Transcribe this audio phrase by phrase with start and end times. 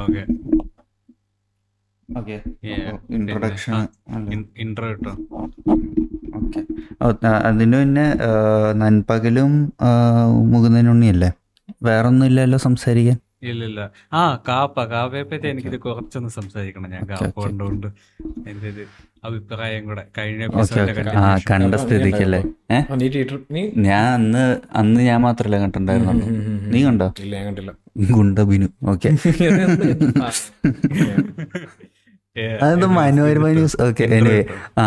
[0.00, 0.22] Okay
[2.08, 2.36] okay
[3.16, 3.74] introduction
[4.62, 5.12] intro കിട്ടോ
[7.00, 8.04] okay അതിന് പിന്നെ
[8.80, 9.52] നൻപകലും
[10.52, 11.28] മുകുന്ദനുണ്ണിയല്ലേ?
[11.82, 13.18] വേറൊന്നും ഇല്ലല്ലോ സംസാരിക്കാൻ?
[13.50, 13.80] ഇല്ല ഇല്ല
[14.12, 17.86] ആ കാപ്പ കാപ്പയെ പറ്റി എനിക്കിത് കുറച്ചൊന്ന് സംസാരിക്കണം ഞാൻ കാപ്പ കണ്ടുകൊണ്ട്
[18.50, 18.84] എന്റെ ഒരു
[19.24, 20.42] അഭിപ്രായം കൂടെ കഴിഞ്ഞ
[21.50, 22.40] കണ്ട സ്ഥിതിക്കല്ലേ?
[22.70, 22.80] ഏ?
[23.00, 23.08] നീ
[23.54, 24.42] നീ ഞാൻ അന്ന്
[24.80, 26.14] അന്ന് ഞാൻ മാത്രല്ല കണ്ടിട്ടുണ്ടായിരുന്നു
[26.74, 27.08] നീ കണ്ടോ?
[27.24, 27.72] ഇല്ല ഞാൻ കണ്ടില്ല.
[28.08, 29.08] ഗുണ്ട ബിനു ഓക്കെ.
[32.62, 34.44] അതെന്താ Manorama news okay anyway
[34.78, 34.84] ah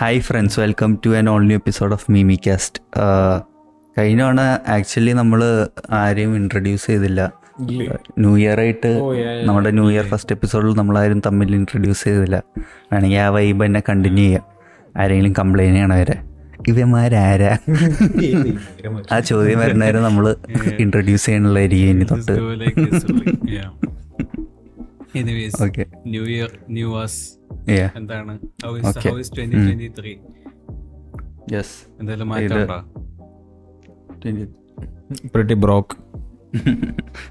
[0.00, 2.80] hi friends welcome to an all new episode of Mimi cast
[3.98, 7.20] കഴിഞ്ഞ തവണ ആക്ച്വലി നമ്മൾ ആരെയും ഇൻട്രൊഡ്യൂസ് ചെയ്തില്ല?
[8.18, 8.90] ന്യൂ ഇയർ ആയിട്ട്.
[9.44, 12.42] നമ്മുടെ ന്യൂ ഇയർ ഫസ്റ്റ് എപ്പിസോഡിൽ നമ്മളാരും തമ്മിൽ ഇൻട്രൊഡ്യൂസ് ചെയ്തില്ല.
[12.92, 14.44] വേണമെങ്കിൽ ആ വൈബ് തന്നെ കണ്ടിന്യൂ ചെയ്യാം.
[14.96, 16.16] ആരെങ്കിലും കംപ്ലൈന്റ് ചെയ്യണം അവരെ
[16.58, 17.50] ഇവന്മാരാരാ?
[19.12, 20.24] ആ ചോദ്യം വരുന്നേരം നമ്മൾ
[20.78, 22.34] ഇൻട്രൊഡ്യൂസ് ചെയ്യണുള്ളതായിരിക്കും ഇനി തൊട്ട്.
[25.18, 27.20] Anyways okay new year new was
[27.96, 28.34] എന്താണ്?
[28.64, 28.72] How.
[28.78, 30.12] How twenty three
[31.52, 32.28] yes എന്തെങ്കിലും
[35.60, 35.94] broke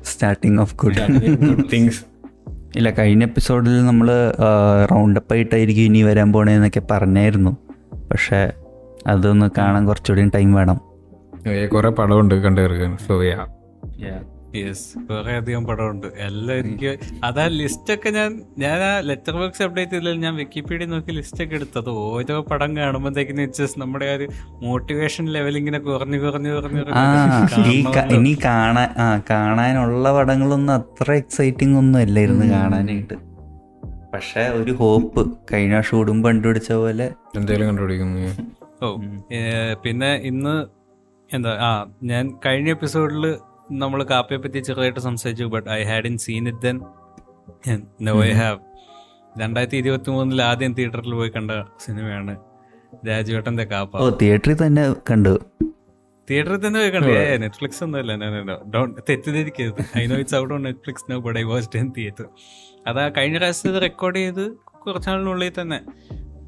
[0.04, 1.98] starting off good things things.
[2.76, 4.08] ഇല്ല കഴിഞ്ഞ എപ്പിസോഡിൽ നമ്മൾ
[4.92, 7.52] റൗണ്ട് അപ്പ് ആയിട്ടായിരിക്കും ഇനി വരാൻ പോണേന്നൊക്കെ പറഞ്ഞായിരുന്നു.
[8.12, 8.40] പക്ഷേ
[9.08, 10.82] അതൊന്ന് കാണാൻ കുറച്ചുകൂടി ടൈം വേണം.
[11.74, 12.98] കുറെ പടമുണ്ട് കണ്ടു തീർക്കാൻ.
[12.98, 13.48] സോ യാ
[14.56, 19.92] യെസ് കുറെ അധികം പടമുണ്ട് എല്ലാം എനിക്ക് അതാ ലിസ്റ്റ് ഒക്കെ ഞാൻ ഞാൻ ആ ലെറ്റർ ബോക്സ് അപ്ഡേറ്റ്
[19.92, 21.90] ചെയ്തില്ല ഞാൻ വിക്കിപീഡിയ നോക്കി ലിസ്റ്റ് ഒക്കെ എടുത്തത്.
[21.90, 28.12] ഓരോ പടം കാണുമ്പോഴത്തേക്കും ജസ്റ്റ് നമ്മുടെ ഒരു മോട്ടിവേഷൻ ലെവൽ ഇങ്ങനെ കുറഞ്ഞു കുറഞ്ഞു കുറഞ്ഞു ആ ഈ ക-
[28.12, 33.14] ഇനി കാണാൻ കാണാനുള്ള പടങ്ങളൊന്നും അത്ര എക്സൈറ്റിംഗ് ഒന്നും അല്ലായിരുന്നു കാണാനായിട്ട്.
[34.14, 37.12] പക്ഷെ ഒരു ഹോപ്പ് കഴിഞ്ഞ ഷൂടും കണ്ടുപിടിച്ച പോലെ.
[37.38, 38.88] എന്തെങ്കിലും കണ്ടുപിടിക്കുന്നു ഓ
[39.84, 40.56] പിന്നെ ഇന്ന്
[41.30, 41.70] എന്താ ആ
[42.04, 43.26] ഞാൻ കഴിഞ്ഞ എപ്പിസോഡിൽ
[43.82, 46.78] നമ്മൾ കാപ്പിയെ പറ്റി ചെറുതായിട്ട് സംസാരിച്ചു but I had in seen it then
[48.08, 48.60] no I have
[49.42, 51.52] രണ്ടായിരത്തി ഇരുപത്തി മൂന്നിൽ ആദ്യം തിയേറ്ററിൽ പോയി കണ്ട
[51.86, 52.34] സിനിമയാണ്
[53.08, 55.34] രാജുവേട്ടന്റെ ഓ കാപ്പ തിയേറ്ററിൽ തന്നെ കണ്ടു.
[56.28, 57.12] തിയേറ്ററിൽ തന്നെ പോയി കണ്ടു.
[57.44, 58.14] നെറ്റ്ഫ്ലിക്സ് ഒന്നുമല്ല
[59.10, 59.82] തെറ്റിദ്ധരിക്കരുത്.
[60.02, 62.26] I know it's out on Netflix no but I was in theatre
[62.90, 64.44] അതാ കഴിഞ്ഞ പ്രാവശ്യം റെക്കോർഡ് ചെയ്ത്
[64.86, 65.80] കുറച്ചാളിനുള്ളിൽ തന്നെ.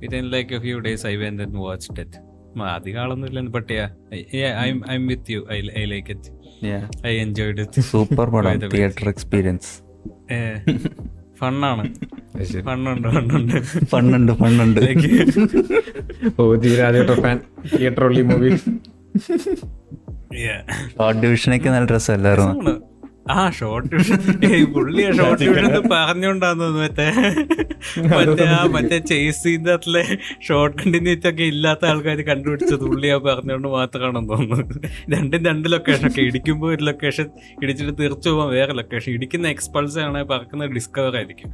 [0.01, 2.19] Within like a few days I when then watch it
[2.75, 3.73] അധികം ആളൊന്നുമില്ല but
[4.89, 5.41] I with you
[5.77, 6.31] I like it
[7.07, 9.71] I enjoyed it super പടം theatre experience
[11.39, 11.83] ഫണ്ണാണ്
[12.65, 13.61] ഫണ്ണുണ്ട് ഫണ്ണുണ്ട്
[13.91, 14.79] ഫണ്ണുണ്ട് ഫണ്ണുണ്ട്
[16.39, 17.37] ഓ തീരാജേട്ട ഫാൻ
[17.71, 18.49] തിയേറ്റർ ഉള്ളി മൂവി
[21.21, 22.73] ഡിവിഷനൊക്കെ നല്ല രസമല്ലായിരുന്നു രസമാണ്.
[23.35, 23.95] ആ ഷോർട്ട്
[24.75, 27.07] പുള്ളി ഷോർട്ട് ഡിവിഷൻ പറഞ്ഞോണ്ടാന്ന് മറ്റേ
[28.13, 30.03] മറ്റേ ആ മറ്റേ ചേസ് അകത്തിലെ
[30.47, 34.79] ഷോർട്ട് കണ്ടിന്യൂറ്റി ഒക്കെ ഇല്ലാത്ത ആൾക്കാർ കണ്ടുപിടിച്ചത് പുള്ളി ആ പറഞ്ഞോണ്ട് മാത്രമാണെന്ന് തോന്നുന്നു.
[35.13, 36.23] രണ്ടും രണ്ട് ലൊക്കേഷൻ ഒക്കെ.
[36.29, 37.27] ഇടിക്കുമ്പോൾ ഒരു ലൊക്കേഷൻ
[37.63, 41.51] ഇടിച്ചിട്ട് തീർച്ചു പോകാൻ വേറെ ലൊക്കേഷൻ ഇടിക്കുന്ന എക്സ്പൾസ് ആണ് പറക്കുന്ന ഡിസ്കവർ ആയിരിക്കും.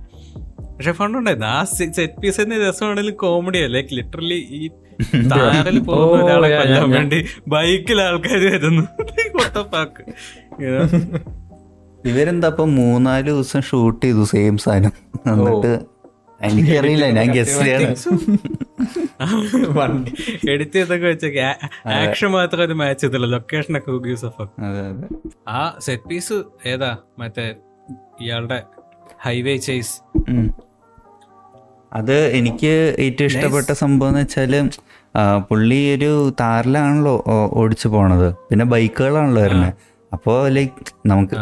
[0.77, 4.63] പക്ഷെ ഫണ്ടുണ്ടായിരുന്നു ആ സെറ്റ് പീസ് തന്നെ രസമാണെങ്കിലും കോമഡി ലൈക്ക് ലിറ്ററലി ഈ
[5.31, 6.89] താറിൽ പോകുന്ന ഒരാളെ കൊല്ലാൻ.
[6.91, 7.17] വേണ്ടി
[7.53, 8.83] ബൈക്കിൽ ആൾക്കാർ വരുന്നു.
[9.73, 10.03] പാക്ക്
[12.05, 14.93] ഇവരെന്താ ഇപ്പൊ മൂന്നാൽ ദിവസം ഷൂട്ട് ചെയ്തു സെയിം സാധനം.
[15.31, 15.71] എന്നിട്ട്
[16.39, 17.91] എനിക്കറിയില്ല ഞാൻ ഗസ് ചെയ്യണം.
[20.51, 21.43] എഡിറ്റ് ചെയ്തൊക്കെ വെച്ചൊക്കെ
[21.99, 25.07] ആക്ഷൻ മാത്രം ഒരു മാച്ച് ചെയ്തില്ല ലൊക്കേഷൻ ഒക്കെ യൂസ് ഓഫ് അതെ അതെ.
[25.49, 26.37] ആ സെറ്റ് പീസ്
[26.73, 26.91] ഏതാ?
[27.21, 27.45] മറ്റേ
[28.25, 28.59] ഇയാളുടെ
[29.25, 29.95] ഹൈവേ ചേസ്
[31.91, 32.71] അത് എനിക്ക്
[33.03, 34.53] ഏറ്റവും ഇഷ്ടപ്പെട്ട സംഭവം എന്ന് വെച്ചാൽ
[35.49, 36.09] പുള്ളി ഒരു
[36.41, 37.13] താറിലാണല്ലോ
[37.59, 38.29] ഓടിച്ചു പോണത്.
[38.49, 39.73] പിന്നെ ബൈക്കുകളാണല്ലോ വരുന്നത്
[40.11, 41.37] അപ്പോൾ ലൈക്ക് നമുക്ക്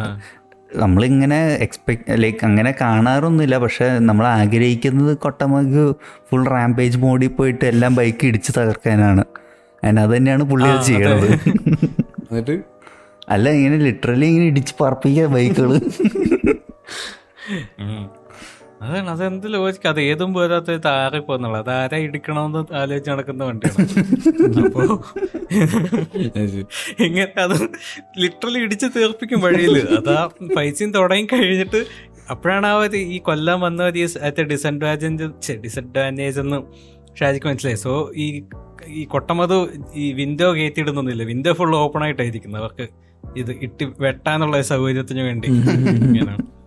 [0.82, 3.58] നമ്മളിങ്ങനെ എക്സ്പെക്ട് ലൈക്ക് അങ്ങനെ കാണാറൊന്നുമില്ല.
[3.58, 5.84] പക്ഷെ നമ്മൾ ആഗ്രഹിക്കുന്നത് കൊട്ടമക്ക്
[6.30, 9.24] ഫുൾ റാമ്പേജ് മോഡിൽ പോയിട്ട് എല്ലാം ബൈക്ക് ഇടിച്ച് തകർക്കാനാണ്.
[9.84, 11.28] അതിന് അത് തന്നെയാണ് പുള്ളി അത് ചെയ്യണത്.
[12.30, 12.56] എന്നിട്ട്?
[13.30, 15.72] അല്ല ഇങ്ങനെ ലിറ്ററലി ഇങ്ങനെ ഇടിച്ച് പറപ്പിക്കുക ബൈക്കുകൾ
[18.84, 23.86] അതാണ് അതെന്ത് ലോജിക്ക് അത് ഏതും പോരാത്ത താറി പോന്നുള്ളത് അത് ആരാ ഇടിക്കണമെന്ന് ആലോചിച്ച് നടക്കുന്ന വണ്ടിയാണ്.
[24.66, 25.04] അപ്പോ
[27.00, 27.56] എങ്ങനെ അത്
[28.18, 31.86] ലിറ്ററലി ഇടിച്ച് തീർപ്പിക്കും വഴിയിൽ അതാ പൈസയും തുടങ്ങി കഴിഞ്ഞിട്ട്
[32.32, 34.08] അപ്പോഴാണ് ആ ഒരു ഈ കൊല്ലം വന്ന ഒരു
[34.44, 36.58] ഡിസഡ്വാന്റേജ് ഡിസഡ്വാന്റേജ് എന്ന്
[37.20, 37.76] ഷാജിക്ക് മനസ്സിലായി.
[37.76, 38.44] സോ ഈ
[38.88, 39.56] ഈ കൊട്ടമത്
[39.96, 42.88] ഈ വിൻഡോ കയറ്റിയിടുന്നൊന്നുമില്ല വിൻഡോ ഫുൾ ഓപ്പൺ ആയിട്ടായിരിക്കുന്നത് അവർക്ക്
[43.38, 45.48] ഇത് ഇട്ടി വെട്ടാനുള്ള സൗകര്യത്തിന് വേണ്ടി.
[45.48, 46.63] ഇങ്ങനെയാണ്.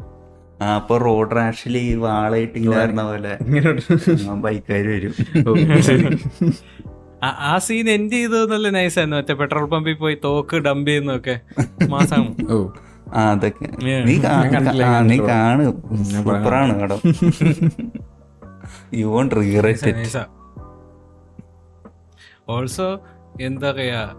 [0.63, 3.39] അപ്പൊ റോഡ് റാഷിൽ ഈ വാളയിട്ട് ഇങ്ങനെ പോലെ.
[4.35, 5.15] ബൈക്കാര് വരും.
[7.25, 11.41] ആ- ആ സീൻ എൻഡ് ചെയ്തത് നല്ല നൈസായിരുന്നു മറ്റേ പെട്രോൾ പമ്പിൽ പോയി തോക്ക് ഡംപ് ചെയ്യുന്നൊക്കെ
[11.89, 12.37] മാസം
[13.15, 13.85] അതൊക്കെ.
[13.85, 14.19] നീ നീ.
[15.27, 15.83] കാണ്.
[16.05, 17.01] സൂപ്പറാണ് കടം
[18.95, 20.25] you won't regret it
[22.49, 23.01] also
[23.41, 24.15] എന്താ പറയാ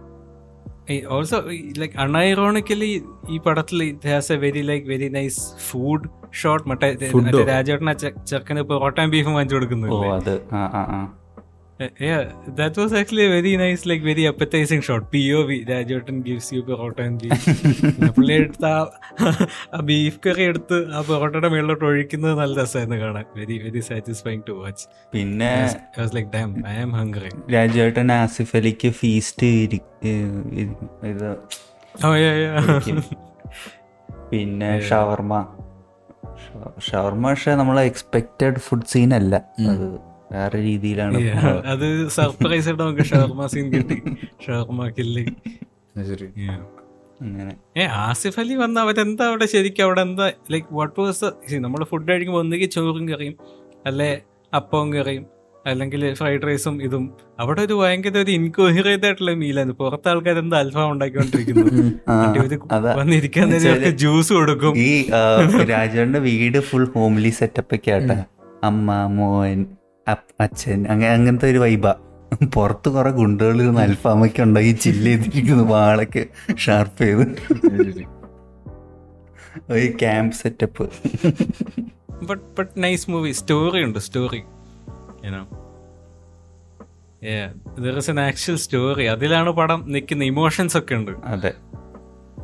[1.10, 1.38] ഓൾസോ
[1.78, 2.92] ലൈക്ക് അൺഐറോണിക്കലി
[3.30, 6.89] ഈ പടത്തിൽ it has a very like very nice food short മറ്റേ
[7.48, 7.95] രാജേട്ടനെ
[8.25, 9.56] ചെക്കന് ഇപ്പൊ ഓട്ടം പൊറോട്ടയും ബീഫും വാങ്ങിച്ചു
[9.89, 10.00] ഓ
[11.79, 16.62] that was actually very nice like very appetizing shot P O V Rajettan gives you
[16.62, 16.97] porotta
[18.09, 23.25] പുള്ളി എടുത്ത ആ- ബീഫ് കറി എടുത്ത് ആ പൊറോട്ടയുടെ മേളിലോട്ട് ഒഴിക്കുന്നത് നല്ല രസമായിരുന്നു കാണാൻ.
[23.35, 25.51] Very very satisfying to watch പിന്നെ
[26.13, 29.51] like damn I am hungry Rajuvettan Asif അലിക്ക് feast
[31.95, 32.97] Oh yeah, yeah.
[34.31, 35.33] പിന്നെ ഷവർമ.
[36.79, 39.35] ഷവർമ പക്ഷെ നമ്മളെ എക്സ്പെക്റ്റഡ് ഫുഡ് സീൻ അല്ല.
[39.68, 39.85] അത്
[40.31, 41.19] വേറെ രീതിയിലാണ്
[41.74, 41.88] അത്
[42.18, 43.97] സർപ്രൈസ് ആയിട്ട് നമുക്ക് ഷവർമ സീൻ കിട്ടി.
[44.45, 45.25] ഷവർമ കില്ലി
[46.09, 46.27] ശരി.
[47.21, 47.53] അങ്ങനെ.
[47.77, 51.29] ഏ ആസിഫ് അലി വന്ന അവരെന്താ അവിടെ ശരിക്കും അവിടെ എന്താ ലൈക്ക് വാട്ട് വാസ്
[51.65, 53.35] നമ്മൾ ഫുഡ് കഴിക്കുമ്പോൾ ഒന്നുകിൽ ചോറും കറിയും
[53.85, 54.12] അല്ലെ
[54.56, 55.25] അപ്പവും കറിയും
[55.65, 57.06] അല്ലെങ്കിൽ ഫ്രൈഡ് റൈസും ഇതും.
[57.39, 61.65] അവിടെ ഒരു ഭയങ്കര ഒരു ഇൻകോഹിറേറ്റ് ആയിട്ടുള്ള മീലാണ് പുറത്തെ ആൾക്കാർ എന്താ അൽഫാം ഉണ്ടാക്കിക്കൊണ്ടിരിക്കുന്നു?
[64.03, 64.74] ജ്യൂസ് കൊടുക്കും.
[64.77, 64.89] ഈ
[65.71, 68.18] രാജുവേട്ടന്റെ വീട് ഫുൾ ഹോംലി സെറ്റപ്പ് ഒക്കെ ആട്ടെ.
[68.63, 69.65] അമ്മ മോൻ
[70.42, 71.89] അച്ഛൻ അങ്ങനെ അങ്ങനത്തെ ഒരു വൈബ
[72.54, 76.25] പുറത്ത് കുറെ ഗുണ്ടുകൾ ഇരുന്ന് അൽഫാമൊക്കെ ഉണ്ടാക്കി ചില്ല് ചെയ്തിരിക്കുന്നു വാളൊക്കെ
[76.56, 77.27] ഷാർപ്പ് ചെയ്ത്.
[79.69, 80.89] ഒരു camp setup
[82.24, 84.44] but but nice movie story ഉണ്ട് സ്റ്റോറി
[88.19, 91.12] ആക്ച്വൽ സ്റ്റോറി അതിലാണ് പടം നിൽക്കുന്ന ഇമോഷൻസ് ഒക്കെ ഉണ്ട്.
[91.12, 91.53] അതെ.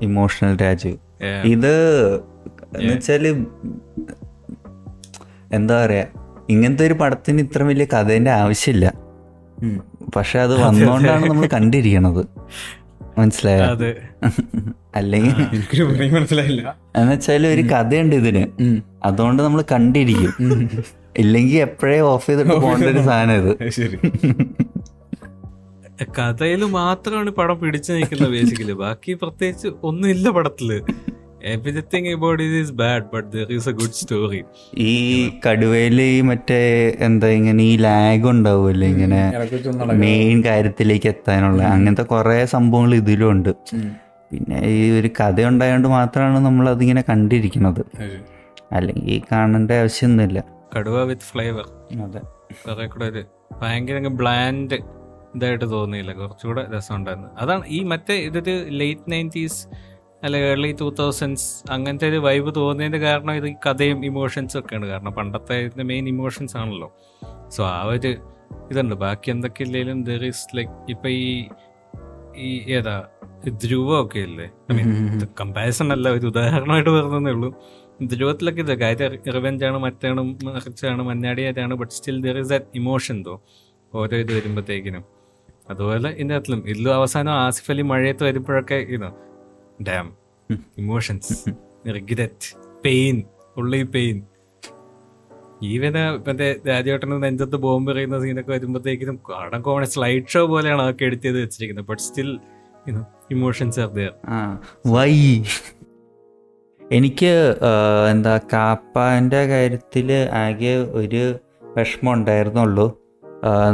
[0.01, 0.97] ഇമോഷണൽ രാജു.
[1.43, 2.15] ഇത്
[2.77, 3.27] എന്നുവെച്ചാൽ
[5.51, 6.05] എന്താ പറയാ?
[6.49, 8.93] ഇങ്ങനത്തെ ഒരു പടത്തിന് ഇത്ര വലിയ കഥേന്റെ ആവശ്യമില്ല.
[10.15, 12.25] പക്ഷെ അത് വന്നോണ്ടാണ് നമ്മൾ കണ്ടിരിക്കണത്.
[13.17, 13.63] മനസ്സിലായോ?
[13.63, 13.95] അതെ.
[14.95, 16.75] അല്ലെങ്കിൽ മനസ്സിലായില്ല.
[16.95, 20.69] എന്നുവെച്ചാൽ ഒരു കഥയുണ്ട് ഇതിന് അതുകൊണ്ട് നമ്മൾ കണ്ടിരിക്കും.
[21.17, 23.69] ഇല്ലെങ്കിൽ എപ്പോഴേ ഓഫ് ചെയ്തിട്ട് പോകേണ്ട ഒരു സാധനം ഇത്.
[23.69, 23.97] ശരി.
[26.19, 30.81] കഥയിൽ മാത്രമാണ് പടം പിടിച്ചു നിൽക്കുന്നത് ബേസിക്കലി ബാക്കി പ്രത്യേകിച്ച് ഒന്നുമില്ല പടത്തിൽ.
[31.45, 34.43] Everything about it is bad but there is a good story
[34.77, 39.33] ഈ കടുവയിൽ ഈ മറ്റേ എന്താ ഇങ്ങനെ ഈ ലാഗ് ഉണ്ടാവുമല്ലോ ഇങ്ങനെ
[39.93, 43.49] മെയിൻ കാര്യത്തിലേക്ക് എത്താനുള്ള അങ്ങനത്തെ കുറെ സംഭവങ്ങൾ ഇതിലും ഉണ്ട്.
[44.31, 47.81] പിന്നെ ഈ ഒരു കഥ ഉണ്ടായതുകൊണ്ട് മാത്രമാണ് നമ്മൾ അതിങ്ങനെ കണ്ടിരിക്കുന്നത്
[48.71, 50.43] അല്ലെങ്കിൽ ഈ കാണേണ്ട ആവശ്യമൊന്നുമില്ല.
[50.77, 51.65] കടുവ വിത്ത് ഫ്ലേവർ
[52.03, 52.19] അതെ.
[52.67, 53.23] കുറെ കൂടെ ഒരു
[53.61, 54.73] ഭയങ്കര ബ്ലാൻഡ്
[55.35, 56.13] ഇതായിട്ട് തോന്നിയില്ല.
[56.13, 57.29] കുറച്ചുകൂടെ രസമുണ്ടായിരുന്നു.
[57.37, 59.67] അതാണ് ഈ മറ്റേ ഇതൊരു ലേറ്റ് നയന്റീസ്
[60.25, 64.85] അല്ലെ ഏർലി ടൂ തൗസൻഡ്സ് അങ്ങനത്തെ ഒരു വൈബ് തോന്നിയതിന്റെ കാരണം ഇത് കഥയും ഇമോഷൻസും ഒക്കെയാണ്.
[64.87, 66.89] കാരണം പണ്ടത്തെ ഇതിന്റെ മെയിൻ ഇമോഷൻസ് ആണല്ലോ.
[67.49, 68.11] സോ ആ ഒരു
[68.71, 68.95] ഇതുണ്ട്.
[68.95, 71.47] ബാക്കി എന്തൊക്കെ ഇല്ലെങ്കിലും ദർ ഈസ് ലൈക്ക് ഇപ്പം ഈ
[72.35, 72.95] ഈ ഏതാ
[73.63, 74.87] ധ്രുവ ഒക്കെ ഇല്ലേ ഐ മീൻ
[75.41, 77.49] കമ്പാരിസൺ അല്ല ഒരു ഉദാഹരണമായിട്ട് പറഞ്ഞതേ ഉള്ളൂ.
[78.11, 83.35] ധ്രുവത്തിലൊക്കെ ഇത് കാര്യം റിവെഞ്ചാണ് മറ്റാണ് മറിച്ചാണ് മഞ്ഞാടിയായിട്ടാണ് but still there is that emotion though
[83.93, 85.03] ഓരോ ഇത് വരുമ്പോഴത്തേക്കിനും
[85.69, 86.67] അതുപോലെ ഇതിന്റെ അകത്തിലും.
[86.69, 89.11] ഇതിലും അവസാനം ആസിഫ് അലി മഴയത്ത് വരുമ്പോഴൊക്കെ ഇതോ
[89.79, 90.07] ഡാം
[90.77, 91.35] ഇമോഷൻസ്
[91.89, 92.49] റിഗ്രറ്റ്
[92.85, 93.17] പെയിൻ
[93.57, 94.17] ഉള്ളി പെയിൻ
[95.63, 101.23] ഈവന് മറ്റേ രാജേട്ടന് നെഞ്ചത്ത് ബോംബ് എറിയുന്ന സീനൊക്കെ വരുമ്പോഴത്തേക്കിനും കടം കോമൺ സ്ലൈഡ് ഷോ പോലെയാണ് അതൊക്കെ എഡിറ്റ്
[101.23, 101.87] ചെയ്ത് വെച്ചിരിക്കുന്നത്.
[101.87, 102.29] But still
[103.31, 103.89] emotions are
[104.87, 105.13] why.
[106.81, 107.31] എനിക്ക്
[108.11, 110.09] എന്താ കാപ്പാന്റെ കാര്യത്തിൽ
[110.43, 111.23] ആകെ ഒരു
[111.77, 112.87] വിഷമം ഉണ്ടായിരുന്നുള്ളൂ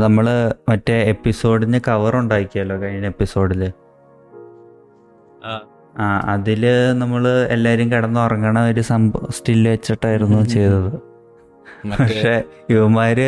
[0.01, 0.25] നമ്മൾ
[0.69, 3.63] മറ്റേ എപ്പിസോഡിന് കവർ ഉണ്ടാക്കിയല്ലോ കഴിഞ്ഞ എപ്പിസോഡിൽ
[6.27, 6.63] അതിൽ
[6.93, 10.91] നമ്മൾ എല്ലാവരും കിടന്നുറങ്ങണ ഒരു സംഭവം സ്റ്റിൽ വെച്ചിട്ടായിരുന്നു ചെയ്തത്.
[11.91, 12.31] പക്ഷെ
[12.69, 13.27] ഇവന്മാര്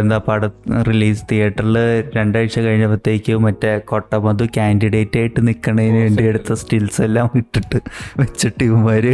[0.00, 0.44] എന്താ പട
[0.88, 1.76] റിലീസ് തിയേറ്ററിൽ
[2.16, 7.80] രണ്ടാഴ്ച കഴിഞ്ഞപ്പോഴത്തേക്ക് മറ്റേ കൊട്ടമധു കാൻഡിഡേറ്റ് ആയിട്ട് നിൽക്കണതിന് വേണ്ടി എടുത്ത സ്റ്റിൽസ് എല്ലാം ഇട്ടിട്ട്
[8.18, 9.12] വെച്ചിട്ട് ഇവന്മാര്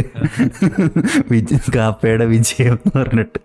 [1.31, 3.39] വിജ കാപ്പയുടെ വിജയം എന്ന് പറഞ്ഞിട്ട്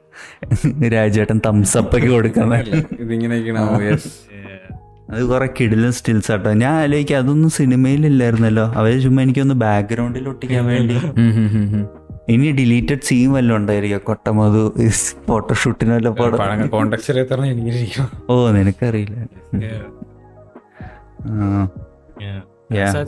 [0.95, 2.55] രാജേട്ടൻ തംസപ്പൊക്കെ കൊടുക്കണ
[3.01, 4.13] ഇതിങ്ങനെയൊക്കെയാണ് യെസ്
[5.11, 6.53] അത് കുറെ കിടിലും സ്റ്റിൽസ് ആട്ടോ.
[6.53, 8.73] ഞാൻ ആലോചിക്കാം അതൊന്നും സിനിമയിലില്ലായിരുന്നല്ലോ.
[8.73, 10.95] അവർ ചുമ്മാ എനിക്കൊന്ന് ബാക്ക്ഗ്രൗണ്ടിൽ ഒട്ടിക്കാൻ വേണ്ടി.
[12.29, 14.01] ഇനി ഡിലീറ്റഡ് സീൻ വല്ലതും ഉണ്ടായിരിക്കും.
[14.05, 14.75] കൊട്ടമധു
[15.27, 16.39] ഫോട്ടോഷൂട്ടിന് വല്ല പടം.
[18.31, 19.27] ഓ നിനക്കറിയില്ല.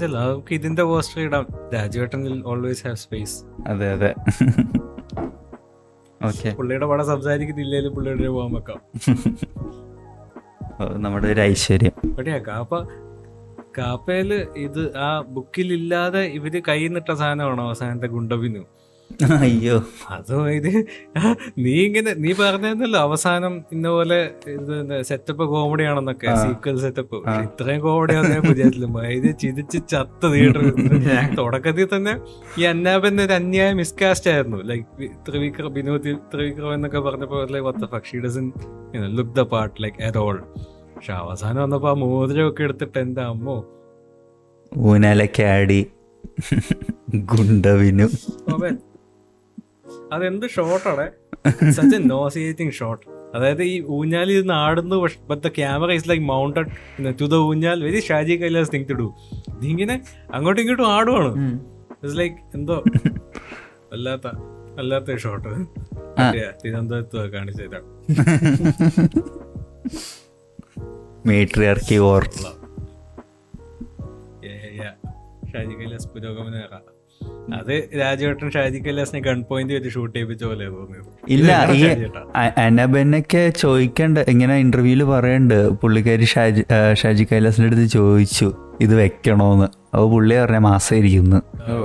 [0.05, 1.47] നമുക്ക് ഇതിന്റെ പോസ്റ്റർ ഇടാം.
[1.75, 4.15] രാജുവേട്ടൻ ഓൾവേസ് ഹാവ് സ്പേസ് അതെ അതെ.
[6.57, 8.77] പുള്ളിയുടെ പടം സംസാരിക്കുന്നില്ലെങ്കിലും പുള്ളിയുടെ പോകാൻ വെക്കാം.
[10.85, 11.93] നമ്മുടെ ഒരു ഐശ്വര്യം.
[12.47, 12.83] കാപ്പ
[13.79, 18.65] കാപ്പയിൽ ഇത് ആ ബുക്കിലില്ലാതെ ഇവർ കൈ നിട്ട സാധനമാണോ അവസാനത്തെ ഗുണ്ടബിനു?
[19.39, 19.77] അയ്യോ.
[20.11, 20.69] അതോ ഇത്
[21.59, 24.19] നീ ഇങ്ങനെ നീ പറഞ്ഞല്ലോ അവസാനം ഇന്ന പോലെ
[25.09, 28.89] സെറ്റപ്പ് കോമഡി ആണെന്നൊക്കെ സീക്വൽ സെറ്റപ്പ് ഇത്രയും കോമഡി ആണെന്ന് വിചാരിച്ചില്ല.
[29.19, 30.63] ഇത് ചിരിച്ച് ചത്ത തിയേറ്റർ
[31.41, 32.15] തുടക്കത്തിൽ തന്നെ
[32.59, 34.61] ഈ അന്നാബൻ ഒരു അന്യായ മിസ്കാസ്റ്റ് ആയിരുന്നു.
[34.71, 34.87] ലൈക്ക്
[35.29, 38.47] ത്രിവിക്രം വിനോദ് ത്രിവിക്രം എന്നൊക്കെ പറഞ്ഞപ്പോ ലൈക്ക് പക്ഷി doesn't
[39.17, 40.39] look the part like at all
[40.95, 43.57] പക്ഷെ അവസാനം വന്നപ്പോ ആ മോതിരമൊക്കെ എടുത്തിട്ട് എന്താ അമ്മോ?
[44.73, 45.81] ഊനാലൊക്കെ ആടി
[47.31, 48.07] ഗുണ്ടവിനു
[50.13, 51.07] അതെന്ത് ഷോട്ടാണ്?
[51.71, 54.97] സച്ച് എ നോസിയേറ്റിംഗ് ഷോട്ട് അതായത് ഈ ഊഞ്ഞാലിൽ ഇരുന്ന് ആടുന്നു
[55.31, 56.71] but the camera is like mounted
[57.21, 57.79] to the oonjal.
[57.85, 59.09] Very Shaji Kailas thing to do
[59.57, 59.97] ഇതിങ്ങനെ
[60.35, 61.33] അങ്ങോട്ടും ഇങ്ങോട്ടും ആടുവാണ്.
[61.91, 62.77] ഇറ്റ്സ് ലൈക്ക് എന്തോ
[63.93, 64.29] അല്ലാത്ത
[64.79, 65.49] അല്ലാത്ത ഷോട്ട്
[66.65, 67.87] തിരുവനന്തപുരത്ത് കാണിച്ചതാണ്
[71.27, 72.25] മേട്രിയാർക്കി ഓർ
[75.53, 76.57] ഷാജി കൈലാസ് പുരോഗമന
[77.57, 80.65] അത് രാജേട്ടൻ ഷാജി കൈലാസിനെ ഗൺ പോയിന്റ് വെച്ച് ഷൂട്ട് ചെയ്യിപ്പിച്ച പോലെ
[81.29, 81.83] ഇല്ല ഈ
[82.65, 88.49] അനബനൊക്കെ ചോദിക്കണ്ട ഇങ്ങനെ ഇന്റർവ്യൂൽ പറയണ്ട് പുള്ളിക്കാരി ഷാജി ഷാജി കൈലാസിന്റെ അടുത്ത് ചോദിച്ചു
[88.81, 89.67] ഇത് വെക്കണോന്ന്.
[89.93, 91.77] അപ്പൊ പുള്ളി പറഞ്ഞ മാസമായിരിക്കുന്നു ഓ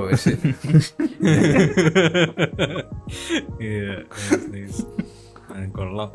[5.54, 6.10] കൊള്ളാം.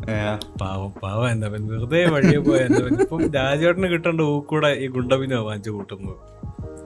[0.61, 5.69] പാവം പാവം എന്താ പറയുക വെറുതെ വഴിയെ പോയ എന്താ ഇപ്പം രാജേട്ടന് കിട്ടേണ്ട ഊക്കൂടെ ഈ ഗുണ്ടബിന് വാങ്ങിച്ചു
[5.69, 6.15] കൂട്ടുന്നത്.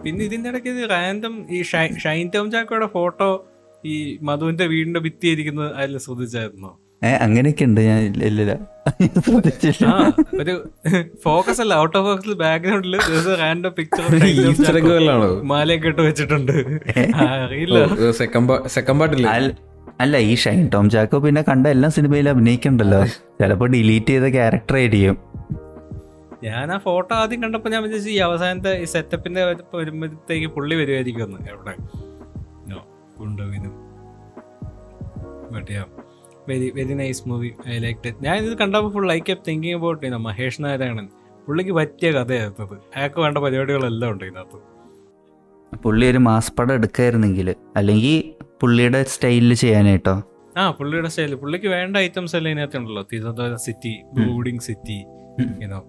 [0.02, 1.62] പിന്നെ ഇതിന്റെ ഇടയ്ക്ക് ഇത് റാൻഡം ഈ
[2.04, 3.46] ഷൈൻ ടോം ചാക്കോയുടെ ഫോട്ടോ
[3.86, 6.80] ഈ മധുവിന്റെ വീടിന്റെ ഭിത്തി ഇരിക്കുന്നത് അതിൽ ശ്രദ്ധിച്ചായിരുന്നോ?
[7.04, 8.54] ഏ അങ്ങനെയൊക്കെ ഉണ്ട് ഞാൻ ഇല്ല- ഇല്ലില്ല.
[9.20, 9.88] ശ്രദ്ധിച്ചില്ല.
[10.42, 10.70] ഒരു
[11.24, 11.74] ഫോക്കസ് അല്ല.
[11.74, 12.96] ഔട്ട് ഓഫ് ഫോക്കസ് ബാക്ക്ഗ്രൗണ്ടിൽ
[13.40, 14.06] റാൻഡം പിക്ചർ?
[15.44, 16.52] മാലയൊക്കെ ഇട്ട് വെച്ചിട്ടുണ്ട്.
[17.18, 18.12] അറിയില്ല.
[18.12, 19.28] സെക്കൻഡ് പാർട്ടില്ല
[20.00, 23.06] അല്ല ഈ ഷൈൻ ടോം ചാക്കോ പിന്നെ കണ്ട എല്ലാ സിനിമയിലും അഭിനയിക്കണ്ടല്ലോ.
[23.06, 25.18] ചിലപ്പോ ഡിലീറ്റ് ചെയ്ത ക്യാരക്ടർ ആയിരിക്കും.
[26.44, 29.44] ഞാൻ ആ ഫോട്ടോ ആദ്യം കണ്ടപ്പോ ഞാൻ വിചാരിച്ചു ഈ അവസാനത്തെ ഈ സെറ്റപ്പിന്റെ
[29.76, 31.76] വരുമ്പോഴത്തേക്ക് പുള്ളി വരുമായിരിക്കും എവിടെ?
[36.50, 40.18] Very very nice movie I like it ഞാൻ ഇത് കണ്ടപ്പോൾ full I kept thinking about
[40.18, 41.08] Mahesh Narayanan.
[41.48, 44.73] പുള്ളിക്ക് പറ്റിയ കഥയായിരുന്നത് അയാൾക്ക് വേണ്ട പരിപാടികളെല്ലാം ഉണ്ട് ഇതിനകത്ത്.
[45.84, 50.24] പുള്ളി ഒരു മാസ് പടം എടുക്കായിരുന്നെങ്കിൽ അല്ലെങ്കിൽ പുള്ളിയുടെ സ്റ്റൈലിൽ ചെയ്യാനായിട്ടോ?
[50.58, 51.36] ആ പുള്ളിയുടെ സ്റ്റൈലിൽ.
[51.36, 53.08] പുള്ളിക്ക് വേണ്ട ഐറ്റംസ് എല്ലാം ഇതിനകത്ത് ഉണ്ടല്ലോ.
[53.14, 55.06] Thiruvananthapuram city brooding city
[55.64, 55.80] you know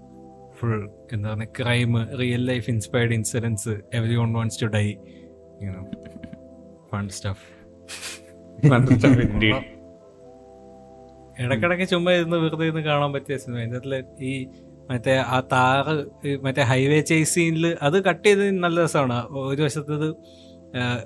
[0.61, 4.95] full പറയുക crime real life inspired incidents every one wants to die
[5.63, 5.85] you know
[6.93, 7.55] fun stuff
[11.41, 13.59] ഇടക്കിടക്ക് ചുമ്മാ ഇരുന്ന് വെറുതെ ഇരുന്ന് കാണാൻ പറ്റിയ സിനിമ.
[13.59, 14.47] അതിന്റെ ഈ
[14.91, 16.05] മറ്റേ ആ താറ്
[16.43, 19.23] മറ്റേ ഹൈവേ ചേസ് സീനിൽ അത് കട്ട് ചെയ്ത് നല്ല രസമാണ്.
[19.37, 20.15] ഒരു വശത്തത്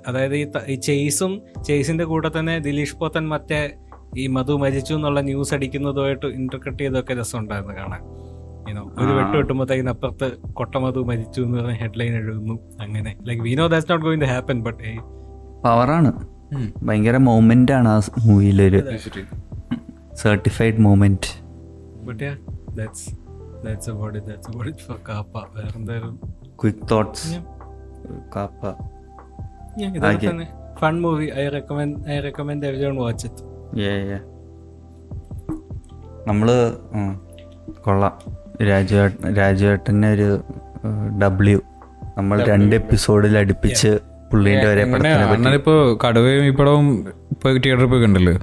[0.07, 0.35] അതായത്
[0.67, 3.71] ഈ ചേസും ചേസിന്റെ കൂടെ തന്നെ ദിലീഷ് പോത്തൻ മറ്റേ
[4.17, 8.01] ഈ മധു മരിച്ചു എന്നുള്ള ന്യൂസ് അടിക്കുന്നതുമായിട്ട് ഇന്റർകട്ട് ചെയ്തൊക്കെ രസമുണ്ടായിരുന്നു കാണാൻ.
[8.99, 9.11] ഒരു.
[9.11, 13.17] വെട്ട് വെട്ടുമ്പോഴത്തേക്കിന് അപ്പുറത്ത് കൊട്ടമധു മരിച്ചു എന്ന് പറഞ്ഞ ഹെഡ്ലൈൻ എഴുതുന്നു അങ്ങനെ.
[13.21, 14.83] Like we know that's not going to happen but
[15.63, 16.11] പവറാണ്
[16.83, 18.81] ഭയങ്കര മൊമെന്റ് ആണ് ആ മൂവിയിലൊരു
[20.15, 21.31] certified moment
[22.05, 22.37] but
[22.75, 23.28] that's
[23.63, 26.15] that's about it that's about it for Kaapa വേറെ എന്തായാലും
[26.61, 27.27] ക്വിക്ക് തോട്ട്സ്.
[28.35, 28.63] കാപ്പ
[29.81, 30.27] Yeah, ഇതൊക്കെ.
[30.29, 30.45] തന്നെ.
[30.79, 33.43] Fun movie I recommend I recommend every one watch it
[33.81, 34.21] Yeah, yeah.
[36.27, 36.47] നമ്മൾ
[37.85, 38.13] കൊള്ളാം.
[38.69, 40.29] രാജുവേട്ടൻ രാജുവേട്ടന്റെ ഒരു
[41.23, 41.59] ഡബ്ല്യു
[42.17, 43.91] നമ്മൾ രണ്ട് എപ്പിസോഡിൽ അടുപ്പിച്ച്
[44.31, 44.83] പുള്ളീന്റെ ഒരേ
[45.35, 45.73] അണ്ണനിപ്പോ
[46.03, 46.87] കടുവയും ഈ പടവും
[47.33, 48.33] ഇപ്പൊ തിയേറ്ററിൽ പോയി കണ്ടല്ലോ?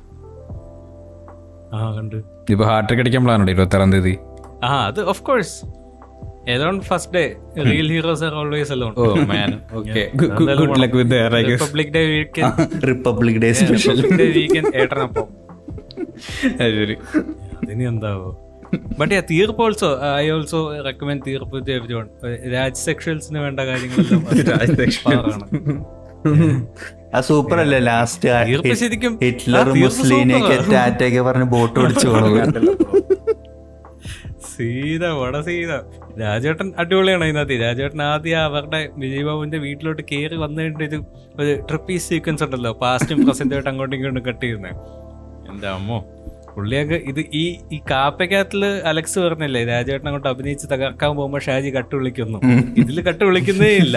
[2.53, 4.15] ഇപ്പൊ ഹാർട്ട് അടിക്കാൻ പ്ലാൻ ഉണ്ട് ഇരുപത്താറാം തീയതി.
[4.67, 5.55] ആ അത് of course
[6.55, 7.23] alone first day
[7.69, 10.03] real heroes are always alone oh man okay
[10.61, 15.29] good luck with I guess Republic Day weekend Republic Day special Republic Day weekend ഏട്ടനപ്പം
[16.77, 16.97] ശരി.
[17.61, 18.29] അതിന് എന്താവോ
[19.01, 22.07] but yeah Theerppu also I also recommend Theerppu to every one
[22.55, 24.23] Raj സെക്ഷൽസിന് വേണ്ട കാര്യങ്ങളെല്ലാം
[27.15, 28.29] ആ super അല്ലേ last
[29.21, 29.69] Hitler.
[30.73, 32.09] ടാറ്റയൊക്കെ പറഞ്ഞ് boat ഓടിച്ചു
[34.57, 35.73] സീത വട സീത.
[36.23, 37.57] രാജേട്ടൻ അടിപൊളിയാണ് അതിനകത്ത്.
[37.65, 40.99] രാജേട്ടൻ ആദ്യം അവരുടെ വിജയബാബുവിന്റെ വീട്ടിലോട്ട് കയറി വന്നു കഴിഞ്ഞിട്ട്
[41.41, 42.73] ഒരു ട്രിപ്പി സീക്വൻസ് ഉണ്ടല്ലോ.
[42.85, 44.77] പാസ്റ്റും പ്രസന്റും ആയിട്ട് അങ്ങോട്ടും ഇങ്ങോട്ടും കട്ട് ചെയ്യുന്നത്
[45.51, 45.99] എന്റെ അമ്മോ.
[46.55, 47.43] പുള്ളിയൊക്കെ ഇത് ഈ
[47.75, 52.39] ഈ കാപ്പയ്ക്കകത്തിൽ അലക്സ് പറഞ്ഞല്ലേ രാജേട്ടൻ അങ്ങോട്ട് അഭിനയിച്ച് തകർക്കാൻ പോകുമ്പോ ഷാജി കട്ട് വിളിക്കുന്നു
[52.83, 53.97] ഇതിൽ കട്ട് വിളിക്കുന്നേ ഇല്ല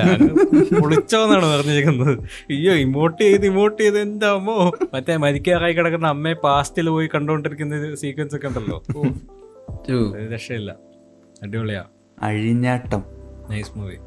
[0.82, 2.14] പൊളിച്ചോന്നാണ് പറഞ്ഞിരിക്കുന്നത്.
[2.56, 4.58] അയ്യോ ഇമോട്ട് ചെയ്ത് ഇമോട്ട് ചെയ്ത് എന്താ അമ്മോ.
[4.96, 8.80] മറ്റേ മരിക്കാറായി കിടക്കുന്ന അമ്മയെ പാസ്റ്റിൽ പോയി കണ്ടുകൊണ്ടിരിക്കുന്ന സീക്വൻസ് ഒക്കെ ഉണ്ടല്ലോ.
[10.34, 10.76] രക്ഷയില്ല.
[11.44, 11.84] അടിപൊളിയാ.
[12.22, 13.04] അഴിഞ്ഞാട്ടം.
[13.50, 13.98] നൈസ് മൂവി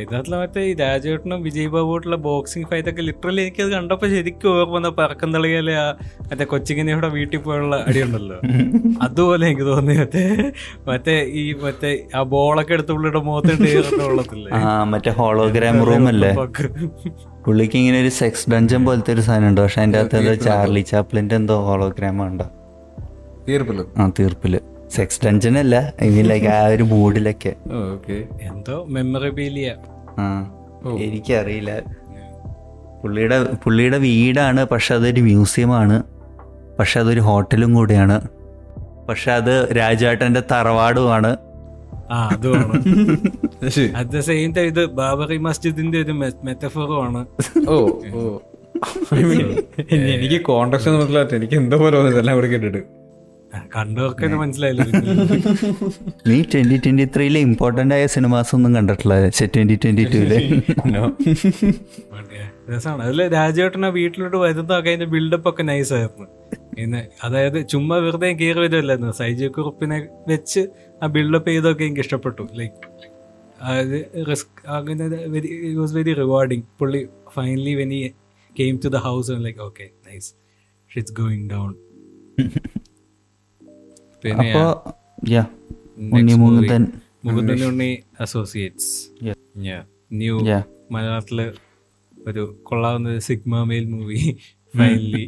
[0.00, 4.88] ഇതിനകത്തുള്ള മറ്റേ ഈ രാജേട്ടനും വിജയ് ബാബുട്ടുള്ള ബോക്സിംഗ് ഫൈറ്റ് ഒക്കെ ലിറ്ററലി എനിക്കത് കണ്ടപ്പോ ശരിക്കും ഓർമ്മ വന്ന
[4.88, 5.90] പറക്കം തളികയിലെ ആ
[6.30, 8.40] മറ്റേ കൊച്ചിങ്ങിനെയുടെ വീട്ടിൽ പോയുള്ള അടി ഉണ്ടല്ലോ.
[9.02, 9.94] അതുപോലെ എനിക്ക് തോന്നി.
[9.98, 10.52] മറ്റേ
[10.86, 16.34] മറ്റേ ഈ മറ്റേ ആ ബോളൊക്കെ എടുത്ത് പുള്ളിയുടെ മുഖത്തിട്ട് മറ്റേ ഹോളോഗ്രാം റൂം അല്ലേ?
[17.46, 19.60] പുള്ളിക്ക് ഇങ്ങനെ ഒരു സെക്സ് ഡഞ്ചൻ പോലത്തെ ഒരു സാധനം ഉണ്ട്.
[19.60, 22.65] പക്ഷെ അതിന്റെ അകത്ത് ചാർലി ചാപ്ലിന്റെ എന്തോ ഹോളോഗ്രാം ഉണ്ടോ?
[23.48, 24.60] തീർപ്പല്ലോ ആ തീർപ്പിൽ.
[24.90, 25.76] സെക്സ് ടെൻഷൻ അല്ല
[26.26, 27.56] ലൈക്ക് ആ ഒരു മൂഡിലൊക്കെ.
[27.92, 28.24] ഓക്കെ.
[28.42, 29.74] എന്തോ മെമ്മറബിലിയ
[30.18, 30.26] ആ
[30.98, 31.82] എനിക്കറിയില്ല.
[33.02, 36.02] പുള്ളിയുടെ പുള്ളിയുടെ വീടാണ് പക്ഷെ അതൊരു മ്യൂസിയമാണ്.
[36.78, 38.20] പക്ഷെ അതൊരു ഹോട്ടലും കൂടിയാണ്.
[39.08, 41.36] പക്ഷെ അത് രാജാട്ടന്റെ തറവാടുമാണ്.
[42.10, 42.78] ആ അതുമാണ്.
[43.68, 43.92] ശരി.
[43.96, 46.12] അറ്റ് ദ സെയിം ടൈം ഇത് ബാബറി മസ്ജിദിന്റെ ഒരു
[46.44, 47.26] മെറ്റഫോറുമാണ്
[47.68, 47.76] ഓ
[48.14, 48.38] ഓ.
[50.14, 53.05] എനിക്ക് കോണ്ടാക്ട് ഒന്നും മനസ്സിലാത്ത എനിക്ക് എന്തോ പോലെ ഇതെല്ലാം കൂടെ കേട്ടിട്ട്.
[54.28, 54.84] ആ, മനസ്സിലായില്ലേ
[56.28, 59.14] നീ ട്വന്റി ട്വന്റി ത്രീയിലെ ഇമ്പോർട്ടന്റ് ആയ സിനിമാസ് ഒന്നും കണ്ടിട്ടില്ല
[59.54, 60.32] ട്വന്റി ട്വന്റി ടൂൽ.
[62.70, 63.02] രസമാണ്.
[63.02, 66.26] അതിൽ രാജേട്ടനെ വീട്ടിലോട്ട് വരുന്നതൊക്കെ അതിന്റെ ബിൽഡപ്പ് ഒക്കെ നൈസ് ആയിരുന്നു.
[66.76, 69.98] പിന്നെ അതായത് ചുമ്മാ വെറുതെ കയറി വരുമല്ലായിരുന്നു സൈജി കുറുപ്പിനെ
[70.28, 70.62] വെച്ച്
[71.02, 72.44] ആ ബിൽഡപ്പ് ചെയ്തൊക്കെ എനിക്ക് ഇഷ്ടപ്പെട്ടു.
[72.54, 72.80] ലൈക്ക്
[73.60, 73.98] അതായത്
[74.30, 77.00] റിസ്ക് അങ്ങനെ വെരി വാസ് വെരി റിവാർഡിങ് പുള്ളി
[77.36, 78.02] finally when he
[78.56, 80.30] came to the house like okay nice
[80.90, 81.72] shit's going down
[84.26, 84.64] പിന്നെ അപ്പോ
[85.30, 85.42] yeah
[85.98, 86.82] Unni next movie, Mukundan.
[87.26, 87.90] Mukundan Unni
[88.20, 88.92] associates
[90.20, 90.62] new Yeah.
[90.92, 91.38] മലയാളത്തിൽ
[92.22, 94.18] ഒരു കൊള്ളാവുന്ന sigma male movie
[94.74, 95.24] finally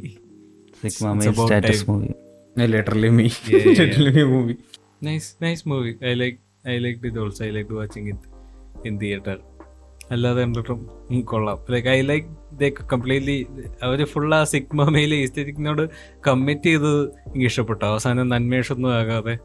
[0.82, 2.08] sigma male status movie
[2.56, 3.26] literally me.
[3.70, 4.54] Literally me movie
[5.02, 8.26] nice nice movie I like I like it also I like watching it
[8.88, 9.38] in theatre
[10.10, 10.80] അല്ലാതെ കണ്ടിട്ടും
[11.24, 11.58] കൊള്ളാം.
[11.70, 13.46] Like I like they completely
[13.82, 15.88] our full ആ sigma male ഈസ്തറ്റിക്കിനോട്
[16.26, 16.92] commit ചെയ്ത്
[17.26, 17.84] എനിക്ക് ഇഷ്ടപ്പെട്ടു.
[17.84, 19.38] അവസാനം നന്മേഷൊന്നും ആകാതെ.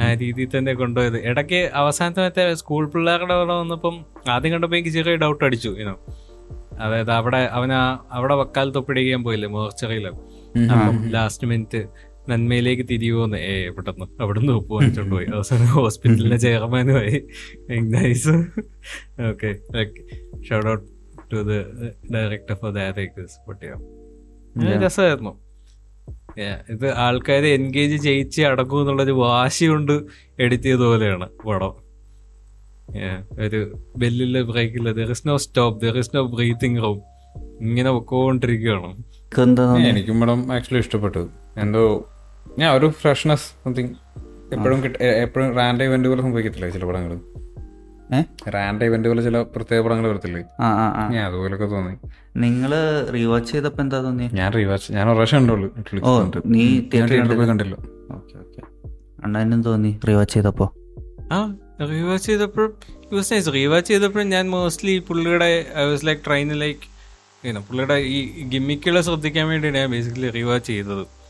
[0.00, 1.18] ആ രീതിയിൽ തന്നെ കൊണ്ടുപോയത്.
[1.26, 5.94] ഇടയ്ക്ക് അവസാനത്തെ മറ്റേ സ്കൂൾ പിള്ളേരുടെ അവിടെ വന്നപ്പം ആദ്യം കണ്ടപ്പോൾ എനിക്ക് ചെറിയ ഡൗട്ട് അടിച്ചു ഇനോ
[6.80, 10.06] അതായത് അവിടെ അവനാ അവിടെ വക്കാൽ തൊപ്പിടിക്കാൻ പോയില്ലേ മോർച്ചറിയിൽ.
[11.10, 11.82] ലാസ്റ്റ് മിനിറ്റ്
[12.28, 15.26] നന്മയിലേക്ക് തിരിയുമോന്ന് ഏ പെട്ടെന്ന് അവിടുന്ന് ഉപ്പ് വാങ്ങിച്ചോണ്ട് പോയി.
[15.34, 17.18] അവസാനം ഹോസ്പിറ്റലിലെ ചെയർമാനുമായി
[17.80, 18.36] nice
[19.30, 19.50] okay
[20.48, 21.01] shout out
[21.32, 21.52] to the
[22.14, 23.78] director for ദാരേക്കേഴ്സ് പൊട്ടിയോ
[24.84, 25.34] രസമായിരുന്നു.
[26.40, 29.92] Yeah, ഇത് ആൾക്കാരെ എൻഗേജ് ചെയ്യിച്ച് അടക്കും എന്നുള്ളൊരു വാശി കൊണ്ട്
[30.40, 31.72] എഡിറ്റ് ചെയ്ത പോലെയാണ് പടം.
[32.90, 33.60] Yeah, ഒരു
[33.96, 37.00] ബെല്ലില്ല ബ്രേക്കില്ല there is no stop there is no breathing room
[37.60, 38.90] ഇങ്ങനെ പൊക്കോണ്ടിരിക്കുകയാണ്?
[39.88, 41.28] എനിക്കും പടം ആക്ച്വലി ഇഷ്ടപ്പെട്ടു.
[41.56, 41.82] എന്തോ
[42.58, 43.94] ഞാൻ ഒരു ഫ്രഷ്നെസ് സംതിങ്
[44.54, 47.20] എപ്പോഴും എപ്പോഴും റാൻഡ് ഇവന്റ് പോലെ സംഭവിക്കത്തില്ലേ ചില പടങ്ങൾ?
[48.48, 50.42] റാൻഡ് ഇവന്റ് പോലെ ചില പ്രത്യേക പടങ്ങൾ വരത്തില്ലേ?
[50.60, 51.10] ആ ആ ആ.
[51.12, 52.08] ഞാൻ അതുപോലൊക്കെ തോന്നി.
[52.36, 52.70] നിങ്ങൾ
[53.14, 55.74] റീവാച്ച് ചെയ്തപ്പോ എന്താ തോന്നി ഞാൻ റീവാച്ച് ഞാൻ ഒരു പ്രാവശ്യം കണ്ടുള്ളൂ.
[56.46, 57.74] നീ തിയേറ്ററിൽ പോയി കണ്ടില്ല.
[58.12, 58.62] Okay okay.
[59.24, 60.74] അണ്ണനും തോന്നി റീവാച്ച് ചെയ്തപ്പോ?
[61.32, 62.74] ആ റീവാച്ച് ചെയ്തപ്പോഴും
[63.12, 66.92] യൂസ് നൈസ് റീവാച്ച് ചെയ്തപ്പോഴും ഞാൻ മോസ്റ്റ്ലി പുള്ളിയുടെ ഐ വാസ് ലൈക്ക് ട്രെയിനിൽ ലൈക്ക്
[67.58, 71.21] പുള്ളിയുടെ ഈ ഗിമ്മിക്കുകളെ ശ്രദ്ധിക്കാൻ വേണ്ടിയാണ് ഞാൻ ബേസിക്കലി റീവാച്ച് ചെയ്തത്.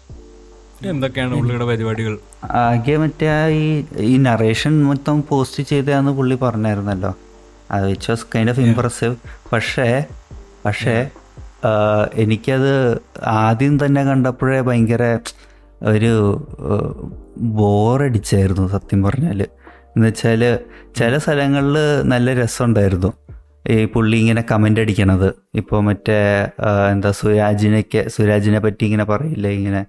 [0.90, 2.14] എന്തൊക്കെയാണ് പുള്ളിയുടെ പരിപാടികൾ?
[2.62, 3.28] ആകെ മറ്റേ
[3.62, 7.10] ഈ ഈ നറേഷൻ മൊത്തം പോസ്റ്റ് ചെയ്തതാന്ന് പുള്ളി പറഞ്ഞായിരുന്നല്ലോ.
[7.70, 9.16] അത് which was kind of impressive
[9.52, 9.88] പക്ഷേ
[10.66, 10.96] പക്ഷേ
[12.14, 12.72] എനിക്കത്
[13.26, 15.02] ആദ്യം തന്നെ കണ്ടപ്പോഴേ ഭയങ്കര
[15.92, 16.12] ഒരു
[17.58, 20.42] ബോറടിച്ചായിരുന്നു സത്യം പറഞ്ഞാൽ എന്ന് വെച്ചാൽ
[20.96, 21.76] ചില സ്ഥലങ്ങളിൽ
[22.12, 23.10] നല്ല രസമുണ്ടായിരുന്നു.
[23.70, 25.28] ഈ പുള്ളി ഇങ്ങനെ കമന്റ് അടിക്കണത്.
[25.54, 26.18] ഇപ്പോൾ മറ്റേ
[26.92, 29.82] എന്താ സുരാജിനൊക്കെ സുരാജിനെ പറ്റി ഇങ്ങനെ പറയില്ലേ ഇങ്ങനെ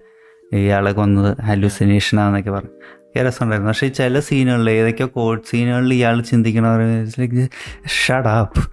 [0.56, 2.70] ഇയാളെ കൊന്നത് ഹലൂസിനേഷനാന്നൊക്കെ പറഞ്ഞു
[3.18, 3.70] രസമുണ്ടായിരുന്നു.
[3.70, 6.66] പക്ഷേ ചില സീനുകളിൽ ഏതൊക്കെയോ കോഡ് സീനുകളിൽ ഇയാൾ ചിന്തിക്കണ
[8.06, 8.70] ഷടാപ്പ്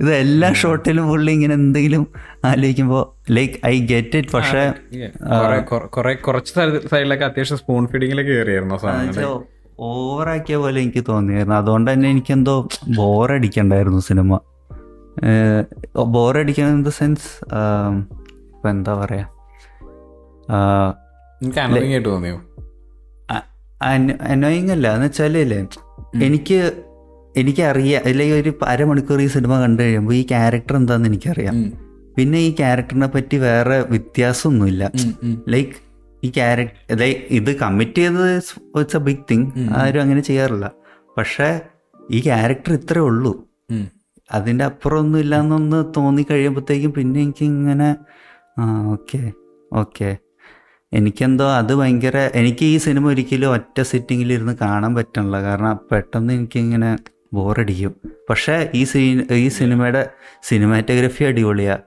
[0.00, 2.06] ഇത് എല്ലാ ഷോട്ടിലും പുള്ളി ഇങ്ങനെ എന്തെങ്കിലും
[2.44, 4.72] ആലോചിക്കുമ്പോൾ ലൈക്ക് ഐ ഗെറ്റ് ഇറ്റ് പക്ഷേ
[5.10, 6.54] കുറെ- കുറെ- കുറെ കുറച്ച്
[6.90, 9.44] സൈഡിലൊക്കെ അത്യാവശ്യം സ്പൂൺ ഫീഡിങ്ങിലൊക്കെ കയറിയായിരുന്നു
[9.80, 11.56] ഓവറാക്കിയ പോലെ എനിക്ക് തോന്നിയായിരുന്നു.
[11.56, 14.40] അതുകൊണ്ട് തന്നെ എനിക്കെന്തോ ബോറടിക്കണ്ടായിരുന്നു സിനിമ.
[16.04, 19.18] ബോറടിക്കാൻ ഇൻ ദ സെൻസ് ഇപ്പം എന്താ പറയാ?
[19.18, 19.35] എനിക്ക് അനോയിങ് ആയിട്ട്
[22.06, 22.36] തോന്നിയോ?
[24.22, 24.94] അനോയിങ് അല്ല.
[24.94, 25.40] എന്ന് വെച്ചാലേ
[26.24, 26.82] എനിക്ക്
[27.36, 28.02] എനിക്കറിയാം.
[28.06, 31.72] അല്ലെങ്കിൽ ഒരു അരമണിക്കൂർ ഈ സിനിമ കണ്ടു കഴിയുമ്പോൾ ഈ ക്യാരക്ടർ എന്താണെന്ന് എനിക്കറിയാം.
[32.16, 34.90] പിന്നെ ഈ ക്യാരക്ടറിനെ പറ്റി വേറെ വ്യത്യാസമൊന്നുമില്ല.
[35.48, 35.72] ലൈക്ക്
[36.24, 40.70] ഈ ക്യാരക്ടർ ലൈക്ക് ഇത് കമ്മിറ്റ് ചെയ്തത് ഇറ്റ്സ് എ ബിഗ് തിങ് ആരും അങ്ങനെ ചെയ്യാറില്ല.
[41.18, 41.60] പക്ഷേ
[42.10, 43.44] ഈ ക്യാരക്ടർ ഇത്രേ ഉള്ളൂ.
[44.32, 47.96] അതിന്റെ അപ്പുറം ഒന്നും ഇല്ലാന്നൊന്ന് തോന്നി കഴിയുമ്പോഴത്തേക്കും പിന്നെ എനിക്ക് ഇങ്ങനെ
[48.58, 49.32] ആ ഓക്കെ
[49.72, 50.16] ഓക്കെ
[50.92, 55.42] എനിക്കെന്തോ അത് ഭയങ്കര എനിക്ക് ഈ സിനിമ ഒരിക്കലും ഒറ്റ സിറ്റിങ്ങിൽ ഇരുന്ന് കാണാൻ പറ്റണില്ല.
[55.42, 56.98] കാരണം പെട്ടെന്ന് എനിക്കിങ്ങനെ
[57.34, 57.94] ബോറടിക്കും
[58.30, 60.10] പക്ഷേ ഈ സീൻ ഈ സിനിമയുടെ
[60.42, 61.82] സിനിമാറ്റോഗ്രഫി അടിപൊളിയാണ്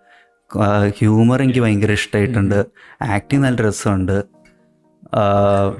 [0.97, 2.65] ഹ്യൂമർ എനിക്ക് ഭയങ്കര ഇഷ്ടമായിട്ടുണ്ട്
[3.01, 4.17] ആക്ടിങ് നല്ല രസമുണ്ട്.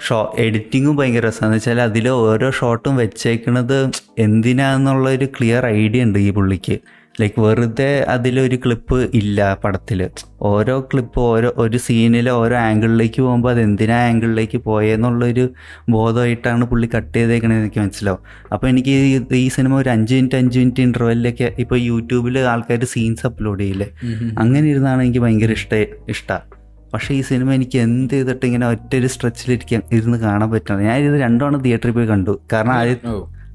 [0.07, 6.79] ഷോ എഡിറ്റിങ്ങും ഭയങ്കര രസമാണെന്ന് വെച്ചാൽ അതിൽ ഓരോ ഷോട്ടും വെച്ചേക്കണത് എന്തിനാന്നുള്ളൊരു ക്ലിയർ ഐഡിയ ഉണ്ട് ഈ പുള്ളിക്ക്.
[7.19, 9.99] ലൈക്ക് വെറുതെ അതിലൊരു ക്ലിപ്പ് ഇല്ല പടത്തിൽ
[10.41, 15.45] ഓരോ ക്ലിപ്പ് ഓരോ ഒരു സീനിൽ ഓരോ ആംഗിളിലേക്ക് പോകുമ്പോൾ അത് എന്തിനാ ആംഗിളിലേക്ക് പോയെന്നുള്ളൊരു
[15.89, 18.21] ബോധമായിട്ടാണ് പുള്ളി കട്ട് ചെയ്തേക്കണത് എനിക്ക് മനസ്സിലാവും.
[18.53, 18.93] അപ്പോൾ എനിക്ക്
[19.35, 23.89] ഈ- സിനിമ ഒരു അഞ്ച് മിനിറ്റ് അഞ്ച് മിനിറ്റ് ഇന്റർവെല്ലൊക്കെ ഇപ്പോൾ യൂട്യൂബിൽ ആൾക്കാർ സീൻസ് അപ്ലോഡ് ചെയ്യില്ലേ?
[24.37, 25.73] അങ്ങനെ ഇരുന്നാണ് എനിക്ക് ഭയങ്കര ഇഷ്ട
[26.09, 26.45] ഇഷ്ടമാണ്
[26.93, 31.21] പക്ഷേ ഈ സിനിമ എനിക്ക് എന്ത് ചെയ്തിട്ട് ഇങ്ങനെ ഒറ്റ ഒരു സ്ട്രെച്ചിലിരിക്കാൻ ഇരുന്ന് കാണാൻ പറ്റണം ഞാൻ ഇത്
[31.21, 32.41] രണ്ടുമാണ് തിയേറ്ററിൽ പോയി കണ്ടു.
[32.53, 32.95] കാരണം ആദ്യ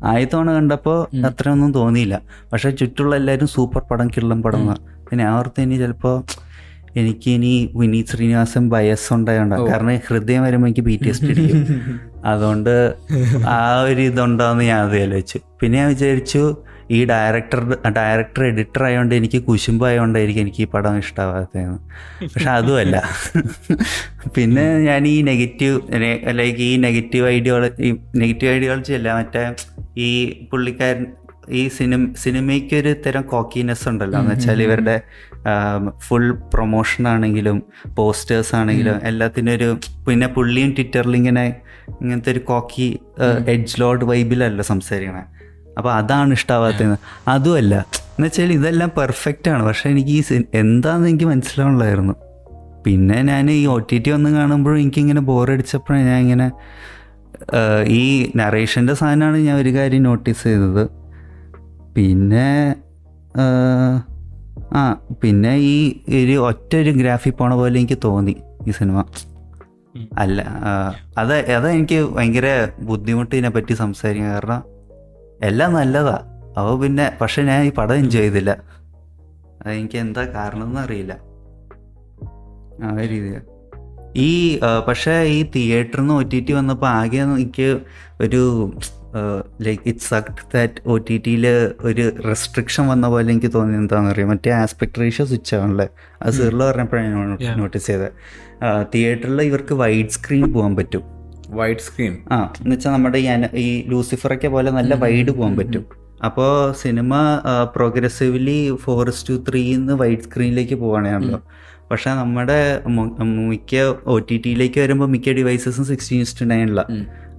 [0.03, 2.17] ഓ ആദ്യ തവണ കണ്ടപ്പോൾ അത്രയൊന്നും തോന്നിയില്ല.
[2.53, 4.65] പക്ഷെ ചുറ്റുള്ള എല്ലാവരും സൂപ്പർ പടം കിള്ളം പടം
[5.09, 6.17] പിന്നെ ഞാൻ ഓർത്ത് ഇനി ചിലപ്പോൾ
[7.01, 9.55] എനിക്ക് ഇനി വിനീത് ശ്രീനിവാസൻ ബയസ് ഉണ്ടായോണ്ട.
[9.69, 11.63] കാരണം ഹൃദയം വരുമ്പോൾ എനിക്ക് ബി ടി എസ് പിടിക്കും
[12.33, 12.75] അതുകൊണ്ട്
[13.57, 15.39] ആ ഒരു ഇതുണ്ടോയെന്ന് ഞാൻ അത് ആലോചിച്ചു.
[15.61, 16.43] പിന്നെ ഞാൻ വിചാരിച്ചു
[16.91, 17.61] ഈ ഡയറക്ടർ
[17.99, 21.79] ഡയറക്ടർ എഡിറ്റർ ആയതുകൊണ്ട് എനിക്ക് കുശുമ്പായതുകൊണ്ടായിരിക്കും എനിക്ക് ഈ പടം ഇഷ്ടമാകാത്തതെന്ന്
[22.35, 22.97] പക്ഷെ അതുമല്ല.
[24.37, 25.81] പിന്നെ ഞാൻ ഈ നെഗറ്റീവ്
[26.41, 29.45] ലൈക്ക് ഈ നെഗറ്റീവ് ഐഡിയോളജി നെഗറ്റീവ് ഐഡിയോളജി അല്ല മറ്റേ
[29.97, 30.11] ഈ
[30.53, 31.07] പുള്ളിക്കാരൻ
[31.49, 34.21] ഈ സിനിമ സിനിമയ്ക്ക് ഒരു തരം കോക്കിനെസ് ഉണ്ടല്ലോ.
[34.21, 35.03] എന്ന് വെച്ചാൽ ഇവരുടെ
[35.99, 37.63] ഫുൾ പ്രൊമോഷൻ ആണെങ്കിലും
[37.97, 41.57] പോസ്റ്റേഴ്സ് ആണെങ്കിലും എല്ലാത്തിനും ഒരു പിന്നെ പുള്ളിയും ട്വിറ്ററിൽ ഇങ്ങനെ
[42.01, 42.99] ഇങ്ങനത്തെ ഒരു കോക്കി
[43.47, 45.25] എഡ്ജ് ലോഡ് വൈബിലല്ല സംസാരിക്കണേ.
[45.79, 46.97] അപ്പോൾ അതാണ് ഇഷ്ടാവാത്തത്
[47.29, 47.75] അതുമല്ല
[48.09, 49.63] എന്ന് വെച്ചാൽ ഇതെല്ലാം പെർഫെക്റ്റ് ആണ്.
[49.69, 50.23] പക്ഷെ എനിക്ക് ഈ
[50.61, 52.15] എന്താണെന്ന് എനിക്ക് മനസ്സിലാവണമായിരുന്നു
[52.85, 56.47] പിന്നെ ഞാൻ ഈ ഒ ടി ടി വന്ന് കാണുമ്പോഴും എനിക്കിങ്ങനെ ബോറടിച്ചപ്പോഴാണ് ഞാൻ ഇങ്ങനെ
[57.97, 58.03] ഈ
[58.37, 60.85] നറേഷന്റെ സാധനമാണ് ഞാൻ ഒരു കാര്യം നോട്ടീസ് ചെയ്തത്.
[61.97, 62.49] പിന്നെ
[64.75, 64.83] ആ,
[65.23, 65.75] പിന്നെ ഈ
[66.21, 68.35] ഒരു ഒറ്റ ഒരു ഗ്രാഫി പോണ പോലെ എനിക്ക് തോന്നി
[68.69, 68.99] ഈ സിനിമ.
[70.19, 70.39] അല്ല
[71.19, 72.47] അത് അതാ എനിക്ക് ഭയങ്കര
[72.83, 74.63] ബുദ്ധിമുട്ട് ഇതിനെപ്പറ്റി സംസാരിക്കാൻ കാരണം
[75.43, 76.17] എല്ലാം നല്ലതാ.
[76.59, 78.51] അപ്പോൾ പിന്നെ പക്ഷെ ഞാൻ ഈ പടം എൻജോയ് ചെയ്തില്ല.
[79.63, 81.13] അതെനിക്ക് എന്താ കാരണം എന്ന് അറിയില്ല.
[82.85, 83.43] ആ രീതിയിൽ
[84.17, 87.81] ഈ പക്ഷേ ഈ തിയേറ്ററിൽ നിന്ന് ഒ ടി ടി വന്നപ്പോൾ ആകെ എനിക്ക്
[88.21, 88.73] ഒരു
[89.63, 91.47] like it sucked that O T ടിയിൽ
[91.81, 95.89] ഒരു റെസ്ട്രിക്ഷൻ വന്ന പോലെ എനിക്ക് തോന്നി എന്താണെന്ന് അറിയാം മറ്റേ ആസ്പെക്ട് റേഷ്യോ സ്വിച്ച് ആണല്ലേ
[96.23, 97.59] അത് സീറിൽ പറഞ്ഞപ്പോഴാണ് ഞാൻ.
[97.59, 98.13] നോട്ടീസ് ചെയ്തത്.
[98.95, 101.03] തിയേറ്ററിൽ ഇവർക്ക് വൈഡ് സ്ക്രീൻ പോകാൻ പറ്റും.
[101.51, 102.15] White screen.
[102.33, 103.19] ആ എന്നുവെച്ചാൽ നമ്മുടെ
[103.65, 105.85] ഈ ലൂസിഫറൊക്കെ പോലെ നല്ല വൈഡ് പോകാൻ പറ്റും.
[106.25, 107.15] അപ്പോൾ cinema
[107.77, 111.41] progressively four is to ത്രീന്ന് wide സ്ക്രീനിലേക്ക് പോവാണല്ലോ
[111.91, 112.59] പക്ഷെ നമ്മുടെ
[113.51, 116.83] മിക്ക ഒ ടി ടിയിലേക്ക് വരുമ്പോൾ മിക്ക ഡിവൈസസും സിക്സ്റ്റീൻ ഇസ്റ്റ് നയനില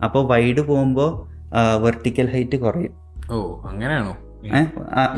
[0.04, 1.10] അപ്പോൾ വൈഡ് പോകുമ്പോൾ
[1.86, 2.94] വെർട്ടിക്കൽ ഹൈറ്റ് കുറയും.
[3.32, 3.36] ഓ
[3.70, 4.14] അങ്ങനെയാണോ?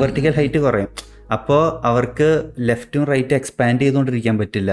[0.02, 0.90] വെർട്ടിക്കൽ ഹൈറ്റ് കുറയും.
[1.36, 2.28] അപ്പോൾ അവർക്ക്
[2.68, 4.70] ലെഫ്റ്റും റൈറ്റും എക്സ്പാൻഡ് ചെയ്തുകൊണ്ടിരിക്കാൻ പറ്റില്ല.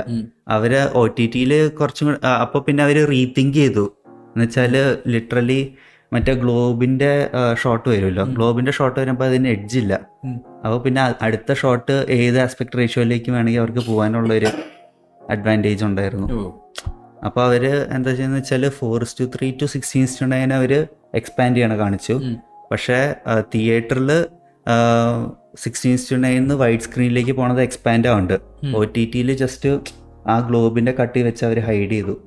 [0.47, 3.85] അവർ ഒ ടി ടിയിൽ കുറച്ചും കൂടി അപ്പോൾ പിന്നെ അവർ റീതിങ്ക് ചെയ്തു.
[4.35, 4.73] എന്നുവെച്ചാൽ
[5.13, 5.59] ലിറ്ററലി
[6.13, 7.11] മറ്റേ ഗ്ലോബിന്റെ
[7.61, 8.23] ഷോട്ട് വരുമല്ലോ.
[8.37, 9.93] ഗ്ലോബിന്റെ ഷോട്ട് വരുമ്പോൾ അതിന് എഡ്ജ് ഇല്ല.
[10.65, 14.49] അപ്പോൾ പിന്നെ അടുത്ത ഷോട്ട് ഏത് ആസ്പെക്ട് റേഷ്യോയിലേക്ക് വേണമെങ്കിൽ അവർക്ക് പോകാനുള്ള ഒരു
[15.21, 16.27] അഡ്വാന്റേജ് ഉണ്ടായിരുന്നു
[17.27, 17.63] അപ്പോൾ അവർ
[17.95, 20.71] എന്താ ചെയ്യുന്നത് വെച്ചാൽ four to three to sixteen to nine our
[21.19, 22.15] expand ചെയ്യണ കാണിച്ചു.
[22.71, 22.99] പക്ഷേ
[23.53, 24.11] തിയേറ്ററിൽ
[25.63, 29.71] സിക്സ്റ്റീൻ ടു നയൻ വൈഡ് സ്ക്രീനിലേക്ക് പോണത് എക്സ്പാൻഡ് ആവുന്നുണ്ട് ഒ ടി ടിയിൽ ജസ്റ്റ്
[30.27, 32.21] ആ ഗ്ലോബിന്റെ കട്ടി വെച്ച് അവർ ഹൈഡ് ചെയ്തു.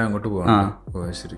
[0.00, 1.12] അങ്ങോട്ട്.
[1.12, 1.36] ശരി.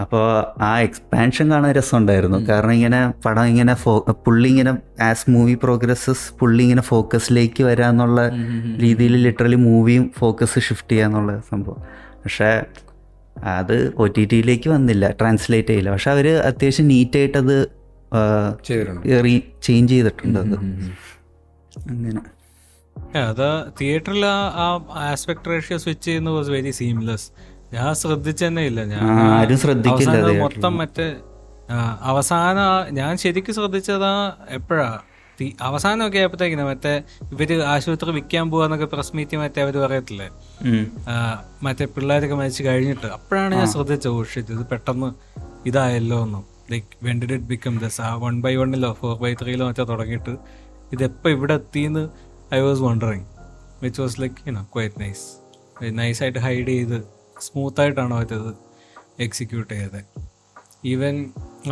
[0.00, 2.48] അപ്പോൾ ആ എക്സ്പാൻഷൻ കാണാൻ രസമുണ്ടായിരുന്നു.
[2.48, 8.30] കാരണം ഇങ്ങനെ പടം ഇങ്ങനെ ഫോ പുള്ളി ഇങ്ങനെ ആസ് മൂവി പ്രോഗ്രസസ് പുള്ളി ഇങ്ങനെ ഫോക്കസിലേക്ക് വരാന്നുള്ള
[8.80, 11.76] രീതിയിൽ ലിറ്ററലി മൂവിയും ഫോക്കസ് ഷിഫ്റ്റ് ചെയ്യാന്നുള്ള സംഭവം.
[12.06, 12.62] പക്ഷേ
[13.44, 15.10] അത് ഒ ടി ടിയിലേക്ക് വന്നില്ല.
[15.10, 15.90] ട്രാൻസ്ലേറ്റ് ചെയ്യില്ല.
[15.90, 17.66] പക്ഷെ അവർ അത്യാവശ്യം നീറ്റായിട്ടത്
[19.62, 20.40] ചേഞ്ച് ചെയ്തിട്ടുണ്ട്.
[20.40, 20.58] അത്.
[21.90, 22.37] അങ്ങനെ.
[23.16, 23.48] അത്
[23.80, 24.66] തിയേറ്ററിൽ ആ
[25.10, 27.28] ആസ്പെക്ട് റേഷ്യോ സ്വിച്ച് ചെയ്യുന്ന വാസ് വെരി സീംലെസ്
[27.74, 28.80] ഞാൻ ശ്രദ്ധിച്ചു തന്നെ ഇല്ല.
[28.84, 29.02] ഞാൻ
[29.38, 30.16] ആരും ശ്രദ്ധിക്കില്ല.
[30.44, 31.06] മൊത്തം മറ്റേ
[32.10, 32.58] അവസാന
[32.98, 34.12] ഞാൻ ശരിക്കും ശ്രദ്ധിച്ചതാ
[34.58, 34.88] എപ്പോഴാ?
[35.38, 36.92] അവസാനം അവസാനമൊക്കെ ആയപ്പോഴത്തേക്കിന് മറ്റേ
[37.32, 40.28] ഇവർ ആശുപത്രി വിൽക്കാൻ പോവാന്നൊക്കെ പ്രസ് മീറ്റിംഗ് മറ്റേ അവർ പറയത്തില്ലേ?
[41.66, 43.06] മറ്റേ പിള്ളേരൊക്കെ മരിച്ചു കഴിഞ്ഞിട്ട്.
[43.06, 45.10] അപ്പോഴാണ് ഞാൻ ശ്രദ്ധിച്ചത് ഓഷിച്ചത് ഇത് പെട്ടെന്ന്
[45.70, 46.44] ഇതായല്ലോ എന്നും.
[46.70, 50.34] Like when did it become this ah one by വണ്ണിലോ four by ത്രീയിലോ മറ്റോ തുടങ്ങിയിട്ട്.
[50.92, 52.04] ഇതെപ്പോൾ ഇവിടെ എത്തിയെന്ന്
[52.54, 53.24] I was wondering
[53.82, 55.24] which was like you know quite nice
[55.98, 56.98] നൈസായിട്ട് ഹൈഡ് ചെയ്ത്
[57.40, 58.54] സ്മൂത്തായിട്ടാണോ അത്
[59.20, 60.00] എക്സിക്യൂട്ട് ചെയ്തത്?
[60.84, 61.14] ഈവൻ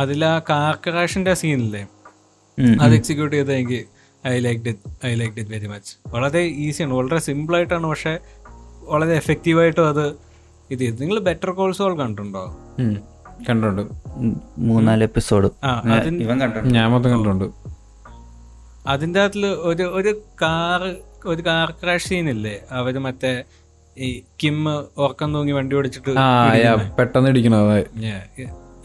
[0.01, 1.87] അതിൽ ആ കാർ ക്രാഷിന്റെ സീനില്ലേ.
[2.81, 3.79] അത് എക്സിക്യൂട്ട് ചെയ്ത് എനിക്ക്
[4.27, 8.13] I liked it I liked it very much വളരെ ഈസിയാണ് വളരെ സിമ്പിളായിട്ടാണ് പക്ഷേ പക്ഷെ
[8.85, 10.05] വളരെ എഫക്റ്റീവായിട്ടും അത്
[10.71, 12.43] ഇത് ചെയ്തു നിങ്ങൾ ബെറ്റർ കോൾസുകൾ കണ്ടിട്ടുണ്ടോ.
[13.49, 13.81] കണ്ടിട്ടുണ്ട്.
[14.57, 15.49] മൂന്നാൽ എപ്പിസോഡ്
[16.75, 17.66] ഞാൻ മൊത്തം കണ്ടിട്ടുണ്ട്.
[18.87, 20.81] അതിന്റെ അകത്തിൽ ഒരു ഒരു കാർ
[21.25, 23.31] ഒരു കാർ ക്രാഷ് സീനില്ലേ അവർ മറ്റേ
[23.97, 24.07] ഈ
[24.41, 24.57] കിം
[24.97, 26.11] ഉറക്കം തൂങ്ങി വണ്ടി ഓടിച്ചിട്ട്
[26.97, 27.59] പെട്ടെന്ന് ഇടിക്കണോ.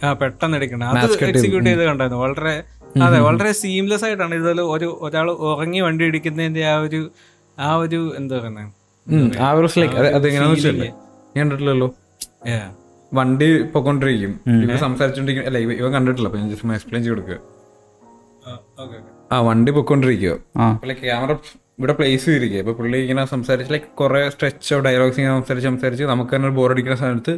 [0.03, 0.97] ആ പെട്ടെന്ന് ഇടിക്കണം അത്
[1.31, 2.55] എക്സിക്യൂട്ട് ചെയ്ത് കണ്ടായിരുന്നു വളരെ
[3.03, 7.01] അതെ വളരെ സീംലെസ് ആയിട്ടാണ് ഇതിൽ ഒരു ഒരാൾ ഉറങ്ങി വണ്ടി ഇടിക്കുന്നതിന്റെ ആ ഒരു
[7.59, 8.71] ആ ഒരു എന്താ പറയുന്നത്
[11.35, 11.89] കണ്ടിട്ടില്ലല്ലോ?
[13.13, 14.33] വണ്ടി പോയിക്കൊണ്ടിരിക്കും.
[14.65, 15.47] ഇവ സംസാരിച്ചോണ്ടിരിക്കും.
[15.49, 17.39] അല്ല ഇവ- കണ്ടിട്ടില്ല അപ്പൊ ഞാൻ ജസ്റ്റ് എക്സ്പ്ലെയിൻ ചെയ്ത് കൊടുക്കുക
[19.35, 19.73] ആ വണ്ടി
[20.91, 21.33] ലൈക്ക് ക്യാമറ
[21.81, 26.33] ഇവിടെ പ്ലേസ് ചെയ്തിരിക്കുക ഇപ്പൊ പുള്ളി ഇങ്ങനെ സംസാരിച്ച് ലൈക്ക് കുറെ സ്ട്രെച്ചോ ഡയലോഗ്സ് ഇങ്ങനെ സംസാരിച്ച് സംസാരിച്ച് നമുക്ക്
[26.37, 27.35] തന്നെ ബോർ അടിക്കുന്ന സമയത്ത്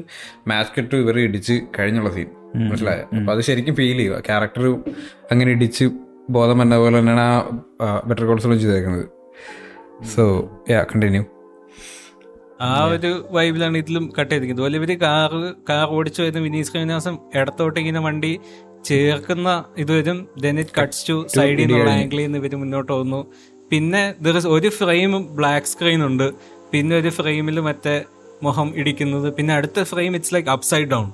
[0.50, 2.30] മാസ്ക് ഇട്ട് ഇവർ ഇടിച്ച് കഴിഞ്ഞുള്ള സീൻ
[2.70, 3.04] മനസ്സിലായോ?
[3.18, 4.64] അപ്പൊ അത് ശരിക്കും ഫീൽ ചെയ്യുക ക്യാരക്ടർ
[5.32, 5.86] അങ്ങനെ ഇടിച്ച്
[6.36, 7.24] ബോധം വന്ന പോലെ തന്നെയാണ്
[7.84, 9.06] ആ ബെറ്റർ കോൾസിലും ചെയ്തേക്കുന്നത്.
[10.14, 10.24] സോ
[10.74, 11.22] യാ കണ്ടിന്യൂ
[12.66, 14.60] ആ ഒരു വൈബിലാണ് ഇതിലും കട്ട് ചെയ്തിരിക്കുന്നത്.
[14.60, 15.32] അതുപോലെ ഇവർ കാർ
[15.70, 18.32] കാർ ഓടിച്ചു വരുന്ന വിനീത് ശ്രീനിവാസം ഇടത്തോട്ട് ഇങ്ങനെ വണ്ടി
[18.88, 19.50] ചേർക്കുന്ന
[19.82, 23.20] ഇത് വരും ദെൻ ഇറ്റ് കട്ട്സ് ടു സൈഡിൽ നിന്നുള്ള ആംഗിളിൽ നിന്ന് ഇവർ മുന്നോട്ട് പോകുന്നു.
[23.70, 26.26] പിന്നെ there is ഒരു ഫ്രെയിം ബ്ലാക്ക് സ്ക്രീൻ ഉണ്ട്.
[26.72, 27.96] പിന്നെ ഒരു ഫ്രെയിമിൽ മറ്റേ
[28.46, 29.28] മുഖം ഇടിക്കുന്നത്.
[29.36, 31.06] പിന്നെ അടുത്ത frame it's like upside down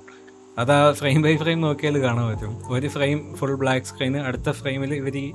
[0.58, 2.54] അതാ ഫ്രെയിം ബൈ ഫ്രെയിം നോക്കിയാൽ കാണാൻ പറ്റും.
[2.76, 5.26] ഒരു ഫ്രെയിം ഫുൾ ബ്ലാക്ക് സ്ക്രീൻ അടുത്ത ഫ്രെയിമിൽ ഇവർ ഈ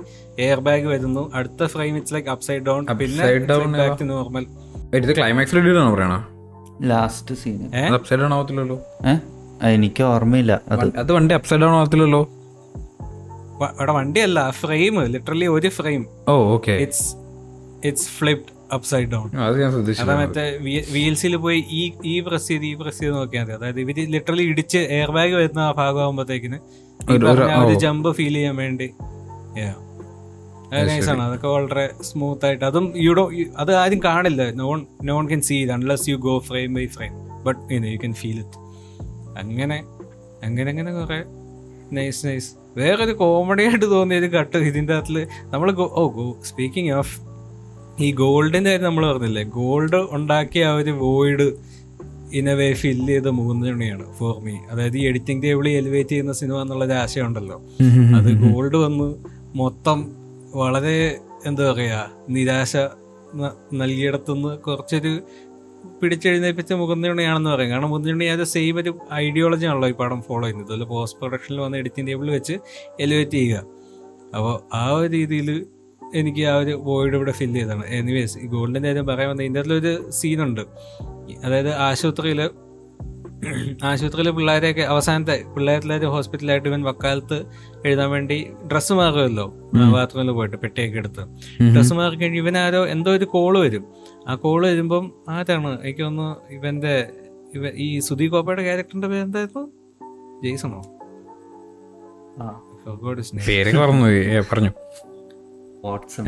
[0.44, 1.22] എയർ ബാഗ് വരുന്നു.
[1.38, 4.46] അടുത്ത frame it's like upside down പിന്നെ Upside down back to normal
[4.92, 5.58] climax ക്ലൈമാക്സിൽ
[6.92, 7.58] last scene
[7.98, 8.78] upside down ആവത്തില്ലല്ലോ.
[9.10, 9.20] ഏഹ്
[9.62, 10.60] എനിക്ക് ഓർമ്മയില്ല.
[10.68, 12.22] അത് അത് വണ്ടി അപ്സൈഡ് ഡൗൺ ആവത്തില്ലല്ലോ
[13.62, 17.14] ഇവിടെ വണ്ടിയല്ല ഫ്രെയിം ലിറ്ററലി ഒരു frame oh okay it's
[17.86, 20.58] it's flipped upside down അത് ഞാൻ ശ്രദ്ധിച്ചു മറ്റേ
[20.92, 23.52] വീൽസിൽ പോയി ഈ ഈ പ്രസ് ചെയ്ത് ഈ പ്രസ് ചെയ്ത് നോക്കിയാൽ മതി.
[23.52, 26.58] അതായത് ഇവർ ലിറ്ററലി ഇടിച്ച് എയർ ബാഗ് വരുന്ന ആ ഭാഗമാകുമ്പോഴത്തേക്കിന്
[27.10, 27.78] ഒരു-.
[27.78, 28.94] ജമ്പ് ഫീൽ ചെയ്യാൻ വേണ്ടി.
[31.10, 31.22] ആണ്.
[31.22, 32.64] അതൊക്കെ വളരെ സ്മൂത്ത് ആയിട്ട്.
[32.64, 34.50] അതും യുഡോ അത് ആരും കാണില്ല.
[34.50, 37.12] None none can see unless you go frame by frame
[37.44, 38.65] but you can feel it
[39.36, 39.78] അങ്ങനെ
[40.44, 41.18] അങ്ങനെ അങ്ങനെ കുറേ.
[41.92, 47.14] നൈസ് നൈസ് വേറൊരു കോമഡി ആയിട്ട് തോന്നിയ ഒരു കട്ട് ഇതിന്റെ അകത്തിൽ നമ്മൾ ഓ ഗോ സ്പീക്കിംഗ് ഓഫ്
[48.00, 49.44] ഈ ഗോൾഡിന്റെ കാര്യം നമ്മൾ പറഞ്ഞില്ലേ?
[49.54, 51.46] ഗോൾഡ് ഉണ്ടാക്കിയ ആ ഒരു void
[52.32, 56.60] in a way fill ചെയ്ത മൂന്നണിയാണ് ഫോർ മീ അതായത് ഈ എഡിറ്റിംഗ് ടേബിളിൽ എലിവേറ്റ് ചെയ്യുന്ന സിനിമ
[56.62, 57.58] എന്നുള്ള ഒരു ആശയമുണ്ടല്ലോ
[58.18, 59.08] അത് ഗോൾഡ് വന്ന്
[59.54, 59.98] മൊത്തം
[60.54, 60.96] വളരെ
[61.46, 61.96] എന്താ പറയുക
[62.28, 62.72] നിരാശ
[63.72, 65.12] നൽകിയിടത്തുനിന്ന് കുറച്ചൊരു
[66.02, 67.70] പിടിച്ചെഴുന്നേൽപ്പിച്ച മുകുന്ദണിയാണെന്ന് പറയും.
[67.70, 70.72] കാരണം മുകുന്ദണി അത് സെയിം ഒരു ഐഡിയോളജി ആണല്ലോ ഈ പടം ഫോളോ ചെയ്യുന്നത്.
[70.72, 72.52] അതുപോലെ പോസ്റ്റ് പ്രൊഡക്ഷനിൽ വന്ന എഡിറ്റിംഗ് ടേബിൾ വെച്ച്
[73.00, 73.62] എലിവേറ്റ് ചെയ്യുക.
[74.36, 75.66] അപ്പോൾ ആ ഒരു രീതിയിൽ
[76.14, 77.84] എനിക്ക് ആ ഒരു വോയിഡ് ഇവിടെ ഫില്ല് ചെയ്തതാണ്.
[77.86, 80.60] എനിവേസ് ഈ ഗോൾഡിന്റെ കാര്യം പറയാൻ വന്ന ഇതിന്റെ അതിലൊരു സീനുണ്ട്
[81.44, 82.50] അതായത് ആശുപത്രിയിൽ
[83.84, 87.44] ആശുപത്രിയിലെ പിള്ളേരെയൊക്കെ അവസാനത്തെ പിള്ളേരെല്ലാവരും ഹോസ്പിറ്റലായിട്ട് ഇവൻ വക്കാലത്ത്
[87.86, 89.54] എഴുതാൻ വേണ്ടി ഡ്രസ്സ് മാറുമല്ലോ
[89.92, 91.22] ബാത്റൂമിൽ പോയിട്ട് പെട്ടിയൊക്കെ എടുത്ത്.
[91.74, 93.84] ഡ്രസ്സ് മാറി കഴിഞ്ഞ് ഇവനാരോ എന്തോ ഒരു കോൾ വരും.
[94.28, 95.82] ആ കോൾ വരുമ്പം ആരാണ്?
[95.82, 97.10] എനിക്ക് തോന്നുന്നു ഇവന്റെ
[97.54, 99.70] ഇവ ഈ സുധി കോപ്പയുടെ ക്യാരക്ടറിന്റെ പേര് എന്തായിരുന്നു
[100.44, 100.82] ജെയ്സണോ
[103.46, 104.70] പേര് പറഞ്ഞു പറഞ്ഞു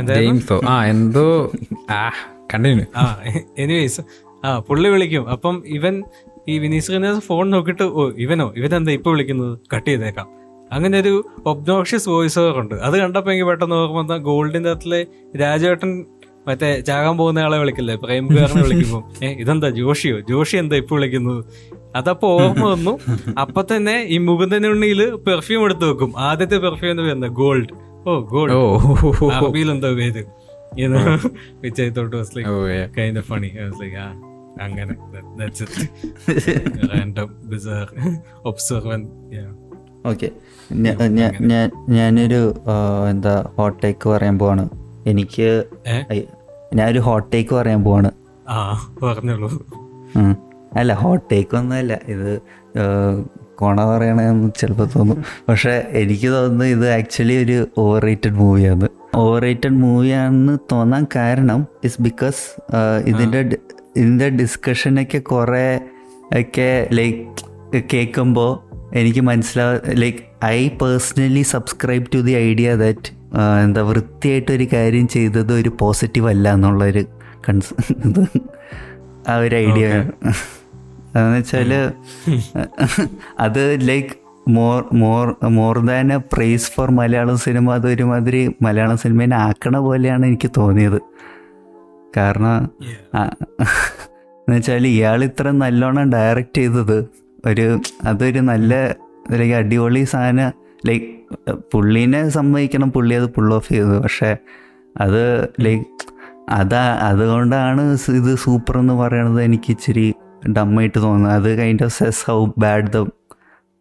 [0.03, 0.61] ജെയിംസോ.
[0.69, 1.53] ആ എന്തോ
[1.91, 2.11] ആ
[2.55, 2.87] കണ്ടിന്യൂ.
[2.97, 3.23] ആ
[3.59, 4.01] എനിവേസ്
[4.45, 5.29] ആ പുള്ളി വിളിക്കും.
[5.29, 6.05] അപ്പം ഇവൻ
[6.49, 8.55] ഈ വിനീസ് ശ്രീനിവാസ് ഫോൺ നോക്കിയിട്ട് ഓ ഇവനോ?
[8.57, 9.59] ഇവനെന്താ ഇപ്പൊ വിളിക്കുന്നത്?
[9.77, 10.29] കട്ട് ചെയ്തേക്കാം.
[10.73, 12.75] അങ്ങനെ ഒരു ഒബ്നോഷ്യസ് വോയിസ് ഓവർ ഉണ്ട്.
[12.75, 15.07] അത് കണ്ടപ്പോ എനിക്ക് പെട്ടെന്ന് ഓർമ്മ വന്ന ഗോൾഡിന്റെ അകത്തിലെ
[15.41, 16.07] രാജേട്ടൻ
[16.49, 17.95] മറ്റേ ചാകാൻ പോകുന്ന ആളെ വിളിക്കില്ലേ?
[18.05, 19.01] പ്രേംകുമാറിനെ വിളിക്കുമ്പോ.
[19.27, 20.17] ഏഹ് ഇതെന്താ ജോഷിയോ?
[20.31, 21.41] ജോഷി എന്താ ഇപ്പൊ വിളിക്കുന്നത്?
[21.97, 22.95] അതപ്പോ ഓർമ്മ വന്നു.
[23.43, 26.11] അപ്പൊ തന്നെ ഈ മുകുന്ദനുണ്ണിയിൽ പെർഫ്യൂം എടുത്ത് വെക്കും.
[26.29, 27.71] ആദ്യത്തെ പെർഫ്യൂം എന്ന് പറയുന്നത് ഗോൾഡ്
[28.09, 28.53] ഓ ഗോൾഡ്
[29.37, 30.25] അറബിയിൽ എന്താ പേര്.
[31.85, 32.51] I thought was like.
[32.99, 33.51] Kind of funny
[33.83, 34.09] like ah
[34.67, 34.95] അങ്ങനെ.
[35.39, 37.87] That's it random bizarre
[38.51, 39.03] observation
[40.07, 40.29] okay
[41.97, 42.41] ഞാനൊരു
[43.11, 44.65] എന്താ ഹോട്ട് ടേക്ക് പറയാൻ പോവാണ്.
[45.11, 45.49] എനിക്ക്
[46.77, 46.85] ഏ?
[46.85, 48.11] ഒരു ഹോട്ട് ടേക്ക് പറയാൻ പോവാണ്.
[49.03, 49.67] പറഞ്ഞോളൂ.
[50.77, 51.99] അല്ല ഹോട്ട് ടേക്ക് ഒന്നുമല്ല.
[52.09, 52.41] ഇത്
[53.55, 55.25] കോണ പറയണെന്ന് പറയണമെന്ന് ചിലപ്പോൾ തോന്നും.
[55.49, 62.03] പക്ഷെ എനിക്ക് തോന്നുന്നു ഇത് ആക്ച്വലി ഒരു ഓവർ റേറ്റഡ് മൂവിയാണ് ഓവർ റേറ്റഡ് മൂവിയാണെന്ന് തോന്നാൻ കാരണം ഇസ്
[62.03, 62.61] ബിക്കോസ്
[63.07, 63.57] ഇതിന്റെ
[63.97, 65.81] ഇതിന്റെ ഡിസ്കഷനൊക്കെ കുറേ
[66.41, 73.18] ഒക്കെ ലൈക്ക് കേൾക്കുമ്പോൾ എനിക്ക് മനസ്സിലാവ like I personally subscribe to the idea that
[73.65, 77.05] എന്താ വൃത്തിയായിട്ടൊരു കാര്യം ചെയ്തത് ഒരു പോസിറ്റീവ് അല്ല എന്നുള്ളൊരു
[77.49, 77.75] കൺസ്
[78.09, 78.23] ഇത്
[79.29, 79.87] ആ ഒരു ഐഡിയ.
[81.15, 81.73] അതെന്ന് വെച്ചാൽ
[83.39, 84.15] അത് like
[84.49, 90.27] more more more than a prize for Malayalam cinema അത് ഒരുമാതിരി മലയാളം സിനിമേനെ ആക്കണ പോലെയാണ്
[90.27, 90.99] എനിക്ക് തോന്നിയത്.
[92.17, 92.71] കാരണം
[94.47, 97.09] എന്ന് വെച്ചാൽ ഇയാൾ ഇത്ര നല്ലോണം ഡയറക്റ്റ് ചെയ്തത്
[97.47, 98.73] ഒരു അതൊരു നല്ല
[99.31, 100.53] ലൈക്ക് അടിപൊളി സാധനം
[100.87, 101.18] ലൈക്ക്
[101.73, 103.97] പുള്ളീനെ സമ്മതിക്കണം പുള്ളി അത് പുൾ ഓഫ് ചെയ്തത്.
[104.03, 104.31] പക്ഷേ
[105.01, 105.23] അത്
[105.61, 105.85] ലൈക്ക്
[106.51, 107.83] അതാ അതുകൊണ്ടാണ്
[108.21, 110.07] ഇത് സൂപ്പർ എന്ന് പറയണത് എനിക്ക് ഇച്ചിരി
[110.57, 111.33] ഡമ്മായിട്ട് തോന്നുന്നത്.
[111.33, 113.07] അത് kind of says how bad the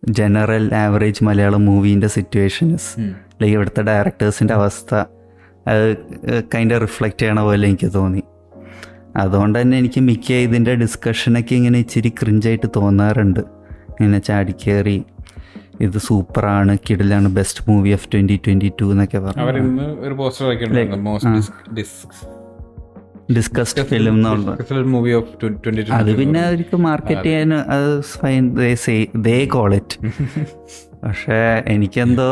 [0.10, 2.90] general average Malayalam മൂവീന്റെ situations
[3.42, 4.96] like ഇവിടുത്തെ ഡയറക്ടേഴ്സിന്റെ അവസ്ഥ
[5.72, 5.86] അത്
[6.56, 8.24] കൈൻഡ് ഓഫ് റിഫ്ലക്റ്റ് ചെയ്യണ പോലെ എനിക്ക് തോന്നി.
[9.18, 13.40] അതുകൊണ്ട് തന്നെ എനിക്ക് മിക്ക ഇതിന്റെ ഡിസ്കഷനൊക്കെ ഇങ്ങനെ ഇച്ചിരി ക്രിഞ്ചായിട്ട് തോന്നാറുണ്ട്.
[14.00, 14.98] ഇങ്ങനെ ചാടിക്കേറി
[15.82, 19.44] ഇത് സൂപ്പറാണ് കിഡിലാണ് best movie of twenty twenty two എന്നൊക്കെ പറഞ്ഞു.
[23.34, 24.52] ഡിസ്കസ്ഡ് ഫിലിം എന്നുള്ള
[25.94, 28.44] അത് പിന്നെ അവർക്ക് മാർക്കറ്റ് ചെയ്യാൻ അത് ഫൈൻ
[29.22, 29.98] ദേ കോൾ ഇറ്റ്
[31.04, 32.30] പക്ഷേ എനിക്കെന്തോ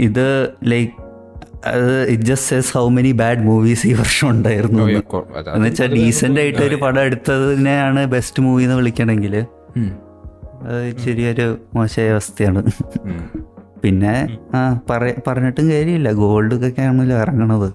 [0.00, 0.26] ഇത്
[0.64, 0.92] ലൈക്ക്
[1.66, 5.00] അത് it just says how many bad movies ഈ വർഷം ഉണ്ടായിരുന്നു എന്ന്.
[5.54, 9.34] എന്ന് വെച്ചാൽ ഡീസെന്റ് ആയിട്ട് ഒരു പടം എടുത്തതിനെയാണ് ബെസ്റ്റ് മൂവി എന്ന് വിളിക്കണമെങ്കിൽ
[10.62, 12.62] അത് ചെറിയൊരു മോശമായ അവസ്ഥയാണ്.
[13.82, 14.80] പിന്നെ ആ
[15.26, 16.12] പറഞ്ഞിട്ടും കാര്യമില്ല.
[16.12, 17.68] ഗോൾഡ് ഒക്കെ ആണല്ലോ ഇറങ്ങണത്.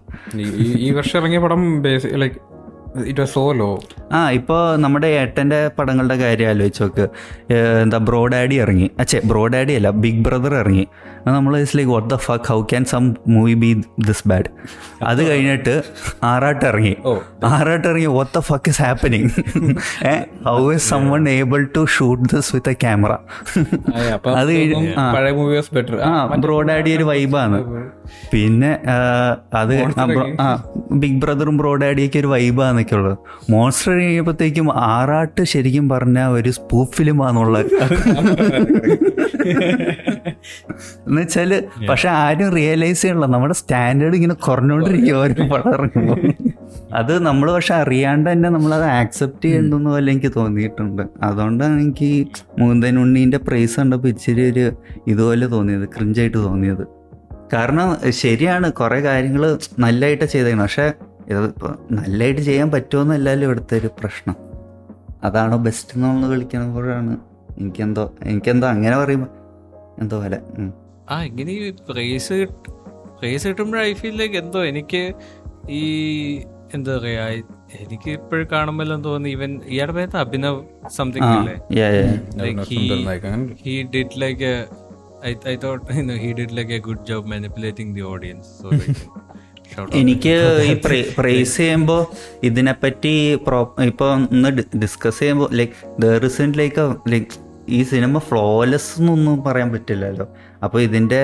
[0.85, 1.83] ഈ വർഷം ഇറങ്ങിയ പടം
[2.15, 2.52] like
[3.01, 3.69] it was so low
[4.11, 7.05] ആ ഇപ്പോൾ നമ്മുടെ ഏട്ടന്റെ പടങ്ങളുടെ കാര്യം ആലോചിച്ച് നോക്ക്.
[7.49, 8.91] എന്താ എന്താ ബ്രോഡാഡി ഇറങ്ങി.
[8.99, 10.85] അച്ഛേ ബ്രോഡാഡി അല്ല ബിഗ് ബ്രദർ ഇറങ്ങി.
[11.27, 14.49] നമ്മൾ is like what the fuck how can some movie be this bad
[15.03, 15.75] അത് കഴിഞ്ഞിട്ട്
[16.23, 16.93] ആറാട്ട് ഇറങ്ങി.
[17.45, 19.29] ആറാട്ട് ഇറങ്ങി what the fuck is happening
[20.45, 23.11] how is someone able to shoot this with a camera
[24.35, 25.07] അത് കഴിഞ്ഞ് ആ.
[26.03, 27.59] ആ ബ്രോഡാഡി ഒരു വൈബാണ്
[28.33, 28.71] പിന്നെ
[29.55, 29.73] അത്
[30.09, 30.29] ബ്രോ-
[30.93, 33.17] ബിഗ് ബ്രദറും ബ്രോഡാഡിയൊക്കെ ഒരു വൈബാന്നൊക്കെ ഉള്ളത്
[33.49, 37.57] മോൺസ്റ്റർ കഴിയുമ്പോഴത്തേക്കും ആറാട്ട് ശരിക്കും പറഞ്ഞ ഒരു സ്പൂ ഫിലിം ആണെന്നുള്ള
[41.07, 43.25] എന്നുവെച്ചാൽ പക്ഷെ ആരും റിയലൈസ് ചെയ്യണില്ല.
[43.25, 46.33] നമ്മുടെ സ്റ്റാൻഡേർഡ് ഇങ്ങനെ കുറഞ്ഞോണ്ടിരിക്കും ഓരോ പടം ഇറങ്ങുമ്പോൾ
[46.93, 51.03] അത് നമ്മൾ പക്ഷെ അറിയാണ്ട് തന്നെ അത് ആക്സെപ്റ്റ് ചെയ്യണ്ടെന്ന് പോലെ എനിക്ക് തോന്നിയിട്ടുണ്ട്.
[51.23, 52.25] അതുകൊണ്ടാണ് എനിക്ക്
[52.59, 54.71] മുകുന്ദൻ ഉണ്ണീന്റെ പ്രൈസ് കണ്ടപ്പോൾ ഇച്ചിരി ഒരു
[55.07, 56.83] ഇതുപോലെ തോന്നിയത് ക്രിഞ്ചായിട്ട് തോന്നിയത്.
[57.53, 60.63] കാരണം ശരിയാണ് കുറേ കാര്യങ്ങൾ നല്ലതായിട്ട് ചെയ്തേക്കണം.
[60.63, 60.93] പക്ഷെ
[61.29, 64.35] ഇത് ഇപ്പോൾ നല്ലതായിട്ട് ചെയ്യാൻ പറ്റുമെന്നല്ലല്ലോ ഇവിടുത്തെ ഒരു പ്രശ്നം.
[65.23, 67.17] അതാണോ ബെസ്റ്റ് എന്നുള്ളത് കളിക്കുമ്പോഴാണ്
[67.59, 69.31] എനിക്കെന്തോ എനിക്കെന്തോ അങ്ങനെ പറയുമ്പോൾ
[70.01, 70.39] എന്തോ പോലെ
[71.09, 72.37] ആ ഇങ്ങനെ ഈ പ്രൈസ്
[73.19, 75.01] പ്രൈസ് കിട്ടുമ്പോൾ ഐ ഫീൽ ലൈക്ക് എന്തോ എനിക്ക്
[75.69, 75.83] ഈ
[76.73, 77.25] എന്താ പറയാ
[77.79, 81.55] എനിക്ക് ഇപ്പോഴും കാണുമ്പോൾ തോന്നി ഇവൻ ഇയാളുടെ പേര് അഭിനവ് സംതിങ് അല്ലേ
[83.91, 84.51] did like
[85.23, 88.47] I, I thought you know he did like a good job manipulating the audience.
[88.59, 89.32] So like shout out
[89.91, 90.73] എനിക്ക് ഈ
[91.17, 92.01] പ്രൈസ് ചെയ്യുമ്പോൾ
[92.43, 94.49] ഇതിനെപ്പറ്റി പ്രോ ഇപ്പോൾ ഒന്ന്
[94.83, 97.27] ഡിസ്കസ് ചെയ്യുമ്പോൾ like the is like like
[97.69, 100.25] ഈ സിനിമ ഫ്ലോലെസ് എന്നൊന്നും പറയാൻ പറ്റില്ലല്ലോ.
[100.63, 101.21] അപ്പോൾ ഇതിന്റെ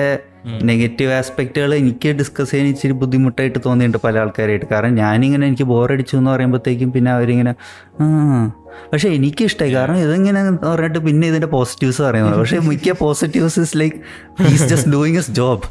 [0.62, 4.66] നെഗറ്റീവ് ആസ്പെക്റ്റുകൾ എനിക്ക് ഡിസ്കസ് ചെയ്യാൻ ഇച്ചിരി ബുദ്ധിമുട്ടായിട്ട് തോന്നിയിട്ടുണ്ട് പല ആൾക്കാരായിട്ട്.
[4.72, 7.52] കാരണം ഞാനിങ്ങനെ എനിക്ക് ബോറടിച്ചു എന്ന് പറയുമ്പോഴത്തേക്കും പിന്നെ അവരിങ്ങനെ
[8.92, 12.38] പക്ഷെ എനിക്ക് ഇഷ്ടമായി കാരണം ഇതിങ്ങനെ പറഞ്ഞിട്ട് പിന്നെ ഇതിന്റെ പോസിറ്റീവ്സ് പറയുന്നത്.
[12.38, 13.96] പക്ഷേ മിക്ക positives is like
[14.42, 15.66] he's just doing his job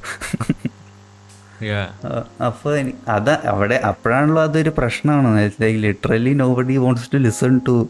[2.42, 5.52] അപ്പോൾ അത് അവിടെ അപ്പോഴാണല്ലോ അതൊരു പ്രശ്നമാണ്.
[5.62, 7.90] Like literally nobody wants to listen to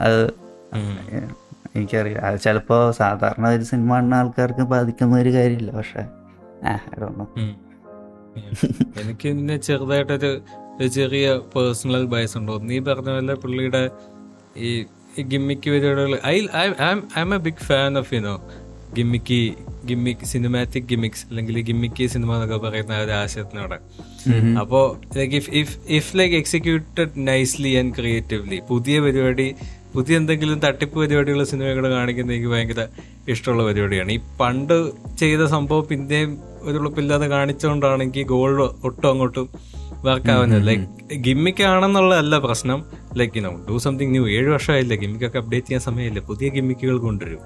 [0.00, 0.32] അത്
[1.76, 5.70] എനിക്കറിയാം അത് ചിലപ്പോൾ സാധാരണ ഒരു സിനിമ കാണുന്ന ആൾക്കാർക്ക് ബാധിക്കുന്ന ഒരു കാര്യമില്ല.
[5.70, 6.02] പക്ഷെ.
[9.00, 10.42] എനിക്ക് പിന്നെ ചെറുതായിട്ടൊരു
[10.88, 12.58] ചെറിയ പേഴ്സണൽ ബയസ് ഉണ്ടോ.
[12.58, 13.90] നീ പറഞ്ഞ പോലെ പുള്ളിയുടെ
[14.56, 14.84] ഈ
[15.22, 16.66] ഗിമ്മിക്ക് പരിപാടികൾ I I
[17.20, 18.50] am a big fan of you know
[18.96, 19.54] gimmick
[19.90, 23.78] gimmick cinematic gimmicks അല്ലെങ്കിൽ ഗിമ്മിക്ക് സിനിമ എന്നൊക്കെ പറയുന്ന ഒരു ആശയത്തിനോടെ
[24.60, 24.80] അപ്പോ
[25.16, 29.54] like if if if like executed nicely and creatively പുതിയ പരിപാടി
[29.94, 32.82] പുതിയ എന്തെങ്കിലും തട്ടിപ്പ് പരിപാടിയുള്ള സിനിമകൾ കാണിക്കുന്ന എനിക്ക് ഭയങ്കര
[33.28, 34.12] ഇഷ്ടമുള്ള പരിപാടിയാണ്.
[34.12, 34.74] ഈ പണ്ട്
[35.18, 36.30] ചെയ്ത സംഭവം പിന്നെയും
[36.62, 39.46] ഒരു ഉളുപ്പില്ലാതെ കാണിച്ചുകൊണ്ടാണെങ്കിൽ ഗോൾഡ് ഒട്ടും അങ്ങോട്ടും
[40.04, 40.66] വർക്ക് ആവുന്നത്.
[40.66, 40.86] ലൈക്ക്
[41.26, 42.80] ഗിമ്മിക്ക് ആണെന്നുള്ളതല്ല പ്രശ്നം.
[43.16, 46.20] Like you know do something new ഏഴ് വർഷമായില്ലേ ഗിമ്മിക്കൊക്കെ അപ്ഡേറ്റ് ചെയ്യാൻ സമയമില്ല?
[46.30, 47.40] പുതിയ ഗിമ്മിക്കുകൾ കൊണ്ടുവരും.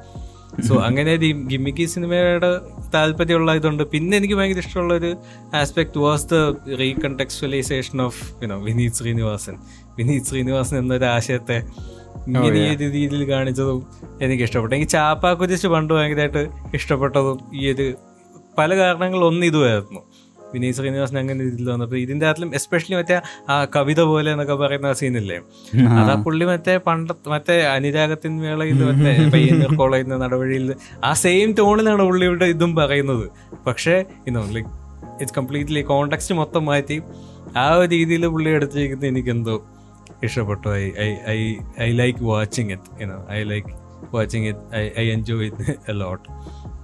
[0.66, 2.50] സോ അങ്ങനെ ഒരു ഗിമ്മിക്ക് സിനിമയുടെ
[2.94, 3.82] താല്പര്യമുള്ള ഇതുണ്ട്.
[3.82, 5.16] പിന്നെ എനിക്ക് ഭയങ്കര ഇഷ്ടമുള്ള ഒരു
[5.54, 6.34] aspect was the
[6.74, 9.56] reconceptualization of you know Vineeth Sreenivasan.
[9.98, 11.58] Vineeth Sreenivasan എന്നൊരു ആശയത്തെ
[12.26, 13.86] ഇങ്ങനെ ഈ ഒരു രീതിയിൽ കാണിച്ചതും
[14.22, 14.74] എനിക്ക് ഇഷ്ടപ്പെട്ടു.
[14.74, 17.94] എനിക്ക് ചാപ്പാക്കുരിച്ച് പണ്ട് ഭയങ്കരമായിട്ട് ഇഷ്ടപ്പെട്ടതും ഈ ഒരു
[18.58, 20.00] പല കാരണങ്ങൾ ഒന്ന് ഇതുമായിരുന്നു.
[20.52, 23.16] വിനീത് ശ്രീനിവാസൻ അങ്ങനെ ഇതിൽ വന്നപ്പോൾ ഇതിന്റെ അകത്തിലും എസ്പെഷ്യലി മറ്റേ
[23.52, 25.38] ആ കവിത പോലെ എന്നൊക്കെ പറയുന്ന സീനില്ലേ
[26.00, 30.68] അതാ പുള്ളി മറ്റേ പണ്ട മറ്റേ അനുരാഗത്തിൻ വേളയിൽ മറ്റേ പയ്യന്നൂർ കോളേജിൽ നടവഴിയിൽ
[31.04, 33.26] ആ സെയിം ടോണിലാണ് പുള്ളിയുടെ ഇതും പറയുന്നത്.
[33.66, 33.96] പക്ഷേ
[34.28, 34.70] ഇന്നോ ലൈക്ക്
[35.20, 36.96] ഇറ്റ്സ് കംപ്ലീറ്റ്ലി കോണ്ടാക്സ്റ്റ് മൊത്തം മാറ്റി
[37.56, 39.56] ആ ഒരു രീതിയിൽ പുള്ളി എടുത്തിരിക്കുന്നത് എനിക്കെന്തോ
[40.26, 40.68] ഇഷ്ടപ്പെട്ടു.
[40.80, 41.40] I I I
[41.86, 43.72] I like watching it I know I like
[44.14, 46.24] watching it I I enjoy it a lot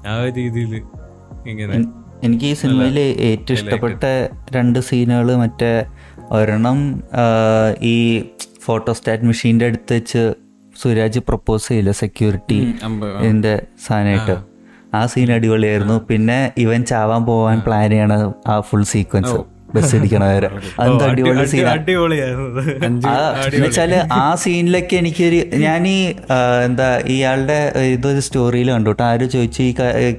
[0.08, 0.74] ആ ഒരു രീതിയിൽ
[1.46, 1.76] ഇങ്ങനെ
[2.24, 4.04] എനിക്ക് ഈ സിനിമയിൽ ഏറ്റവും ഇഷ്ടപ്പെട്ട
[4.56, 5.84] രണ്ട് സീനുകൾ മറ്റേ
[6.30, 7.02] ഒരെണ്ണം
[7.82, 8.24] ഈ
[8.60, 10.34] ഫോട്ടോസ്റ്റാറ്റ് മെഷീന്റെ അടുത്ത് വെച്ച്
[10.82, 12.58] സുരാജ് പ്രപ്പോസ് ചെയ്യില്ല സെക്യൂരിറ്റി
[13.22, 14.36] ഇതിന്റെ സാധനമായിട്ട്.
[14.96, 15.06] ആ.
[15.06, 16.06] സീൻ അടിപൊളിയായിരുന്നു.
[16.06, 19.53] പിന്നെ ഇവൻ ചാവാൻ പോവാൻ പ്ലാൻ ചെയ്യണ ആ ഫുൾ സീക്വൻസ്.
[19.74, 21.66] ബസ് ഇടിക്കണ വരെ അതെന്താ അടിപൊളി സീൻ
[23.58, 24.22] വെച്ചാൽ ആ?
[24.42, 25.98] സീനിലൊക്കെ എനിക്കൊരു ഞാൻ ഈ
[26.64, 27.58] എന്താ ഇയാളുടെ
[27.92, 29.04] ഇതൊരു സ്റ്റോറിയിൽ കണ്ടു കേട്ടോ.
[29.06, 29.72] ആരും ചോദിച്ചു ഈ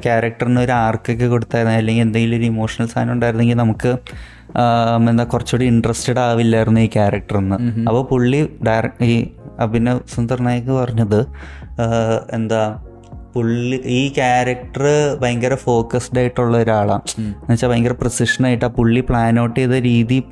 [0.04, 1.78] ക്യാരക്ടറിന് ഒരു ആർക്കൊക്കെ കൊടുത്തായിരുന്നു?
[1.78, 3.92] അല്ലെങ്കിൽ എന്തെങ്കിലും ഒരു ഇമോഷണൽ സാധനം ഉണ്ടായിരുന്നെങ്കിൽ നമുക്ക്
[5.10, 9.16] എന്താ കുറച്ചുകൂടി ഇൻട്രസ്റ്റഡ് ആവില്ലായിരുന്നു ഈ ക്യാരക്ടറിന്ന് അപ്പോൾ പുള്ളി ഡയറക്ട് ഈ
[9.60, 11.20] അഭിനവ് സുന്ദർ നായക് പറഞ്ഞത്
[12.34, 12.62] എന്താ
[13.36, 19.60] പുള്ളി ഈ ക്യാരക്ടർ ഭയങ്കര ഫോക്കസ്ഡ് ആയിട്ടുള്ള ഒരാളാണ് എന്ന് വെച്ചാൽ ഭയങ്കര പ്രസിഷനായിട്ട് ആ പുള്ളി പ്ലാൻ ഔട്ട്
[19.60, 20.24] ചെയ്ത രീതി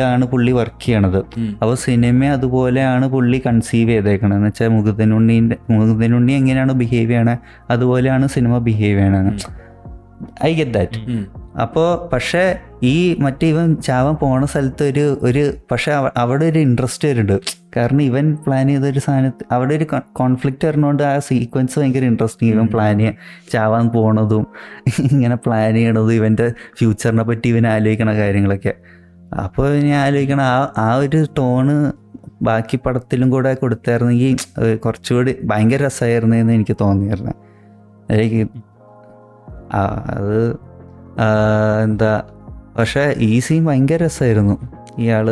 [0.00, 1.18] ാണ് പുള്ളി വർക്ക് ചെയ്യണത്.
[1.38, 4.36] അപ്പോൾ സിനിമ അതുപോലെയാണ് പുള്ളി കൺസീവ് ചെയ്തേക്കണത്.
[4.36, 7.38] എന്ന് വെച്ചാൽ മുകുന്ദനുണ്ണീന്റെ മുകുന്ദനുണ്ണി എങ്ങനെയാണ് ബിഹേവ് ചെയ്യണത്
[7.70, 9.42] അതുപോലെയാണ് സിനിമ ബിഹേവ് ചെയ്യണത്
[10.44, 10.94] ഐ ഗെറ്റ് ദാറ്റ്
[11.62, 17.08] അപ്പോൾ പക്ഷേ ഈ മറ്റേ ഇവൻ ചാവൻ പോണ സ്ഥലത്ത് ഒരു ഒരു പക്ഷെ അവ- അവിടെ ഒരു ഇൻട്രസ്റ്റ്
[17.08, 17.40] വരുന്നുണ്ട്.
[17.76, 22.66] കാരണം ഇവൻ പ്ലാൻ ചെയ്ത ഒരു സാധനത്ത് അവിടെ ഒരു കോൺഫ്ലിക്റ്റ് വരുന്നതുകൊണ്ട് ആ സീക്വൻസ് ഭയങ്കര ഇൻട്രസ്റ്റിംഗ് ഇവൻ
[22.66, 23.16] പ്ലാൻ
[23.52, 24.46] ചാവാൻ പോണതും
[25.12, 28.74] ഇങ്ങനെ പ്ലാൻ ചെയ്യണതും ഇവന്റെ ഫ്യൂച്ചറിനെ പറ്റി ഇവൻ ആലോചിക്കണ കാര്യങ്ങളൊക്കെ.
[29.44, 31.92] അപ്പോൾ ഞാൻ ആലോചിക്കണം ആ ആ ഒരു ടോണ്
[32.42, 37.32] ബാക്കി പടത്തിലും കൂടെ കൊടുത്തായിരുന്നെങ്കിൽ കുറച്ചുകൂടി ഭയങ്കര രസമായിരുന്നെന്ന് എനിക്ക് തോന്നിയിരുന്നു
[39.72, 40.67] അത്
[41.82, 42.22] എന്താ
[42.78, 44.56] പക്ഷേ ഈ സീൻ ഭയങ്കര രസമായിരുന്നു.
[44.98, 45.26] ഇയാൾ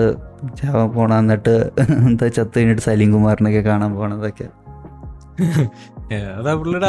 [0.59, 1.71] ചാവാൻ പോണ എന്നിട്ട്
[2.09, 4.47] എന്താ ചത്ത് കഴിഞ്ഞിട്ട് സലീം കുമാറിനൊക്കെ കാണാൻ പോണതൊക്കെ.
[6.39, 6.87] അതാ പുള്ളിയുടെ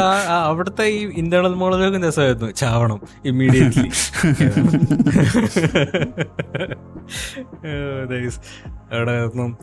[0.48, 2.48] അവിടുത്തെ ഈ ഇന്റേണൽ മോളൊക്കെ രസമായിരുന്നു.
[2.50, 3.88] ചാവണം ഇമ്മീഡിയറ്റ്ലി
[8.92, 9.14] അവിടെ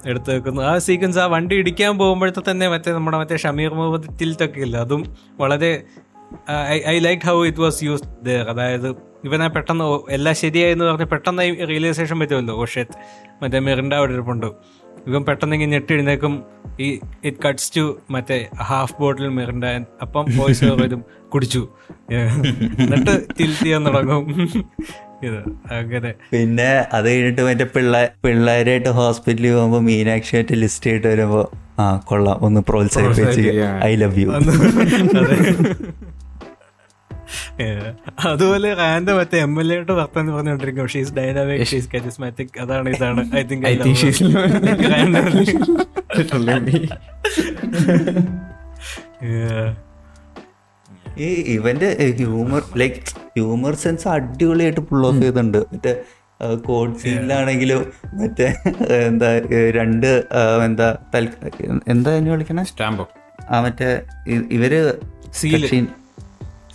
[0.05, 0.61] എടുത്തു വെക്കുന്നു.
[0.61, 4.77] ആ സീക്വൻസ് ആ വണ്ടി ഇടിക്കാൻ പോകുമ്പോഴത്തെ തന്നെ മറ്റേ നമ്മുടെ മറ്റേ ഷമീർ മുഹമ്മദ് ടിൽറ്റൊക്കെ ഇല്ല.
[4.77, 5.03] അതും
[5.39, 5.83] വളരെ
[6.93, 8.89] I like how it was use there അതായത്
[9.25, 12.65] ഇവനെ പെട്ടെന്ന് എല്ലാം ശരിയായി എന്ന് പറഞ്ഞ് പെട്ടെന്ന് റിയലൈസേഷൻ പറ്റുമല്ലോ ഓ
[13.43, 14.47] മറ്റേ മെറിൻഡ അവിടെ ഇരിപ്പുണ്ട്.
[15.07, 16.43] ഇവൻ പെട്ടെന്ന് ഇങ്ങനെ ഞെട്ടി എഴുന്നേക്കും
[16.79, 19.65] ഈ ഇറ്റ് കട്ട്സ് ടു മറ്റേ ഹാഫ് ബോട്ടിൽ മെറിൻഡ
[20.01, 21.01] അപ്പം വോയിസ് വരും
[21.33, 21.67] കുടിച്ചു.
[22.11, 23.15] എന്നിട്ട്
[23.63, 24.23] ചെയ്യാൻ തുടങ്ങും.
[25.23, 25.39] ഇത്
[25.73, 26.13] അങ്ങനെ.
[26.31, 31.45] പിന്നെ അത് കഴിഞ്ഞിട്ട് മറ്റേ പിള്ളേ പിള്ളേരായിട്ട് ഹോസ്പിറ്റലിൽ പോകുമ്പോൾ മീനാക്ഷിയായിട്ട് ലിസ്റ്റ് ആയിട്ട് വരുമ്പോൾ
[31.81, 32.37] ആ കൊള്ളാം.
[32.45, 33.41] ഒന്ന് പ്രോത്സാഹിപ്പിച്ച്
[33.83, 34.27] ഐ ലവ് യു.
[38.25, 40.87] അതുപോലെ റാൻഡ് മറ്റേ എം എൽ എട്ട് വർത്താൻ പറഞ്ഞുകൊണ്ടിരിക്കും.
[40.87, 43.23] ഷീസ് ഡൈനാമിക് ഷീസ് കരിസ്മാറ്റിക് അതാണ് ഇതാണ്.
[43.35, 43.65] ഐ തിങ്ക്
[51.17, 52.97] ഈ ഇവന്റെ ഹ്യൂമർ ലൈക്
[53.35, 55.57] ഹ്യൂമർ സെൻസ് അടിപൊളിയായിട്ട് പുൾ ഓഫ് ചെയ്തിട്ടുണ്ട്.
[55.57, 55.93] മറ്റേ
[56.65, 57.81] കോഡ് സീനിലാണെങ്കിലും
[58.13, 58.47] മറ്റേ
[59.07, 59.29] എന്താ
[59.71, 60.07] രണ്ട്
[60.65, 60.87] എന്താ
[61.87, 62.63] എന്താ വിളിക്കണേ?
[62.63, 63.05] സ്റ്റാമ്പോ
[63.49, 63.89] ആ മറ്റേ
[64.51, 64.73] ഇവർ
[65.29, 65.87] സീൽ.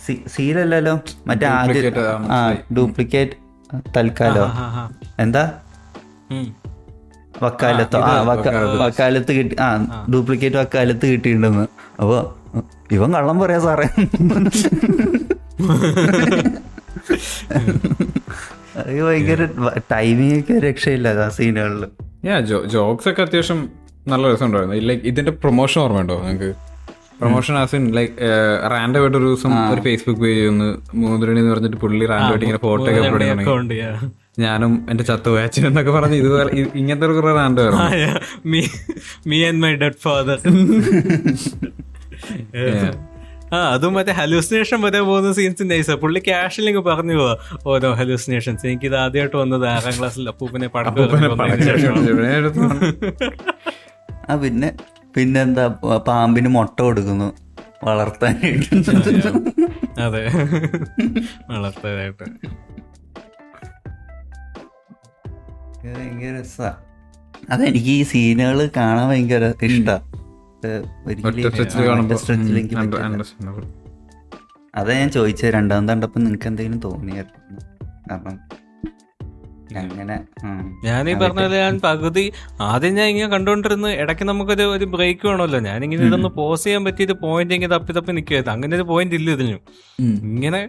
[0.07, 0.99] സീലല്ലല്ലോ?
[1.27, 1.91] മറ്റേ ആദ്യ
[2.31, 3.31] ആ, ഡ്യൂപ്ലിക്കേറ്റ്
[3.97, 4.51] തൽക്കാലോ.
[5.19, 5.51] എന്താ?
[7.43, 7.99] വക്കാലത്തോ.
[7.99, 9.31] ആ വക്ക- വക്കാലത്ത്.
[9.31, 9.77] കിട്ടി ആ
[10.09, 11.67] ഡ്യൂപ്ലിക്കേറ്റ് വക്കാലത്ത് കിട്ടിയിട്ടുണ്ടെന്ന്.
[12.01, 12.33] അപ്പൊ
[12.91, 13.89] ഇവൻ കള്ളം പറയാ സാറേ.
[19.01, 19.47] ഭയങ്കര
[19.91, 21.87] ടൈമിംഗ് ഒക്കെ രക്ഷയില്ല ആ സീനുകളിൽ
[22.25, 23.69] യാ ജോക്സ് ഒക്കെ അത്യാവശ്യം
[24.07, 24.75] നല്ല രസമുണ്ടായിരുന്നു.
[24.75, 26.70] ലൈക്ക് ഇതിന്റെ പ്രൊമോഷൻ ഓർമ്മയുണ്ടോ നിങ്ങൾക്ക്?
[27.21, 28.13] Promotion as in like
[28.71, 30.67] random ആയിട്ട് ഒരു ദിവസം ഒരു ഫേസ്ബുക്ക് പേജ് ഒന്ന്
[31.01, 33.01] മൂന്നുരണി എന്ന് പറഞ്ഞിട്ട് പുള്ളി റാൻഡം ആയിട്ട് ഇങ്ങനെ ഫോട്ടോ ഒക്കെ
[33.33, 33.79] അപ്ലോഡ്
[34.41, 38.61] ഞാനും എന്റെ ചത്തുപോയ അച്ഛൻ എന്നൊക്കെ പറഞ്ഞ് ഇതുപോലെ ഇങ്ങനത്തെ ഒരു കുറെ റാൻഡം ആയിരുന്നു me
[39.27, 40.37] me and my dead father
[43.51, 47.33] ആ അതും മറ്റേ ഹലൂസിനേഷൻ വരെ പോകുന്ന സീൻസ് നൈസാ പുള്ളി ക്യാഷിലിങ് പറഞ്ഞു പോവാ.
[47.65, 51.29] ഓരോ ഹലൂസിനേഷൻസ് എനിക്ക് ഇത് ആദ്യമായിട്ട് വന്നത് ആറാം ക്ലാസ്സിൽ അപ്പൂപ്പനെ പടക്കം എറിഞ്ഞ്
[54.29, 54.69] ആ പിന്നെ
[55.15, 55.67] പിന്നെന്താ
[56.07, 57.33] പാമ്പിന് മുട്ട കൊടുക്കുന്നു.
[57.83, 58.75] വളർത്താനായിട്ട്.
[60.01, 60.27] അതെ.
[61.49, 62.23] വളർത്താനായിട്ട്.
[65.97, 66.77] ഭയങ്കര രസാ.
[67.49, 69.93] അതെനിക്ക് ഈ സീനുകൾ കാണാൻ ഭയങ്കര ഇഷ്ടാ.
[70.65, 73.23] ഏഹ് ഒരിക്കലും ഒറ്റ സ്ട്രെച്ചിൽ ആ, കാണുമ്പോൾ ഒറ്റ stretch ൽ എനിക്ക് പറ്റില്ല.
[74.75, 77.61] അതാ ഞാൻ ചോദിച്ചത് രണ്ടാമത് കണ്ടപ്പോ നിങ്ങക്ക് എന്തെങ്കിലും തോന്നിയായിരുന്നു?
[78.11, 78.39] കാരണം
[79.79, 82.23] അങ്ങനെ പറഞ്ഞത് ഞാൻ പകുതി
[82.69, 85.59] ആദ്യം ഞാൻ ഇങ്ങനെ കണ്ടുകൊണ്ടിരുന്നു ഇടയ്ക്ക് നമുക്കൊരു ഒരു ബ്രേക്ക് വേണമല്ലോ.
[85.69, 89.57] ഞാനിങ്ങനെ ഇതൊന്ന് പോസ് ചെയ്യാൻ പറ്റിയൊരു പോയിന്റ് ഇങ്ങനെ തപ്പി തപ്പി നിൽക്കുകയായിരുന്നു അങ്ങനെ ഒരു പോയിന്റ് ഇല്ല ഇതിനു.
[90.35, 90.61] ഇങ്ങനെ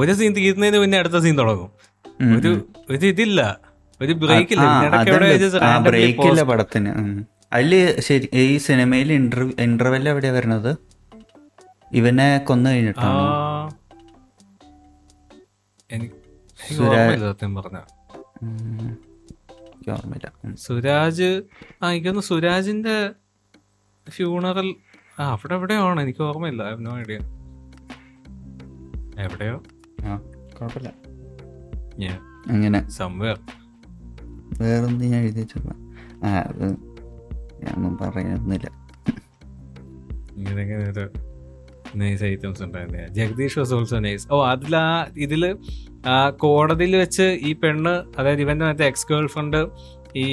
[0.00, 1.70] ഒരു സീൻ തീരുന്നതിന് പിന്നെ അടുത്ത സീൻ തുടങ്ങും.
[2.38, 2.50] ഒരു
[2.92, 3.40] ഒരു ഇതില്ല.
[4.00, 4.66] ഒരു ബ്രേക്ക് ഇല്ല.
[5.88, 6.92] ബ്രേക്ക് ഇല്ല പടത്തിന്.
[7.58, 10.70] അല്ല അതിൽ ശരി ഈ സിനിമയിൽ ഇന്റർവ്യൂ ഇന്റർവെൽ എവിടെയാ വരുന്നത്?
[12.00, 13.22] ഇവനെ കൊന്നു കഴിഞ്ഞിട്ടാണ്?
[15.96, 16.16] എനിക്ക്
[17.24, 17.78] സത്യം പറഞ്ഞ.
[19.92, 20.54] ഓർമ്മയില്ല.
[20.54, 21.42] സുരാജ്
[21.82, 23.10] ആ എനിക്കൊന്ന് സുരാജിന്റെ
[24.10, 24.74] ഫ്യൂണറൽ
[25.20, 26.00] ആ അവിടെ എവിടെയാണ്?
[26.00, 26.74] എനിക്ക് ഓർമ്മയില്ല.
[26.74, 27.18] നോ ഐഡിയ
[29.22, 29.56] എവിടെയോ?
[30.60, 30.92] കുഴപ്പമില്ല.
[32.48, 33.38] അങ്ങനെ സംവേർ
[34.60, 35.78] വേറൊന്നും ഞാൻ എഴുതി വെച്ചോളാം.
[36.24, 36.66] ആ അത്
[37.64, 38.70] ഞാനൊന്നും പറയുന്നില്ല.
[40.36, 41.12] ഇങ്ങനെ ഇങ്ങനെ ഒരു
[41.96, 43.08] നൈസ് ഐറ്റംസ് ഉണ്ടായിരുന്നു.
[43.08, 45.56] Jagadish was also nice oh അതിലാ ഇതിൽ
[46.42, 49.60] കോടതിയിൽ വെച്ച് ഈ പെണ്ണ് അതായത് ഇവന്റെ മറ്റേ എക്സ് ഗേൾ ഫ്രണ്ട്
[50.20, 50.24] ഈ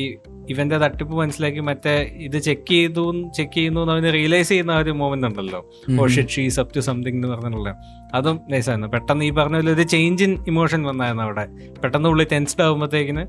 [0.52, 1.94] ഇവന്റെ തട്ടിപ്പ് മനസ്സിലാക്കി മറ്റേ
[2.26, 3.04] ഇത് ചെക്ക് ചെയ്തു
[3.38, 5.60] ചെക്ക് ചെയ്യുന്നു അവന് റിയലൈസ് ചെയ്യുന്ന ഒരു മൂമെന്റ് ഉണ്ടല്ലോ.
[6.00, 7.76] ഓ shit she's up to something എന്ന് പറഞ്ഞിട്ടുള്ളത്
[8.20, 11.46] അതും നൈസായിരുന്നു പെട്ടെന്ന് ഈ പറഞ്ഞ പോലെ ഒരു ചേഞ്ച് ഇൻ ഇമോഷൻ വന്നായിരുന്നു അവിടെ.
[11.84, 13.26] പെട്ടെന്ന് ഉള്ളിൽ tensed ആകുമ്പോഴത്തേക്കിന്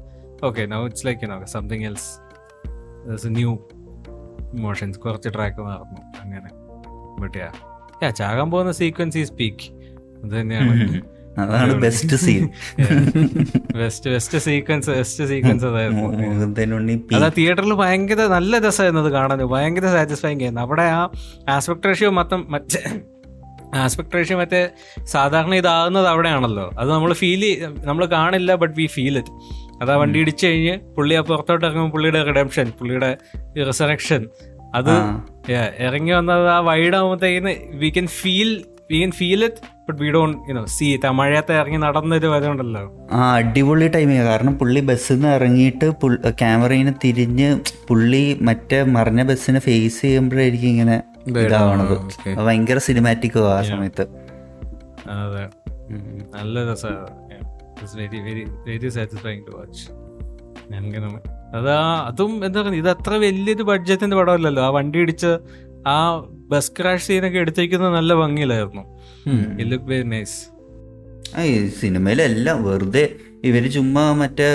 [0.48, 3.52] okay now it's like no something else new
[4.58, 6.50] emotions കുറച്ച് ട്രാക്ക് മാറുന്നു അങ്ങനെ.
[7.22, 7.50] ബട്ട് യാ
[8.02, 9.64] യാ ചാകാൻ പോകുന്ന സീക്വൻസ് ഈ സ്പീക്ക്
[10.22, 10.74] അത് തന്നെയാണ്.
[11.42, 12.44] അതാണ് best scene
[13.80, 16.08] best best sequence best sequence അതായിരുന്നു.
[17.16, 20.60] അതാ തിയേറ്ററിൽ ഭയങ്കര നല്ല രസമായിരുന്നു അത് കാണാൻ ഭയങ്കര സാറ്റിസ്ഫൈങ് ആയിരുന്നു.
[20.60, 21.00] അവിടെ ആ
[21.48, 22.82] ആസ്പെക്ട് റേഷ്യോ മൊത്തം മറ്റേ
[23.74, 24.60] ആസ്പെക്ട് റേഷ്യോ മറ്റേ
[25.04, 26.66] സാധാരണ ഇതാകുന്നത് അവിടെയാണല്ലോ.
[26.78, 27.42] അത് നമ്മൾ ഫീൽ
[27.84, 29.34] നമ്മൾ കാണില്ല ബട്ട് വി ഫീൽ ഇറ്റ്
[29.82, 33.10] അതാ വണ്ടി ഇടിച്ചു കഴിഞ്ഞ് പുള്ളി ആ പുറത്തോട്ട് ഇറങ്ങുമ്പോൾ പുള്ളിയുടെ റിഡംഷൻ പുള്ളിയുടെ
[33.68, 34.22] റിസറക്ഷൻ
[34.74, 34.94] അത്.
[35.86, 38.50] ഇറങ്ങി വന്നത് ആ wide ആകുമ്പോഴത്തേക്കിന് we can feel
[38.92, 39.56] we can feel it
[39.88, 42.26] but we don't you know see it ആ മഴയത്ത് ഇറങ്ങി നടന്നൊരു
[43.10, 45.90] ആ അടിപൊളി ടൈമിങ് കാരണം പുള്ളി ബസ്സിൽ നിന്ന് ഇറങ്ങിയിട്ട്
[46.28, 51.96] ക്യാമറയിനെ തിരിഞ്ഞ് പുള്ളി മറ്റേ മറിഞ്ഞ ബസ്സിനെ ഫേസ് ചെയ്യുമ്പോഴായിരിക്കും ഇങ്ങനെ ഇതാവണത്.
[52.46, 54.06] ഭയങ്കര സിനിമാറ്റിക് ആ സമയത്ത്.
[55.10, 55.48] അതെ.
[56.34, 57.28] നല്ല രസമാണ്
[62.06, 64.62] അതും എന്താ പറയുക ഇത് അത്ര വലിയൊരു ബഡ്ജറ്റിന്റെ പടമല്ലല്ലോ.
[64.62, 65.38] ആ വണ്ടി ഇടിച്ച്
[65.88, 65.90] ആ
[66.50, 68.82] ബസ് ക്രാഷ് സീനൊക്കെ എടുത്തേക്കുന്നത് നല്ല ഭംഗിയിലായിരുന്നു.
[69.52, 70.36] ഇറ്റ് ലുക്ക് വെരി നൈസ്
[71.30, 73.02] ആ ഈ സിനിമയിലെല്ലാം വെറുതെ
[73.48, 74.46] ഇവർ ചുമ്മാ മറ്റേ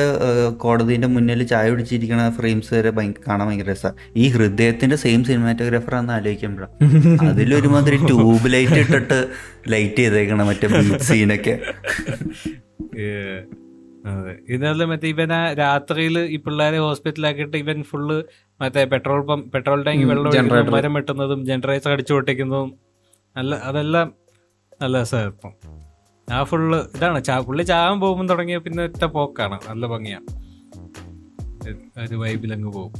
[0.63, 2.91] കോടതിന്റെ മുന്നിൽ ചായ പിടിച്ചിരിക്കണ ഫ്രെയിംസ് വരെ
[3.27, 6.67] കാണാൻ ഭയങ്കര രസമാണ് ഈ ഹൃദയത്തിന്റെ സെയിം സിനിമാറ്റോഗ്രാഫർ ആണെന്ന് ആലോചിക്കുമ്പോഴാ.
[7.27, 9.19] അതിലൊരുമാതിരി ട്യൂബ് ലൈറ്റ് ഇട്ടിട്ട്
[9.73, 10.67] ലൈറ്റ് ചെയ്തേക്കണം മറ്റേ
[11.09, 11.55] സീനൊക്കെ
[14.53, 18.17] ഇതല്ല മറ്റേ ഇവൻ ആ രാത്രിയിൽ ഈ പിള്ളേരെ ഹോസ്പിറ്റലാക്കിയിട്ട് ഇവൻ ഫുള്ള്
[18.59, 20.31] മറ്റേ പെട്രോൾ പമ്പ് പെട്രോൾ ടാങ്ക് വെള്ളം
[20.75, 22.71] മരം വെട്ടുന്നതും ജനറേറ്റർ അടിച്ചു പൊട്ടിക്കുന്നതും
[23.37, 24.07] നല്ല അതെല്ലാം
[24.81, 25.51] നല്ല രസമായിരുന്നു
[26.27, 27.19] ആ ഫുള്ള് ഇതാണ്.
[27.27, 29.57] ചാ പുള്ളി ചാവാൻ പോകുമ്പോൾ തുടങ്ങിയ പിന്നെ ഒറ്റ പോക്കാണ്.
[29.69, 30.19] നല്ല ഭംഗിയാ.
[32.03, 32.93] ഒരു വൈബിലങ്ങ് പോകും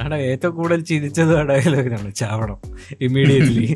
[0.00, 2.58] ആടെ ഏറ്റവും കൂടുതൽ ചിരിച്ചത് ഡയലോഗിനാണ് ചാവണം.
[3.06, 3.66] ഇമ്മീഡിയറ്റ്ലി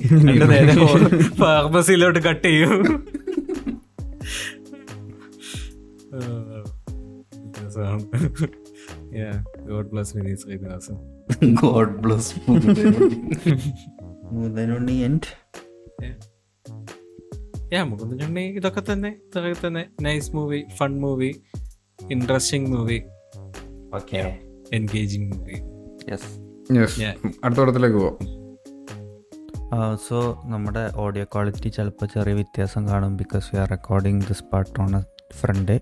[1.40, 2.72] ഫാർമസിയിലോട്ട് കട്ട് ചെയ്യും.
[9.68, 10.96] God bless Vineeth Sreenivasan.
[11.62, 12.32] God bless
[14.32, 15.30] മുതലുണ്ണി and
[17.74, 19.82] yeah മുകുന്ദുണ്ണി ഇതൊക്കെ തന്നെ ഇതൊക്കെ തന്നെ.
[20.02, 21.30] Nice movie fun movie
[22.14, 22.98] interesting movie
[23.94, 24.22] okay
[24.72, 25.56] engaging movie
[26.12, 26.30] yes.
[27.44, 28.16] അടുത്ത പടത്തിലേക്ക് പോവാം.
[30.08, 34.92] സോ നമ്മുടെ ഓഡിയോ ക്വാളിറ്റി ചിലപ്പോൾ ചെറിയ വ്യത്യാസം കാണും because we are recording this part on
[34.96, 35.76] a front.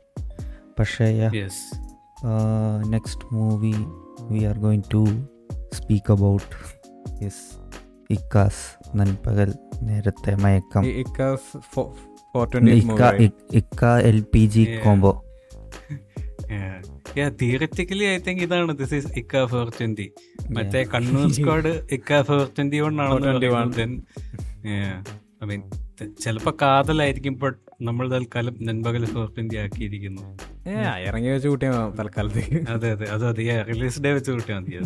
[0.78, 1.08] പക്ഷേ
[2.94, 3.74] next movie
[4.30, 5.02] we are going to
[5.78, 6.54] speak about
[7.24, 7.44] yes
[8.10, 8.64] ഇക്കാസ്
[8.98, 9.50] Nanpakal
[9.88, 10.84] Nerathu Mayakkam.
[13.60, 14.64] ഇക്ക L P G.
[14.84, 15.12] Combo
[17.18, 18.72] yeah theoretically I think ഇതാണ്.
[18.80, 20.06] ദിസ് ഈസ് ഇക്ക four twenty
[20.56, 24.00] മറ്റേ Kannur squad ഇക്ക four twenty one ആണെന്ന്
[25.42, 25.62] I mean
[26.24, 30.22] ചിലപ്പോ കാതലായിരിക്കും but നമ്മൾ തൽക്കാലം നൻപകൽ സോഫ്റ്റ് ഇന്ത്യ ആക്കിയിരിക്കുന്നു.
[30.98, 32.64] ഇറങ്ങി വെച്ച് കൂട്ടിയാ തൽക്കാലത്തേക്ക്.
[32.70, 33.06] അതെ അതെ.
[33.10, 34.78] അത് അതെ റിലീസ് ഡേ വെച്ച് കൂട്ടിയാ മതി.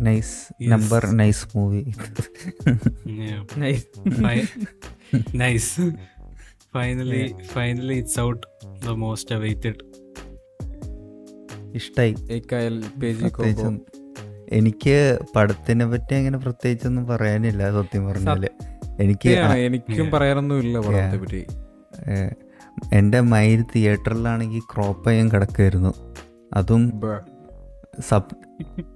[0.00, 1.84] Nice number nice movie
[5.34, 5.92] nice
[6.74, 8.46] finally finally it's out
[8.86, 9.94] the most awaited
[11.76, 12.14] ഇഷ്ടായി.
[14.54, 14.96] എനിക്ക്
[15.36, 18.42] പടത്തിനെ പറ്റി അങ്ങനെ പ്രത്യേകിച്ചൊന്നും പറയാനില്ല സത്യം പറഞ്ഞാൽ.
[19.00, 19.28] എനിക്ക്
[19.66, 21.42] എനിക്കും പറയാനൊന്നുമില്ല എന്റെ പടത്തെ പറ്റി.
[22.92, 25.92] എന്റെ മൈൽ തിയേറ്ററിലാണെങ്കിൽ ക്രോപ്പ് ചെയ്യാൻ കിടക്കുമായിരുന്നു
[26.52, 26.82] അതും
[28.00, 28.54] സബ്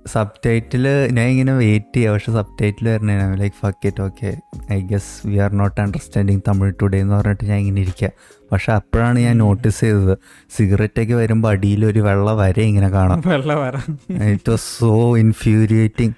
[0.08, 2.14] സബ് ടൈറ്റിൽ ഞാൻ ഇങ്ങനെ വെയിറ്റ് ചെയ്യാം.
[2.14, 4.36] പക്ഷെ സബ് ടൈറ്റിൽ വരണേ like fuck it okay
[4.72, 8.10] I guess we are not understanding Tamil today എന്ന് പറഞ്ഞിട്ട് ഞാൻ ഇങ്ങനെ ഇരിക്കുക
[8.52, 10.18] പക്ഷെ അപ്പോഴാണ് ഞാൻ നോട്ടീസ് ചെയ്തത്.
[10.56, 13.22] സിഗരറ്റൊക്കെ വരുമ്പോൾ അടിയിൽ ഒരു വെള്ള വര ഇങ്ങനെ കാണാം.
[13.26, 13.76] വെള്ള വര.
[14.12, 16.14] ഇറ്റ് വാസ് സോ ഇൻഫ്യൂരിയേറ്റിംഗ്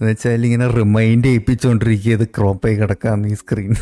[0.00, 3.74] എന്ന് വെച്ചാൽ ഇങ്ങനെ റിമൈൻഡ് ചെയ്യിപ്പിച്ചുകൊണ്ടിരിക്കുക ഇത് ക്രോപ്പായി കിടക്കാം ഈ സ്ക്രീൻ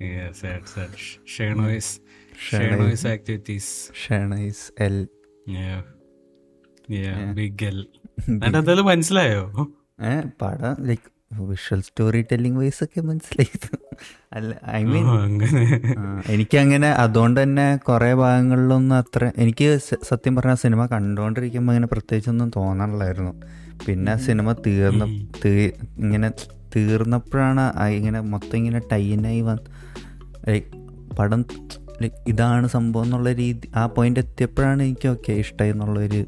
[0.00, 0.42] Yes,
[4.06, 5.06] ഷണൈസ് എൽ
[8.56, 9.68] എന്തായാലും മനസ്സിലായോ?
[10.02, 11.02] ഏ പടം like
[11.42, 13.58] visual storytelling wise ഒക്കെ മനസ്സിലായി.
[14.32, 15.06] അല്ല ഐ മീൻ
[16.30, 23.32] എനിക്കങ്ങനെ അതുകൊണ്ട് തന്നെ കുറേ ഭാഗങ്ങളിലൊന്നും അത്ര എനിക്ക് സത്യം പറഞ്ഞാൽ സിനിമ കണ്ടുകൊണ്ടിരിക്കുമ്പോൾ അങ്ങനെ പ്രത്യേകിച്ചൊന്നും തോന്നണില്ലായിരുന്നു.
[23.88, 26.30] പിന്നെ സിനിമ തീർന്ന തീ ഇങ്ങനെ
[26.76, 30.60] തീർന്നപ്പോഴാണ് ഇങ്ങനെ മൊത്തം ഇങ്ങനെ ടൈനായി വന്ന്
[31.18, 31.42] പടം
[32.28, 36.26] ഇതാണ് സംഭവം എന്നുള്ള രീതി ആ പോയിന്റ് എത്തിയപ്പോഴാണ് എനിക്ക് ഓക്കെ ഇഷ്ടമായി എന്നുള്ളൊരു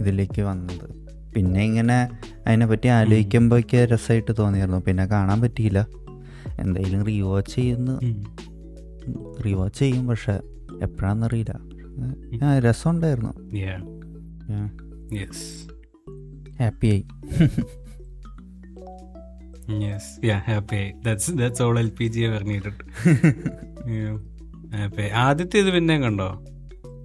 [0.00, 1.08] ഇതിലേക്ക് വന്നത്.
[1.34, 2.10] പിന്നെ ഇങ്ങനെ
[2.46, 5.86] അതിനെപ്പറ്റി ആലോചിക്കുമ്പോഴൊക്കെ രസമായിട്ട് തോന്നിയിരുന്നു പിന്നെ കാണാൻ പറ്റിയില്ല.
[6.58, 8.00] എന്തായാലും റീവാച്ച് ചെയ്യുന്നു.
[9.46, 10.32] റീവാച്ച് ചെയ്യും പക്ഷെ
[10.82, 11.60] എപ്പോഴാണെന്നറിയില്ല
[12.44, 13.32] ആ രസമുണ്ടായിരുന്നു.
[16.62, 17.04] ഹാപ്പി ആയി.
[19.70, 20.06] Yes.
[20.24, 20.80] Yeah, happy.
[21.04, 22.78] That's that's all LPG ever needed.
[23.86, 24.29] Yeah.
[25.14, 26.44] ആദ്യത്തെ ഇത് പിന്നെ കണ്ടോ?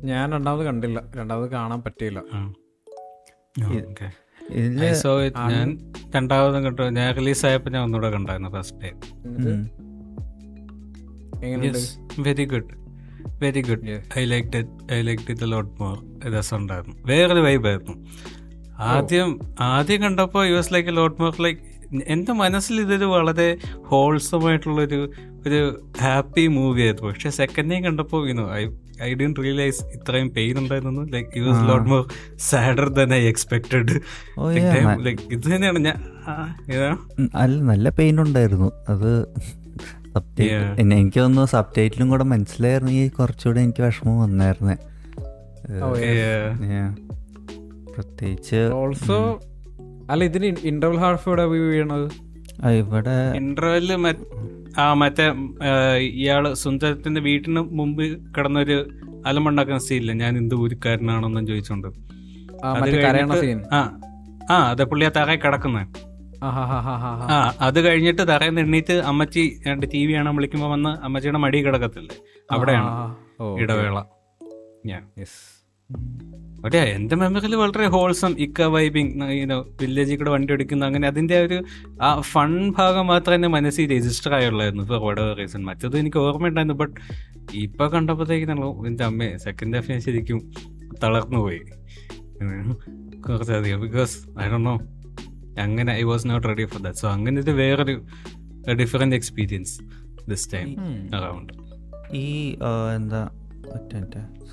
[0.04, 1.02] ഞാൻ രണ്ടാമത് കണ്ടില്ല.
[1.16, 2.20] രണ്ടാമത് കാണാൻ പറ്റിയില്ല.
[5.50, 6.82] ഞാൻ രണ്ടാമതും കണ്ടു.
[6.82, 8.98] ഞാൻ റിലീസ് ആയപ്പോ ഞാൻ ഒന്നുകൂടെ കണ്ടായിരുന്നു first time
[12.20, 12.72] very good
[13.44, 14.04] very good.
[14.20, 15.96] I like it I like it lot more
[16.32, 16.96] രസമുണ്ടായിരുന്നു.
[17.06, 17.96] വേറൊരു വൈബായിരുന്നു
[18.78, 21.75] ആദ്യം ആദ്യം കണ്ടപ്പോൾ you as like lot more like
[22.08, 25.12] എന്റെ മനസ്സിൽ ഇതൊരു വളരെ ഹോൾസം ആയിട്ടുള്ളൊരു
[25.48, 27.08] ഒരു ഹാപ്പി മൂവി ആയിരുന്നു.
[27.08, 28.68] പക്ഷെ സെക്കൻഡ് ഡേ കണ്ടപ്പോൾ ഇന്നു ഐ
[29.04, 33.96] ഐ ഡി റിയലൈസ് ഇത്രയും പെയിൻ ഉണ്ടായിരുന്നു like you was lot more sadder than I expected
[34.38, 35.98] Oh, yeah, like ഇത് തന്നെയാണ് ഞാൻ
[37.36, 38.72] അല്ല നല്ല പെയിൻ ഉണ്ടായിരുന്നു.
[38.90, 39.28] അത്
[40.82, 44.76] എനിക്ക് തോന്നുന്നു സബ് ടൈറ്റിലും കൂടെ മനസ്സിലായിരുന്നെങ്കിൽ കുറച്ചുകൂടെ എനിക്ക് വിഷമം വന്നായിരുന്നേ.
[45.68, 46.96] Yeah.
[47.96, 49.40] പ്രത്യേകിച്ച് ഓൾസോ
[50.10, 51.44] അല്ല ഇതിന് ഇന്റർവൽ ഹാഫ് ഇവിടെ
[52.58, 53.88] ആ, ഇവിടെ ഇന്റർവെൽ
[54.78, 55.26] ആ മറ്റേ
[56.16, 58.04] ഇയാൾ സുന്ദരത്തിന്റെ വീട്ടിന് മുമ്പ്
[58.36, 58.78] കിടന്നൊരു
[59.26, 61.88] അലമുണ്ടാക്കുന്ന സീനില്ല ഞാൻ എന്ത് ഊരിക്കാരനാണെന്നും ചോദിച്ചോണ്ട്.
[63.74, 63.80] ആ,
[64.50, 65.88] ആ അതെ പുള്ളി ആ തറയിൽ കിടക്കുന്നത്
[67.30, 72.16] ആ അത് കഴിഞ്ഞിട്ട് തറയിൽ എണ്ണീറ്റ് അമ്മച്ചി രണ്ട് ടി വി ആണ് വിളിക്കുമ്പോ വന്ന് അമ്മച്ചിയുടെ മടി കിടക്കത്തില്ലേ?
[72.50, 72.90] അവിടെയാണ്
[73.64, 73.98] ഇടവേള.
[74.86, 75.04] ഞാൻ.
[76.66, 79.12] ഒരു എന്റെ മെമ്മറിയിൽ വളരെ ഹോൾസം ഇക്ക വൈബിങ്
[79.82, 81.58] വില്ലേജിൽ കൂടെ വണ്ടി എടുക്കുന്ന അങ്ങനെ അതിന്റെ ഒരു
[82.02, 84.86] ആ ഫൺ ഭാഗം മാത്രം എന്നെ മനസ്സിൽ രജിസ്റ്റർ ആയുള്ളായിരുന്നു.
[84.88, 86.96] ഫോർ വടവർ റീസൺ മറ്റത് എനിക്ക് ഓർമ്മയുണ്ടായിരുന്നു ബട്ട്
[87.54, 90.40] ഇപ്പൊ കണ്ടപ്പോഴത്തേക്കാണല്ലോ എന്റെ അമ്മയെ സെക്കൻഡ് ഹാഫ് ഞാൻ ശരിക്കും
[91.04, 91.62] തളർന്നു പോയി.
[93.26, 94.76] കുറച്ചധികം ബിക്കോസ് ഐ ഡോ നോ
[95.60, 97.96] അങ്ങനെ I was not ready for that so അങ്ങനെ ഇത് വേറൊരു
[98.76, 99.76] different experience
[100.28, 100.70] this time
[101.14, 101.54] around
[102.16, 102.26] ഈ
[102.96, 103.22] എന്താ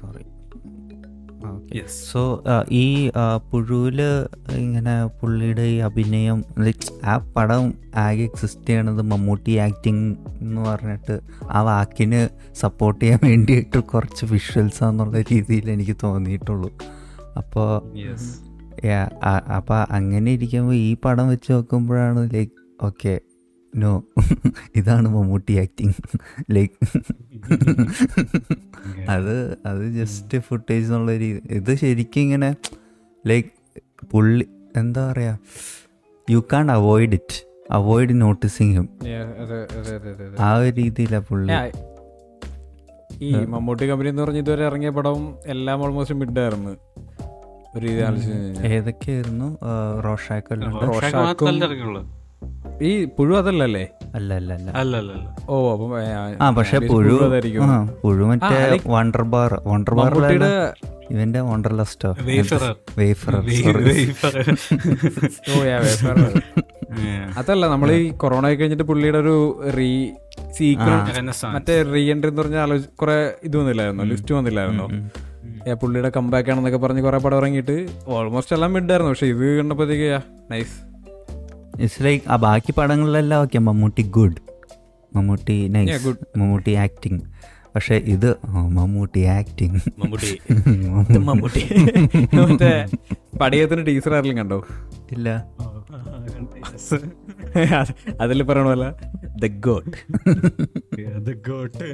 [0.00, 0.24] സോറി
[1.86, 3.10] സോ ഈ
[3.50, 4.00] പുഴുവിൽ
[4.56, 10.04] ഇങ്ങനെ പുള്ളിയുടെ ഈ അഭിനയം like, ആ പടം ആകെ എക്സിസ്റ്റ് ചെയ്യണത് മമ്മൂട്ടി ആക്ടിങ്
[10.40, 11.20] എന്ന് പറഞ്ഞിട്ട്
[11.50, 16.70] ആ വാക്കിന് സപ്പോർട്ട് ചെയ്യാൻ വേണ്ടിയിട്ട് കുറച്ച് വിഷ്വൽസ് എന്നുള്ള രീതിയിൽ എനിക്ക് തോന്നിയിട്ടുള്ളൂ.
[17.36, 17.70] അപ്പോൾ
[19.56, 23.14] അപ്പോൾ അങ്ങനെ ഇരിക്കുമ്പോൾ ഈ പടം വെച്ച് നോക്കുമ്പോഴാണ് ലൈക്ക് ഓക്കെ
[23.74, 24.02] നോ
[24.78, 25.92] ഇതാണ് മമ്മൂട്ടി ആക്ടിങ്
[26.50, 26.74] ലൈക്ക്
[29.14, 32.56] അത് അത് ജസ്റ്റ് ഫുട്ടേജ് എന്നുള്ള രീതി ഇത് ശരിക്കും ഇങ്ങനെ
[33.24, 33.50] ലൈക്ക്
[34.10, 35.38] പുള്ളി എന്താ പറയുക
[36.28, 38.88] you can avoid it avoid noticing him
[40.40, 41.52] ആ ഒരു രീതിയിലാണ് പുള്ളി.
[43.22, 46.76] ഈ മമ്മൂട്ടി കമ്പനി എന്ന് പറഞ്ഞ ഇതുവരെ ഇറങ്ങിയ പടം എല്ലാം ഓൾമോസ്റ്റ് മിഡ് ആയിരുന്നു.
[47.74, 49.58] ഒരു രീതി ആലോചിച്ച് കഴിഞ്ഞാൽ ഏതൊക്കെയായിരുന്നു?
[50.06, 51.48] റോഷാക്കല്ലോ റോഷാക്കും-
[52.82, 53.82] ഈ പുഴു അതല്ലല്ലേ?
[54.14, 55.12] അല്ല അല്ല അല്ല അല്ല അല്ല
[55.48, 55.92] ഓ അപ്പം
[56.40, 57.14] ആ പക്ഷെ പുഴു
[57.66, 58.58] ആ പുഴു മറ്റേ
[58.94, 60.50] വണ്ടർ ബാർ വണ്ടർ മമ്മൂട്ടിയുടെ
[61.12, 62.72] ഇവന്റെ വണ്ടർ ലസ്റ്റോ Wayfarer.
[62.98, 63.34] Wayfarer
[65.50, 65.78] oh yeah.
[67.40, 69.34] അതല്ല നമ്മൾ ഈ കൊറോണ ഒക്കെ കഴിഞ്ഞിട്ട് പുള്ളിയുടെ ഒരു
[69.76, 69.90] റീ
[70.56, 70.94] സീക്വൽ
[71.54, 74.04] മറ്റേ റീ എൻട്രി എന്ന് പറഞ്ഞ ആലോചി കുറെ ഇത് വന്നില്ലായിരുന്നോ?
[74.10, 74.86] ലിസ്റ്റ് വന്നില്ലായിരുന്നോ?
[75.62, 77.76] ഏ, പുള്ളിയുടെ കമ്പാക്ക് ആണെന്നൊക്കെ പറഞ്ഞ് കുറെ പടം ഇറങ്ങിയിട്ട്
[78.14, 80.10] ഓൾമോസ്റ്റ് എല്ലാം മിഡായിരുന്നു പക്ഷെ ഇത് കണ്ടപ്പോഴത്തേക്ക്
[80.50, 80.76] നൈസ്
[81.80, 84.36] ഇറ്റ്സ് ലൈക്ക് ആ ബാക്കി പടങ്ങളിലെല്ലാം okay Mammootty good
[85.16, 86.08] Mammootty nice.
[86.36, 87.20] Mammootty acting
[87.74, 90.30] പക്ഷെ ഇത് മമ്മൂട്ടി ആക്ടിങ് മമ്മൂട്ടി.
[91.18, 91.62] മമ്മൂട്ടി.
[92.34, 92.86] മറ്റേ
[93.40, 94.66] പടിയത്തിന് ടീച്ചർ ആരെങ്കിലും കണ്ടോ?
[95.12, 95.28] ഇല്ല.
[98.20, 98.86] അതിൽ പറയണമല്ല
[99.42, 99.96] the goat
[101.28, 101.84] the goat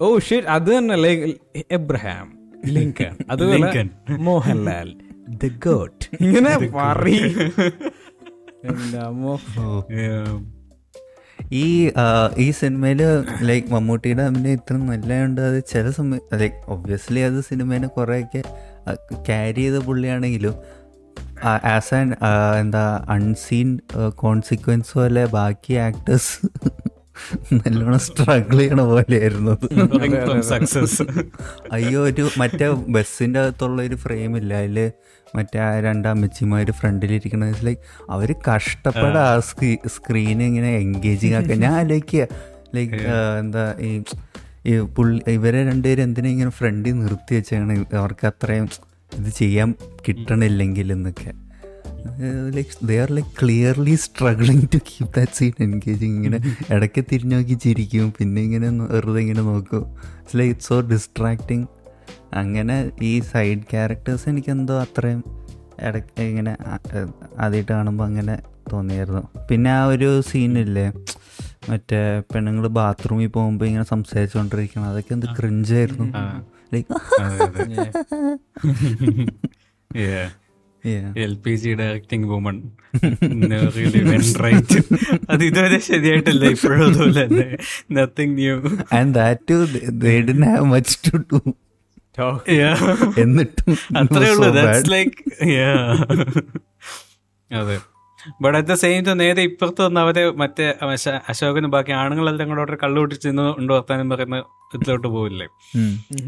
[0.00, 1.36] oh shit അത് തന്നെ ലൈക്ക്
[1.70, 3.88] എബ്രഹാം ലിങ്കൺ അതുപോലെ.
[4.10, 4.90] മോഹൻലാൽ
[5.32, 5.44] ദ
[6.26, 6.52] ഇങ്ങനെ.
[11.56, 11.64] ഈ
[12.38, 13.00] ഈ സിനിമയിൽ
[13.48, 15.40] ലൈക്ക് മമ്മൂട്ടിയുടെ അഭിനയം ഇത്ര നല്ലതുണ്ട്.
[15.48, 18.42] അത് ചില സമയം ലൈക്ക് ഒബ്വിയസ്ലി അത് സിനിമേനെ കുറേയൊക്കെ
[19.26, 20.54] ക്യാരി ചെയ്ത പുള്ളിയാണെങ്കിലും
[21.70, 22.08] ആസ് ആൻ
[22.60, 22.82] എന്താ
[23.14, 23.68] അൺസീൻ
[24.22, 26.34] കോൺസിക്വൻസ് പോലെ ബാക്കി ആക്ടേഴ്സ്
[27.58, 29.52] നല്ലോണം സ്ട്രഗിൾ ചെയ്യണ പോലെയായിരുന്നു
[31.76, 34.52] അയ്യോ ഒരു മറ്റേ ബസ്സിന്റെ അകത്തുള്ള ഒരു ഫ്രെയിം ഇല്ല.
[34.62, 34.78] അതിൽ
[35.34, 39.40] മറ്റേ ആ രണ്ട് അമ്മച്ചിമാർ ഫ്രണ്ടിലിരിക്കണ ലൈക്ക് അവർ കഷ്ടപ്പെട ആ.
[39.40, 42.24] സ്ക്രീ സ്ക്രീൻ ഇങ്ങനെ എൻഗേജിങ് ആക്കുക ഞാൻ ആലോചിക്കുക
[42.74, 43.00] ലൈക്ക്
[43.40, 43.92] എന്താ ഈ
[44.66, 48.66] ഈ പുള്ളി ഇവരെ രണ്ടുപേരും എന്തിനാ ഇങ്ങനെ ഫ്രണ്ടിൽ നിർത്തി വെച്ചാണ് അവർക്ക് അത്രയും
[49.12, 49.70] ഇത് ചെയ്യാൻ
[50.06, 51.30] കിട്ടണില്ലെങ്കിൽ എന്നൊക്കെ.
[52.54, 56.38] Like they are like clearly struggling to keep that scene engaging ഇങ്ങനെ
[56.70, 58.12] ഇടയ്ക്ക് തിരിഞ്ഞു നോക്കി ചിരിക്കും.
[58.18, 59.84] പിന്നെ ഇങ്ങനെ വെറുതെ ഇങ്ങനെ നോക്കും.
[60.20, 61.66] It's like it's so distracting
[62.32, 65.20] അങ്ങനെ ഈ സൈഡ് ക്യാരക്ടേഴ്സ് എനിക്കെന്തോ അത്രയും
[65.80, 66.52] ഇടയ്ക്ക് ഇങ്ങനെ
[67.38, 68.34] ആദ്യമായിട്ട് കാണുമ്പോൾ അങ്ങനെ
[68.72, 69.22] തോന്നിയായിരുന്നു.
[69.50, 70.86] പിന്നെ ആ ഒരു സീനില്ലേ
[71.70, 71.98] മറ്റേ
[72.34, 76.06] പെണ്ണുങ്ങൾ ബാത്റൂമിൽ പോകുമ്പോൾ ഇങ്ങനെ സംസാരിച്ചുകൊണ്ടിരിക്കണം അതൊക്കെ എന്ത് ക്രിഞ്ചായിരുന്നു
[76.74, 76.94] like
[81.24, 82.56] L P G directing woman
[84.44, 84.78] right
[85.30, 87.46] അത് ഇതുവരെ ശരിയായിട്ടില്ല ഇപ്പോഴും അതുപോലെ തന്നെ.
[87.92, 88.54] Nothing new
[88.92, 89.58] and that too
[90.04, 90.14] they
[90.44, 91.40] have much to do
[93.18, 94.92] എന്നിട്ടും അത്രേ ഉള്ളൂ ദാറ്റ്സ്.
[94.92, 95.30] ലൈക്ക്
[97.50, 97.80] അതെ
[98.42, 102.60] but at the same time നേരെ ഇപ്പുറത്ത് വന്ന് അവരെ മറ്റേ അശ- അശോകനും ബാക്കി ആണുങ്ങളെല്ലാം കൂടെ
[102.60, 104.44] അവിടെ കള്ളു കൂട്ടി ചെന്ന് കൊണ്ട് വർത്താനം പറയുന്ന
[104.74, 105.46] ഇതിലോട്ട് പോവില്ലേ.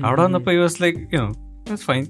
[0.04, 1.32] അവിടെ വന്നപ്പോ you was like you
[1.86, 2.06] fine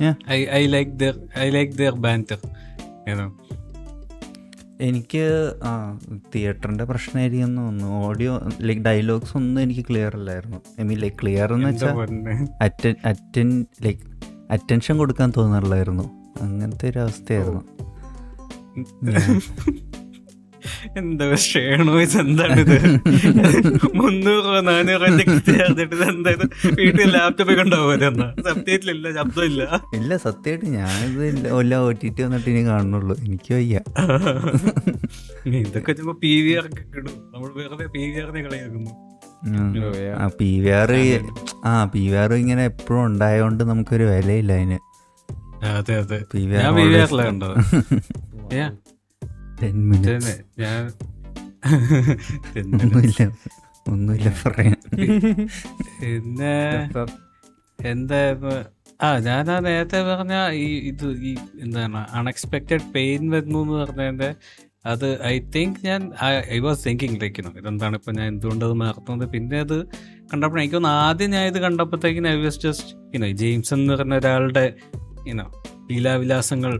[0.00, 0.14] Yeah.
[0.28, 2.38] I I like their I like their banter.
[4.80, 5.22] എനിക്ക്
[5.64, 5.98] ആ
[6.34, 10.58] തിയേറ്ററിന്റെ പ്രശ്നമായിരിക്കും എന്ന് തോന്നുന്നു ഓഡിയോ ലൈക്ക് ഡയലോഗ്സ് ഒന്നും എനിക്ക് ക്ലിയർ അല്ലായിരുന്നു.
[10.80, 11.96] ഐ മീൻ ലൈക്ക് ക്ലിയർ എന്ന് വെച്ചാൽ
[12.62, 14.00] അറ്റൻ അറ്റൻ ലൈക്ക്
[14.50, 16.06] അറ്റൻഷൻ കൊടുക്കാൻ തോന്നാറില്ലായിരുന്നു
[16.40, 17.62] അങ്ങനത്തെ ഒരു അവസ്ഥയായിരുന്നു.
[21.00, 22.76] എന്താ ഷേണോ ഇത് എന്താണിത്?
[24.00, 25.08] മുന്നൂറോ നാനൂറോ
[25.48, 26.44] ചേർന്നിട്ട് ഇത് എന്തായത്
[26.78, 29.62] വീട്ടിൽ ലാപ്ടോപ്പ് കൊണ്ടുപോകുന്ന സത്യത്തിലില്ല ശബ്ദമില്ല.
[29.98, 31.24] ഇല്ല സത്യമായിട്ട് ഞാനിത്
[31.60, 33.16] എല്ലാം ഒ ടി ടി വന്നിട്ട് ഇനി കാണുന്നുള്ളൂ.
[33.26, 33.80] എനിക്ക് വയ്യ.
[35.62, 37.14] ഇതൊക്കെ ചുമ്പോ പി വി ആർ കിട്ടും.
[37.34, 38.92] നമ്മൾ വേറെ പി വി ആറിനെ കളിയാക്കുന്നു.
[40.22, 40.90] ആ പി വി ആർ
[41.70, 44.78] ആ പി വി ആർ ഇങ്ങനെ എപ്പോഴും ഉണ്ടായതുകൊണ്ട് നമുക്കൊരു വിലയില്ല അതിന്.
[45.78, 46.18] അതെ അതെ.
[46.56, 47.56] ഞാൻ പി വി ആറിലാണ് കണ്ടത്.
[49.60, 50.82] ഞാൻ
[52.58, 53.22] ഒന്നുമില്ല.
[53.86, 54.76] ഒന്നുമില്ല പറയാൻ.
[56.00, 56.52] പിന്നെ
[57.78, 58.52] എന്തായിരുന്നു?
[59.00, 64.30] ആ ഞാൻ ആ നേരത്തെ പറഞ്ഞ ഈ ഇത് ഈ എന്താണ് അൺഎക്സ്പെക്റ്റഡ് പെയിൻ വരുന്നു എന്ന് പറഞ്ഞതിന്റെ
[64.84, 66.00] അത് ഐ തിങ്ക് ഞാൻ
[66.48, 69.26] ഐ വാസ് തിങ്കിങ് ലൈക്കുന്നു ഇതെന്താണ് ഇപ്പൊ ഞാൻ എന്തുകൊണ്ട് അത് മറന്നത്?
[69.34, 69.76] പിന്നെ അത്
[70.30, 74.64] കണ്ടപ്പോൾ എനിക്ക് തോന്നുന്നു ആദ്യം ഞാൻ ഇത് കണ്ടപ്പോഴത്തേക്കിന് I was just I know James എന്ന് പറഞ്ഞ ഒരാളുടെ
[75.26, 75.46] ഇനോ
[75.88, 76.72] ലീലാവിലാസങ്ങൾ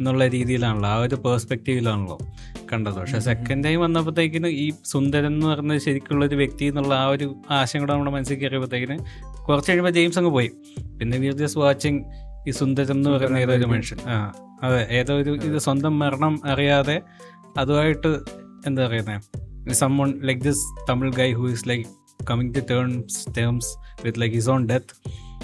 [0.00, 0.88] എന്നുള്ള രീതിയിലാണല്ലോ.
[0.88, 2.18] ആ ഒരു പേഴ്സ്പെക്റ്റീവിലാണല്ലോ
[2.72, 2.94] കണ്ടത്.
[2.94, 7.80] പക്ഷെ സെക്കൻഡ് ടൈം വന്നപ്പോഴത്തേക്കിന് ഈ സുന്ദരൻ എന്ന് പറഞ്ഞ ശരിക്കുള്ള ഒരു വ്യക്തി എന്നുള്ള ആ ഒരു ആശയം
[7.82, 8.98] കൂടെ നമ്മുടെ മനസ്സിൽ കയറിയപ്പോഴത്തേക്കിന്
[9.48, 10.50] കുറച്ച് കഴിയുമ്പോൾ ജെയിംസ് അങ്ങ് പോയി.
[11.00, 12.00] പിന്നെ വി ജസ്റ്റ് വാച്ചിങ്
[12.48, 13.98] ഈ സുന്ദരം എന്ന് പറയുന്ന ഏതോ ഒരു മനുഷ്യൻ.
[14.08, 14.16] ആ
[14.62, 17.02] അതെ ഏതോ ഒരു ഇത് സ്വന്തം മരണം അറിയാതെ
[17.58, 18.10] അതുമായിട്ട്
[18.66, 21.86] എന്താ പറയുന്നത് summon like this Tamil guy who is like
[22.30, 23.70] coming to terms terms
[24.04, 24.94] with like his own death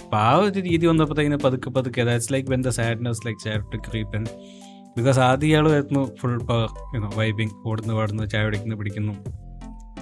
[0.07, 3.78] അപ്പോൾ ആ ഒരു രീതി വന്നപ്പോഴത്തേക്കിന് പതുക്കെ പതുക്കെ that's like when the sadness like char to
[3.86, 4.22] creep in
[4.96, 9.14] because ആദ്യ ഇയാൾ വരുന്നു ഫുൾ പവർ യുനോ വൈബിങ് ഓടുന്നു പാടുന്നു ചായ പിടിക്കുന്നു പിടിക്കുന്നു.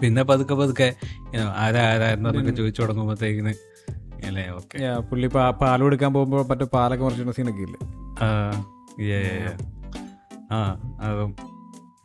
[0.01, 0.89] പിന്നെ പതുക്കെ പതുക്കെ
[1.35, 3.53] യുനോ ആരാ ആരായിരുന്നു എന്നൊക്കെ ചോദിച്ചു തുടങ്ങുമ്പോഴത്തേക്കിന്
[4.29, 4.77] അല്ലേ ഓക്കെ
[5.09, 7.81] പുള്ളി പാൽ പാൽ കൊടുക്കാൻ പോകുമ്പോൾ മറ്റേ പാലൊക്കെ മറിച്ചിടുന്ന സീനൊക്കെ ഇല്ലേ?
[10.51, 10.61] ആ
[11.07, 11.33] അതും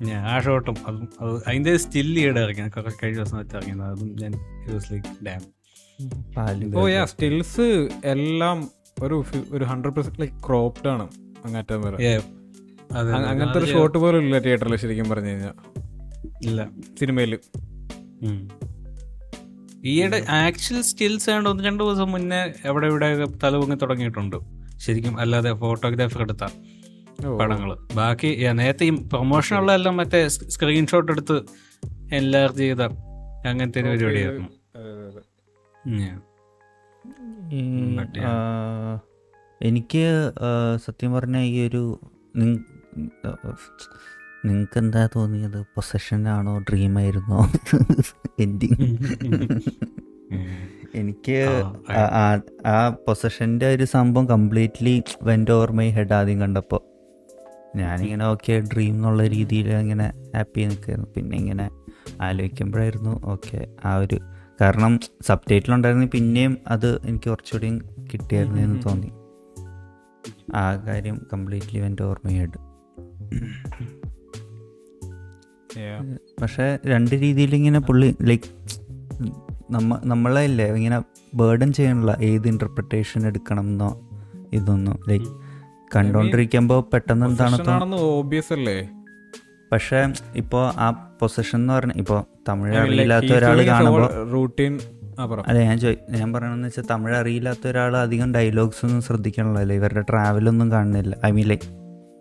[0.08, 2.66] ഞാൻ ആ ഷോട്ടും അതും അത് അതിന്റെ സ്റ്റിൽ ഈടെ ഇറങ്ങി
[2.98, 4.34] കഴിഞ്ഞ ദിവസം വെച്ച് ഇറങ്ങിയത് അതും ഞാൻ
[4.90, 5.42] like damn
[6.82, 7.68] oh yeah stills
[8.14, 8.58] എല്ലാം
[9.04, 9.16] ഒരു
[9.56, 11.06] ഒരു ഹൺഡ്രഡ് പെർസെന്റ് ലൈക്ക് ക്രോപ്ഡ് ആണ്
[11.46, 11.98] അങ്ങറ്റം വരെ.
[13.00, 15.56] അതെ അങ്ങനത്തെ ഒരു ഷോട്ട് പോലും ഇല്ല തിയേറ്ററിൽ ശരിക്കും പറഞ്ഞു കഴിഞ്ഞാൽ
[16.48, 16.60] ഇല്ല.
[17.00, 17.34] സിനിമയിൽ.
[19.92, 22.40] ഈയിടെ ആക്ച്വൽ സ്റ്റിൽസ് ആണ്ട് ഒന്ന് രണ്ട് ദിവസം മുന്നേ
[22.70, 23.10] എവിടെ ഇവിടെ
[23.44, 24.38] തലപൊങ്ങി തുടങ്ങിയിട്ടുണ്ട്.
[24.86, 26.46] ശരിക്കും അല്ലാതെ ഫോട്ടോഗ്രാഫർ എടുത്ത
[27.40, 27.70] പടങ്ങൾ
[28.00, 30.20] ബാക്കി yeah, നേരത്തെ ഈ പ്രൊമോഷനുള്ള എല്ലാം മറ്റേ
[30.56, 31.38] സ്ക്രീൻഷോട്ട് എടുത്ത്
[32.20, 32.84] എൻലാർജ് ചെയ്ത
[33.50, 34.50] അങ്ങനത്തെ ഒരു പരിപാടിയായിരുന്നു.
[39.62, 40.04] എനിക്ക്
[40.86, 41.84] സത്യം പറഞ്ഞ ഈ ഒരു
[44.44, 45.58] നിങ്ങൾക്ക് എന്താ തോന്നിയത്?
[45.74, 46.54] പൊസഷൻ ആണോ?
[46.68, 47.40] ഡ്രീം ആയിരുന്നോ?
[48.40, 48.78] എൻഡിങ്
[50.96, 51.38] എനിക്ക്
[52.66, 52.76] ആ,
[53.06, 56.82] പൊസഷന്റെ ഒരു സംഭവം completely went over my head ആദ്യം കണ്ടപ്പോൾ
[57.76, 61.66] ഞാനിങ്ങനെ ഓക്കെ ഡ്രീം എന്നുള്ള രീതിയിൽ ഇങ്ങനെ ഹാപ്പി നിൽക്കുന്നു പിന്നെ ഇങ്ങനെ
[62.22, 64.18] ആലോചിക്കുമ്പോഴായിരുന്നു ഓക്കെ ആ ഒരു
[64.62, 67.70] കാരണം സബ് ടൈറ്റിൽ ഉണ്ടായിരുന്നെങ്കിൽ പിന്നെയും അത് എനിക്ക് കുറച്ചുകൂടി
[68.14, 69.10] കിട്ടിയായിരുന്നു എന്ന് തോന്നി.
[70.56, 72.58] ആ കാര്യം കംപ്ലീറ്റ്ലി എന്റെ ഓർമ്മയായിട്ട്.
[76.42, 78.50] പക്ഷേ രണ്ട് രീതിയിൽ ഇങ്ങനെ പുള്ളി ലൈക്ക്
[79.72, 80.98] നമ്മ നമ്മളെ ഇല്ലേ ഇങ്ങനെ
[81.36, 83.90] ബേർഡൻ ചെയ്യാനുള്ള ഏത് ഇന്റർപ്രിട്ടേഷൻ എടുക്കണം എന്നോ
[84.54, 85.30] ഇതൊന്നും ലൈക്ക്
[85.96, 88.78] കണ്ടോണ്ടിരിക്കുമ്പോൾ പെട്ടെന്ന് എന്താണ് പക്ഷെ ഇപ്പോ ഓബിയസ് അല്ലേ?
[89.72, 90.00] പക്ഷേ
[90.36, 90.90] ഇപ്പോൾ ആ
[91.22, 92.20] പൊസിഷൻ എന്ന് പറഞ്ഞ ഇപ്പോൾ
[92.50, 94.74] തമിഴ് അറിയില്ലാത്ത ഒരാൾ കാണുമ്പോൾ റൂട്ടീൻ
[95.24, 100.04] അതെ അല്ല ഞാൻ ചോദി ഞാൻ പറയണമെന്ന് വെച്ചാൽ തമിഴ് അറിയില്ലാത്ത ഒരാൾ അധികം ഡയലോഗ്സ് ഒന്നും ശ്രദ്ധിക്കണല്ലോ ഇവരുടെ
[100.10, 101.16] ട്രാവലൊന്നും കാണുന്നില്ല.
[101.26, 101.68] ഐ മീൻ ലൈക്ക്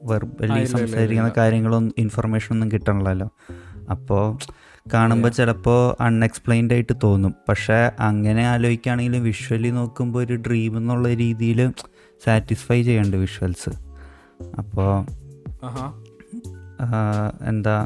[0.03, 3.29] വെർബലി സംസാരിക്കുന്ന കാര്യങ്ങളൊന്നും ഇൻഫർമേഷൻ ഒന്നും കിട്ടണല്ലോ
[3.91, 4.25] അപ്പോൾ
[4.95, 7.33] കാണുമ്പോൾ ചിലപ്പോൾ അൺഎക്സ്പ്ലെയിൻഡ് ആയിട്ട് തോന്നും.
[7.49, 11.61] പക്ഷേ അങ്ങനെ ആലോചിക്കുകയാണെങ്കിലും വിഷ്വലി നോക്കുമ്പോൾ ഒരു ഡ്രീം എന്നുള്ള രീതിയിൽ
[12.25, 13.73] സാറ്റിസ്ഫൈ ചെയ്യേണ്ട വിഷ്വൽസ്
[14.59, 14.91] അപ്പോൾ
[17.49, 17.77] എന്താ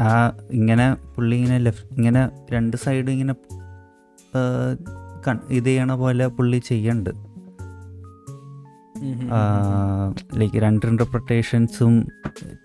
[0.00, 3.34] ആ ഇങ്ങനെ പുള്ളി ഇങ്ങനെ ലെഫ്റ്റ് ഇങ്ങനെ രണ്ട് സൈഡ് ഇങ്ങനെ
[5.50, 7.10] ഇത് ചെയ്യണ പോലെ പുള്ളി ചെയ്യണ്ട്.
[10.38, 12.06] ലൈക്ക് രണ്ട് ഇന്റർപ്രിട്ടേഷൻസും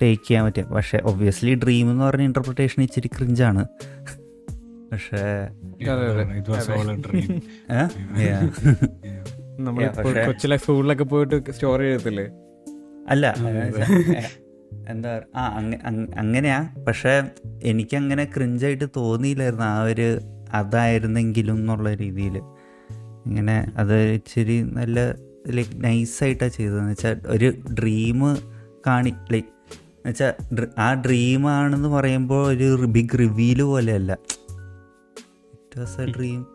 [0.02, 3.66] ടേക്ക് ചെയ്യാൻ പറ്റും പക്ഷേ ഒബ്വിയസ്ലി ഡ്രീം എന്ന് പറഞ്ഞ ഇന്റർപ്രിട്ടേഷൻ ഇച്ചിരി ക്രിഞ്ചാണ്
[4.92, 5.24] പക്ഷേ
[6.40, 7.42] It was all a dream.
[7.72, 7.88] Uh?
[8.18, 8.44] Yeah.
[9.60, 9.88] നമ്മൾ
[10.26, 12.26] കൊച്ചിലെ സ്കൂളിലൊക്കെ പോയിട്ട് സ്റ്റോറി എഴുതത്തില്ലേ?
[13.10, 13.26] അല്ല.
[14.90, 16.76] എന്താ പറയുക ആ അങ്ങ- അങ്ങ- അങ്ങനെയാ.
[16.88, 17.24] പക്ഷെ
[17.64, 20.20] എനിക്കങ്ങനെ ക്രിഞ്ചായിട്ട് തോന്നിയില്ലായിരുന്നു ആ ഒരു
[20.54, 22.38] അതായിരുന്നെങ്കിലും എന്നുള്ള രീതിയിൽ
[23.26, 25.12] ഇങ്ങനെ അത് ഇച്ചിരി നല്ല
[25.48, 28.20] ലൈക്ക് നൈസായിട്ടാണ് ചെയ്തതെന്ന് വെച്ചാൽ ഒരു ഡ്രീം
[28.88, 30.34] കാണി ലൈക്ക് എന്നുവെച്ചാൽ
[30.78, 34.12] ആ ഡ്രീമാണെന്ന് പറയുമ്പോൾ ഒരു ബിഗ് റിവീൽ പോലെയല്ല.
[35.54, 36.46] ഇറ്റ് വാസ് എ ഡ്രീം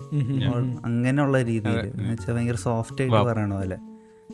[0.84, 3.78] അങ്ങനെയുള്ള രീതിയിൽ എന്ന് വെച്ചാൽ ഭയങ്കര സോഫ്റ്റ് ആയിട്ട് പറയണ പോലെ.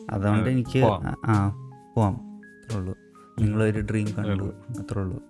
[0.09, 1.49] അതുകൊണ്ട് എനിക്ക് ആ- ആ
[1.95, 2.13] പോവാം.
[2.13, 2.95] അത്രേ ഉള്ളൂ.
[3.41, 4.43] നിങ്ങളൊരു ഡ്രീം കണ്ടു.
[4.79, 5.23] അത്രേ ഉള്ളൂ.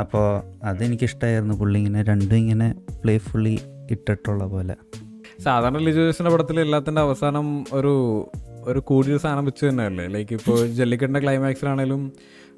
[0.00, 0.26] അപ്പോൾ
[0.64, 3.58] അതെനിക്കിഷ്ടമായിരുന്നു പുള്ളി ഇങ്ങനെ രണ്ടും ഇങ്ങനെ പ്ലേഫുള്ളി
[3.90, 4.76] ഇട്ടിട്ടുള്ള പോലെ.
[5.42, 7.94] സാധാരണ ലിജുവേഷന്റെ പടത്തിൽ എല്ലാത്തിന്റെ അവസാനം ഒരു
[8.64, 10.06] ഒരു കൂടിയ സാധനം വെച്ച് തന്നെയല്ലേ?
[10.06, 12.12] ലൈക്ക് ഇപ്പോൾ ജല്ലിക്കട്ടിന്റെ ക്ലൈമാക്സിലാണേലും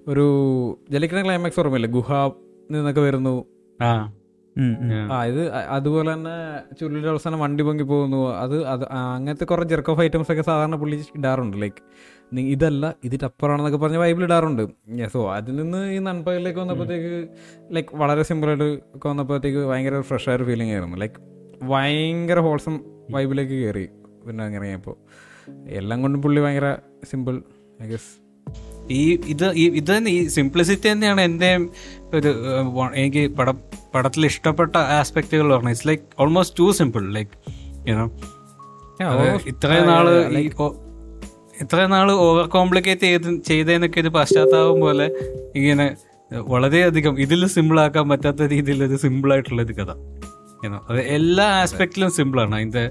[0.09, 0.27] ഒരു
[0.91, 1.91] ജല്ലിക്കട്ടിന്റെ ക്ലൈമാക്സ് ഓർമ്മയില്ലേ?
[1.91, 2.13] ഗുഹ
[2.71, 3.45] നിന്നൊക്കെ വരുന്നു.
[5.13, 6.35] ആ ഇത് അതുപോലെ തന്നെ
[6.75, 8.37] ചുരുളിന്റെ അവസാനം വണ്ടി പൊങ്ങി പോകുന്നു.
[8.37, 11.63] അത് അത് അങ്ങനത്തെ കുറെ ജെർക്ക് ഓഫ് ഐറ്റംസ് ഒക്കെ സാധാരണ പുള്ളി ഇടാറുണ്ട്.
[11.63, 11.83] ലൈക്ക്
[12.41, 14.63] ഇതല്ല ഇതിന്റെ അപ്പുറമാണെന്നൊക്കെ പറഞ്ഞ വൈബിൽ ഇടാറുണ്ട്.
[15.13, 17.29] സോ അതിൽ നിന്ന് ഈ നൻപകലിലേക്ക് വന്നപ്പോഴത്തേക്ക്
[17.75, 20.97] ലൈക്ക് വളരെ സിമ്പിളായിട്ട് ഒക്കെ വന്നപ്പോഴത്തേക്ക് ഭയങ്കര ഫ്രഷ് ആയൊരു ഫീലിംഗ് ആയിരുന്നു.
[20.97, 21.15] ലൈക്ക്
[21.65, 22.81] ഭയങ്കര ഹോൾസം
[23.11, 23.89] വൈബിലേക്ക് കയറി
[24.27, 24.97] പിന്നെ അങ്ങനെ ഇപ്പോൾ
[25.69, 26.77] എല്ലാം കൊണ്ടും പുള്ളി ഭയങ്കര
[27.11, 27.43] സിമ്പിൾ
[27.83, 28.23] ഐ ഗസ്
[28.91, 31.57] ഈ ഇത് ഈ- ഇത് തന്നെ ഈ സിംപ്ലിസിറ്റി തന്നെയാണ് എന്റെ
[32.15, 32.35] ഒരു
[32.95, 33.59] എനിക്ക് പടം
[33.95, 37.35] പടത്തിൽ ഇഷ്ടപ്പെട്ട ആസ്പെക്റ്റുകൾ പറഞ്ഞു it's like almost too simple like
[37.91, 38.07] you know
[39.53, 40.07] ഇത്രയും നാൾ
[40.39, 40.45] ഈ
[41.63, 45.07] ഇത്രയും നാൾ ഓവർ കോംപ്ലിക്കേറ്റ് ചെയ്ത് ചെയ്തതിനൊക്കെ ഇത് പശ്ചാത്താപം പോലെ
[45.59, 45.87] ഇങ്ങനെ
[46.49, 49.91] വളരെയധികം ഇതിൽ സിമ്പിൾ ആക്കാൻ പറ്റാത്ത രീതിയിൽ ഒരു സിമ്പിൾ ആയിട്ടുള്ള ഒരു കഥ.
[50.65, 52.55] യുനോ അത് എല്ലാ ആസ്പെക്റ്റിലും സിമ്പിൾ ആണ്.
[52.59, 52.85] അതിന്റെ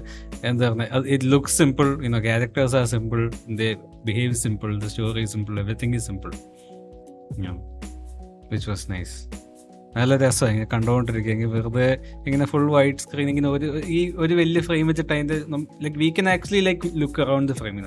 [0.44, 3.20] എന്താ പറയുക it look simple you know characters are simple
[3.60, 3.68] they
[4.08, 6.32] behave simple the story simple everything is simple
[8.52, 9.16] which was nice
[9.96, 11.88] നല്ല രസമാണ് ഇങ്ങനെ കണ്ടുകൊണ്ടിരിക്കുക വെറുതെ
[12.26, 13.66] ഇങ്ങനെ ഫുൾ വൈറ്റ് സ്ക്രീൻ ഇങ്ങനെ ഒരു
[13.96, 15.36] ഈ ഒരു വലിയ ഫ്രെയിം വെച്ചിട്ട് അതിന്റെ
[15.84, 17.78] like we can actually like look around the frame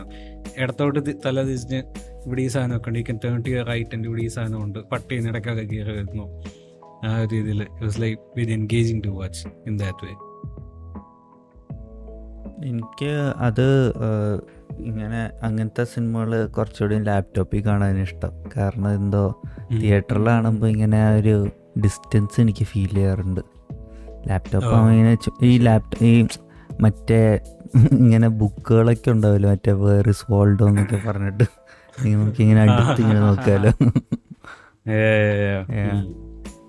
[0.64, 1.80] ഇടത്തോട്ട് തല തിരിഞ്ഞ്
[2.26, 5.66] ഇവിടെ ഈ സാധനമൊക്കെ ഉണ്ട് ഈ can turn to right and ഇവിടെ ഈ സാധനമുണ്ട് പട്ടീന് ഇടയ്ക്കൊക്കെ
[5.74, 6.26] കയറി വരുന്നു.
[7.06, 10.14] ആ ഒരു രീതിയിൽ it was like very engaging to watch in that way
[12.70, 13.12] എനിക്ക്
[13.48, 13.68] അത്
[14.86, 18.32] ഇങ്ങനെ അങ്ങനത്തെ സിനിമകൾ കുറച്ചുകൂടി ലാപ്ടോപ്പിൽ കാണാൻ ഇഷ്ടം.
[18.58, 19.24] കാരണം എന്തോ
[19.72, 21.36] തിയേറ്ററിലാണെങ്കിൽ ഇങ്ങനെ ഒരു
[21.84, 23.42] ഡിസ്റ്റൻസ് എനിക്ക് ഫീൽ ചെയ്യാറുണ്ട്.
[24.28, 26.14] ലാപ്ടോപ്പ് അങ്ങനെ ഇങ്ങനെ ഈ ലാപ്ടോ ഈ
[26.82, 27.20] മറ്റേ
[28.02, 31.46] ഇങ്ങനെ ബുക്കുകളൊക്കെ ഉണ്ടാവില്ല മറ്റേ വേറെ സോൾഡോ എന്നൊക്കെ പറഞ്ഞിട്ട്.
[32.06, 33.72] നമുക്ക് ഇങ്ങനെ അടുത്ത് ഇങ്ങനെ നോക്കാമല്ലോ.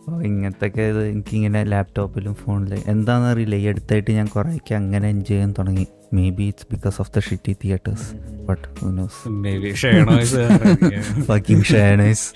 [0.06, 5.30] അപ്പോൾ ഇങ്ങനത്തെ ഒക്കെ ഇത് എനിക്കിങ്ങനെ ലാപ്ടോപ്പിലും ഫോണിലും എന്താണെന്ന് അറിയില്ല ഈ അടുത്തായിട്ട് ഞാൻ കുറേയൊക്കെ അങ്ങനെ എൻജോയ്
[5.30, 5.86] ചെയ്യാൻ തുടങ്ങി.
[6.30, 8.06] Maybe it's because of the shitty theatres
[8.48, 8.66] but
[11.22, 12.26] fucking ഷാനൈസ്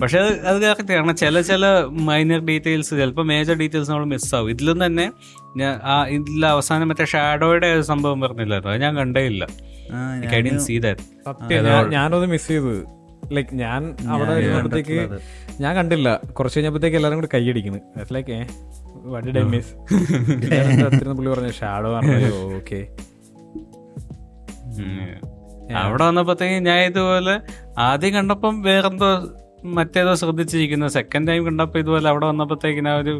[0.00, 1.64] പക്ഷെ അത് അത് കറക്റ്റ് കാരണം ചില ചില
[2.08, 5.06] മൈനർ ഡീറ്റെയിൽസ് ചിലപ്പോൾ മേജർ ഡീറ്റെയിൽസ് നമ്മൾ മിസ്സാവും ഇതിലും തന്നെ
[5.56, 8.74] ഞാൻ ആ ഇതിൽ അവസാനം മറ്റേ ഷാഡോയുടെ സംഭവം പറഞ്ഞില്ലായിരുന്നു?
[8.74, 9.42] അത് ഞാൻ കണ്ടേ ഇല്ല.
[11.96, 12.74] ഞാനത് മിസ് ചെയ്തു
[13.36, 14.98] ലൈക്ക് ഞാൻ അവിടെ ഇരുന്നപ്പോഴത്തേക്ക്
[15.60, 16.08] ഞാൻ കണ്ടില്ല.
[16.36, 17.80] കുറച്ച് കഴിഞ്ഞപ്പോഴത്തേക്ക് എല്ലാവരും കൂടി കൈയടിക്കുന്നു
[18.16, 18.42] ലൈക്ക് ഏ
[19.14, 19.72] വടി ഡൈ മിസ്
[21.18, 22.80] പുള്ളി പറഞ്ഞു ഷാഡോ പറഞ്ഞു ഓക്കെ
[25.82, 27.34] അവിടെ വന്നപ്പോഴത്തേക്ക് ഞാൻ ഇതുപോലെ
[27.86, 29.08] ആദ്യം കണ്ടപ്പം വേറെന്തോ
[29.76, 30.86] മറ്റേതോ ശ്രദ്ധിച്ചിരിക്കുന്നു.
[30.88, 33.14] സെക്കൻഡ് ടൈം കണ്ടപ്പോൾ ഇതുപോലെ അവിടെ വന്നപ്പോഴത്തേക്കിന് ആ ഒരു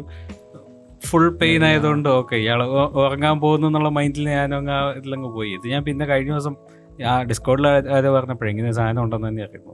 [1.05, 2.61] ഫുൾ പെയിൻ ആയതുകൊണ്ട് ഓക്കെ ഇയാൾ
[3.01, 5.51] ഉറങ്ങാൻ പോകുന്നു എന്നുള്ള മൈൻഡിൽ ഞാൻ അങ്ങ് ആ ഇതിലങ്ങ് പോയി.
[5.57, 6.55] ഇത് ഞാൻ പിന്നെ കഴിഞ്ഞ ദിവസം
[7.03, 9.73] ആ ഡിസ്കൗണ്ടിൽ അത് പറഞ്ഞപ്പോഴേ ഇങ്ങനെ സാധനം ഉണ്ടെന്ന് തന്നെ അറിയുന്നു.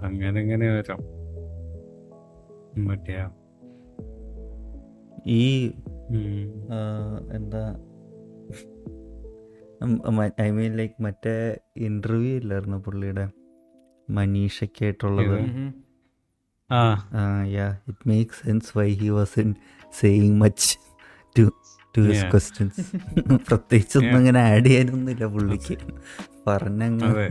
[0.00, 0.98] അങ്ങനെ ഇങ്ങനെ വരാം.
[2.84, 3.26] മറ്റേ.
[5.26, 5.72] ഈ
[7.32, 7.76] എന്താ?
[10.40, 13.28] ഐ മീൻ ലൈക്ക് മറ്റേ ഇന്റർവ്യൂ ഇല്ലായിരുന്നു പുള്ളിയുടെ?
[14.10, 15.38] മനീഷക്കായിട്ടുള്ളത്
[17.46, 19.54] yeah it makes sense why he was in
[20.00, 20.78] saying much
[21.94, 22.24] to his.
[22.24, 22.82] Questions
[23.48, 25.76] പ്രത്യേകിച്ച് ഒന്നും അങ്ങനെ ആഡ് ചെയ്യാനൊന്നുമില്ല പുള്ളിക്ക്.
[26.46, 27.28] പറഞ്ഞങ്ങ്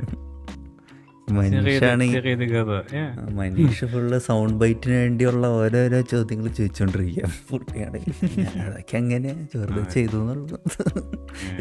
[2.94, 3.30] Yeah.
[3.32, 8.16] മനീഷ് ഫുള്ള് സൗണ്ട് ബൈറ്റിന് വേണ്ടിയുള്ള ഓരോരോ ചോദ്യങ്ങൾ ചോദിച്ചോണ്ടിരിക്കുക പുള്ളിയാണെങ്കിൽ
[8.62, 10.18] അതൊക്കെ അങ്ങനെ വെറുതെ ചെയ്തു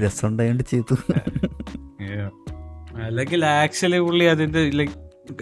[0.00, 0.96] രസം ഉണ്ടായോണ്ട് ചെയ്തു.
[3.02, 4.86] അല്ലെങ്കിൽ ആക്ച്വലി പുള്ളി അതിന്റെ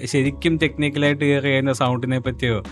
[0.04, 2.62] ശരിക്കും ടെക്നിക്കലായിട്ട് കയറി സൗണ്ടിനെ പറ്റിയോ?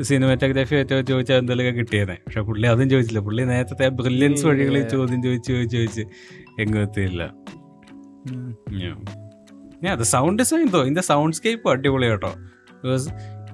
[0.00, 2.14] സിനിമാറ്റോഗ്രാഫി ഏറ്റവും ചോദിച്ചാൽ എന്തെങ്കിലുമൊക്കെ കിട്ടിയേനെ.
[2.14, 3.20] പക്ഷെ പുള്ളി അതും ചോദിച്ചില്ല.
[3.20, 6.00] പുള്ളി നേരത്തെ ബ്രില്യൻസ് വഴികളിൽ ചോദ്യം ചോദിച്ച് ചോദിച്ച് ചോദിച്ച്
[6.60, 7.34] എങ്ങും എത്തിയില്ല.
[9.90, 12.34] അത് സൗണ്ട് ഡിസൈൻ തോ ഇതിന്റെ സൗണ്ട് സ്കേപ്പ് അടിപൊളി കേട്ടോ.
[12.38, 13.08] ബിക്കോസ്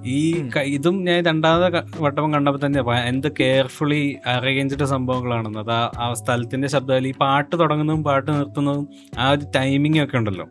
[0.05, 5.59] ഈ ഇതും ഞാൻ രണ്ടാമത്തെ വട്ടം കണ്ടപ്പോൾ തന്നെ എന്ത് കെയർഫുള്ളി അറേഞ്ച്ഡ് സംഭവങ്ങളാണെന്ന്.
[5.59, 10.47] അത് ആ- സ്ഥലത്തിന്റെ ശബ്ദം ഈ പാട്ട് തുടങ്ങുന്നതും പാട്ട് നിർത്തുന്നതും ആ ഒരു ടൈമിംഗ് ഒക്കെ ഉണ്ടല്ലോ.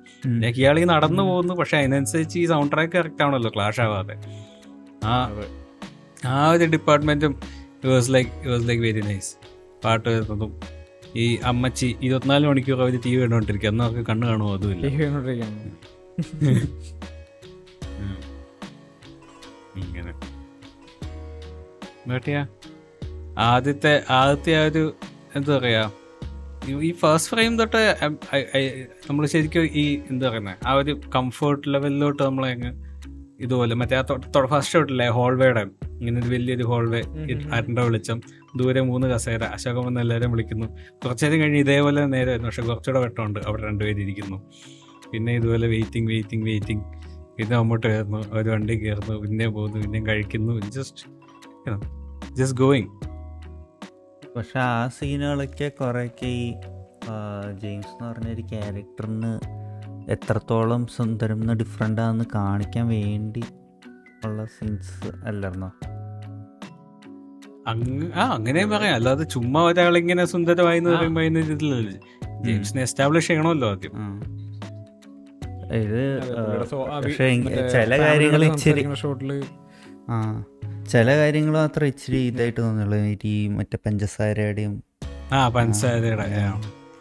[0.48, 4.16] ഇയാൾ ഈ നടന്നു പോകുന്നു പക്ഷെ അതിനനുസരിച്ച് ഈ സൗണ്ട് ട്രാക്ക് കറക്റ്റ് ആണല്ലോ ക്ലാഷ് ആവാതെ.
[5.06, 5.30] ആ
[6.30, 7.34] ആ ഒരു ഡിപ്പാർട്ട്മെന്റും
[7.74, 9.32] it was like it was like very nice
[9.84, 10.52] പാട്ട് വരുന്നതും
[11.16, 14.86] ഈ അമ്മച്ചി ഇരുപത്തിനാല് മണിക്കൂർ അവർ ടി വി കണ്ടുകൊണ്ടിരിക്കുക അന്ന് അവർക്ക് കണ്ണ് കാണുമോ അതുമില്ല.
[19.82, 20.12] ഇങ്ങനെ.
[22.10, 22.42] കേട്ടിയാ
[23.46, 24.84] ആദ്യത്തെ ആദ്യത്തെ ആ ഒരു
[25.36, 25.84] എന്താ പറയാ
[26.84, 27.82] ഈ- ഫസ്റ്റ് ഫ്രെയിം തൊട്ട്
[29.10, 32.50] നമ്മൾ ശരിക്കും ഈ എന്താ പറയുന്നത് ആ ഒരു കംഫർട്ട് ലെവലിലോട്ട് നമ്മളെ
[33.40, 34.04] ഇതുപോലെ മറ്റേ ആ
[34.48, 35.64] ഫസ്റ്റ് തൊട്ടില്ലേ ഹോൾവേയുടെ
[36.00, 37.02] ഇങ്ങനെ ഒരു വലിയൊരു ഹോൾവേ
[37.54, 38.18] ആരുടെ വെളിച്ചം
[38.58, 40.68] ദൂരെ മൂന്ന് കസേര അശോകം വന്ന് എല്ലാവരും വിളിക്കുന്നു.
[41.04, 44.38] കുറച്ചേരം കഴിഞ്ഞ് ഇതേപോലെ നേരെ വരുന്നു പക്ഷെ കുറച്ചുകൂടെ വെട്ടമുണ്ട് അവിടെ രണ്ടുപേര് ഇരിക്കുന്നു.
[45.12, 46.86] പിന്നെ ഇതുപോലെ വെയിറ്റിംഗ് വെയിറ്റിംഗ് വെയിറ്റിംഗ്
[47.38, 51.04] പിന്നെ അങ്ങോട്ട് കയറുന്നു ഒരു വണ്ടി കയറുന്നു പിന്നെ പോകുന്നു പിന്നെയും കഴിക്കുന്നു ജസ്റ്റ്
[52.36, 52.90] ജസ്റ്റ് ഗോയിങ്
[54.36, 56.48] പക്ഷെ ആ സീനുകളൊക്കെ കുറേയൊക്കെ ഈ
[57.62, 59.32] ജെയിംസ് എന്ന് പറഞ്ഞ ഒരു ക്യാരക്ടറിന്
[60.12, 63.44] എത്രത്തോളം സുന്ദരം ഡിഫറെന്റ് ആണെന്ന് കാണിക്കാൻ വേണ്ടി
[64.26, 65.72] ഉള്ള സീൻസ് അല്ലായിരുന്നോ?
[68.16, 68.96] ആ അങ്ങനെ പറയാം.
[68.96, 73.94] അല്ലാതെ ചുമ്മാ ഒരാളിങ്ങനെ സുന്ദരമായി എന്ന് പറയുമ്പോൾ അതിന് ഇതില്ലല്ലോ ജെയിംസിനെ എസ്റ്റാബ്ലിഷ് ചെയ്യണമല്ലോ ആദ്യം.
[75.74, 76.02] ഇത്
[77.04, 77.42] പക്ഷേ
[77.72, 78.84] ചില കാര്യങ്ങൾ ഇച്ചിരി
[80.10, 80.44] ആ
[80.92, 82.98] ചില കാര്യങ്ങൾ മാത്രം ഇച്ചിരി ഇതായിട്ട് തോന്നുള്ളൂ.
[83.24, 84.84] ഈ മറ്റേ പഞ്ചസാരയുടെയും
[85.34, 86.28] ആ പഞ്ചസാരയുടെ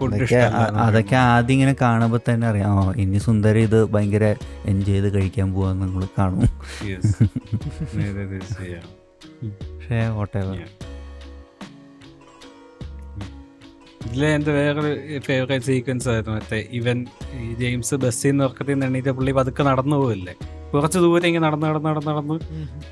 [0.00, 0.36] അതൊക്കെ
[0.84, 2.78] അതൊക്കെ ആദ്യം ഇങ്ങനെ കാണുമ്പോൾ തന്നെ അറിയാം.
[2.78, 4.34] ഓ ഇനി സുന്ദരി ഇത് ഭയങ്കര
[4.64, 6.42] എൻജോയ് ചെയ്ത് കഴിക്കാൻ പോവാന്ന് നിങ്ങൾ കാണും.
[9.70, 10.58] പക്ഷേ വോട്ടേവർ
[14.06, 17.06] ഇതിലെ എന്റെ വേറൊരു ഫേവറേറ്റ് സീക്വൻസ് ആയിരുന്നു മറ്റേ ഇവൻ
[17.38, 20.34] ഈ ജെയിംസ് ബസ്സിൽ നിന്ന് ഉറക്കത്തിൽ നിന്ന് എണ്ണീറ്റ് പുള്ളി പതുക്കെ നടന്നു പോവില്ലേ?
[20.72, 22.38] കുറച്ച് ദൂരം ഇങ്ങനെ നടന്ന് നടന്ന് നടന്ന് നടന്ന്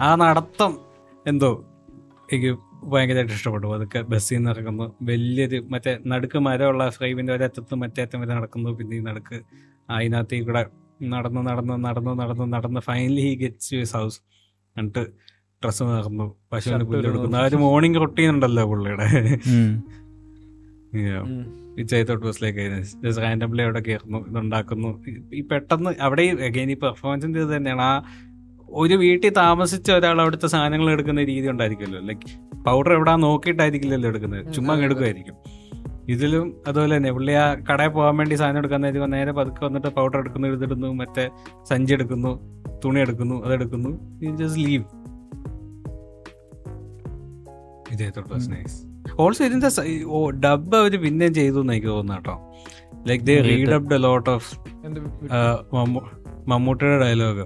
[0.00, 0.78] ആ നടത്തം
[1.26, 1.64] എന്തോ
[2.28, 3.74] എനിക്ക് ഭയങ്കരമായിട്ട് ഇഷ്ടപ്പെട്ടു.
[3.74, 8.70] അതൊക്കെ ബസ്സിൽ നിന്ന് ഇറങ്ങുന്നു വലിയൊരു മറ്റേ നടുക്ക് മരമുള്ള ഫ്രെയിമിന്റെ ഒരറ്റത്ത് മറ്റേ അറ്റം വരെ നടക്കുന്നു.
[8.70, 9.40] പിന്നെ ഈ നടുക്ക്
[9.90, 10.66] അതിനകത്ത് കൂടെ
[11.02, 14.20] നടന്ന് നടന്ന് നടന്ന് നടന്ന് നടന്ന് finally he gets his house
[14.78, 15.06] എന്നിട്ട്
[15.64, 19.04] ഡ്രസ്സ് മാറുന്നു പശുവിന് പുല്ലെടുക്കുന്നു ആ ഒരു മോർണിംഗ് റൊട്ടീൻ ഉണ്ടല്ലോ പുള്ളിയുടെ.
[21.94, 25.04] I thought was like just randomly അവിടെ കയറുന്നു ഇതുണ്ടാക്കുന്നു.
[25.08, 27.82] ഈ- ഈ പെട്ടെന്ന് അവിടെ അഗൈൻ ഈ പെർഫോമൻസിന്റെ ഇത് തന്നെയാണ്.
[27.82, 28.02] ആ
[28.74, 32.00] ഒരു വീട്ടിൽ താമസിച്ച ഒരാൾ അവിടുത്തെ സാധനങ്ങൾ എടുക്കുന്ന രീതി ഉണ്ടായിരിക്കുമല്ലോ.
[32.00, 32.28] ലൈക്ക്
[32.64, 34.52] പൗഡർ എവിടെ നോക്കിയിട്ടായിരിക്കില്ലല്ലോ എടുക്കുന്നത്.
[34.54, 35.36] ചുമ്മാ എടുക്കുമായിരിക്കും.
[36.08, 40.48] ഇതിലും അതുപോലെ തന്നെ പുള്ളി ആ കടയിൽ പോകാൻ വേണ്ടി സാധനം എടുക്കാൻ നേരെ പതുക്കെ വന്നിട്ട് പൗഡർ എടുക്കുന്നു
[40.48, 41.30] എടുത്തിടുന്നു മറ്റേ
[41.68, 42.32] സഞ്ചി എടുക്കുന്നു
[42.84, 43.90] തുണി എടുക്കുന്നു അതെടുക്കുന്നു.
[44.36, 44.84] ജസ്റ്റ് ലീവ്
[49.20, 49.68] ഓൾസോ ഇതിന്റെ
[50.44, 52.34] ഡബ് അവർ പിന്നെയും ചെയ്തു എന്ന് എനിക്ക് തോന്നുന്നു കേട്ടോ.
[53.08, 54.48] Like they redubbed lot of
[56.48, 57.44] മമ്മൂട്ടിയുടെ ഡയലോഗ്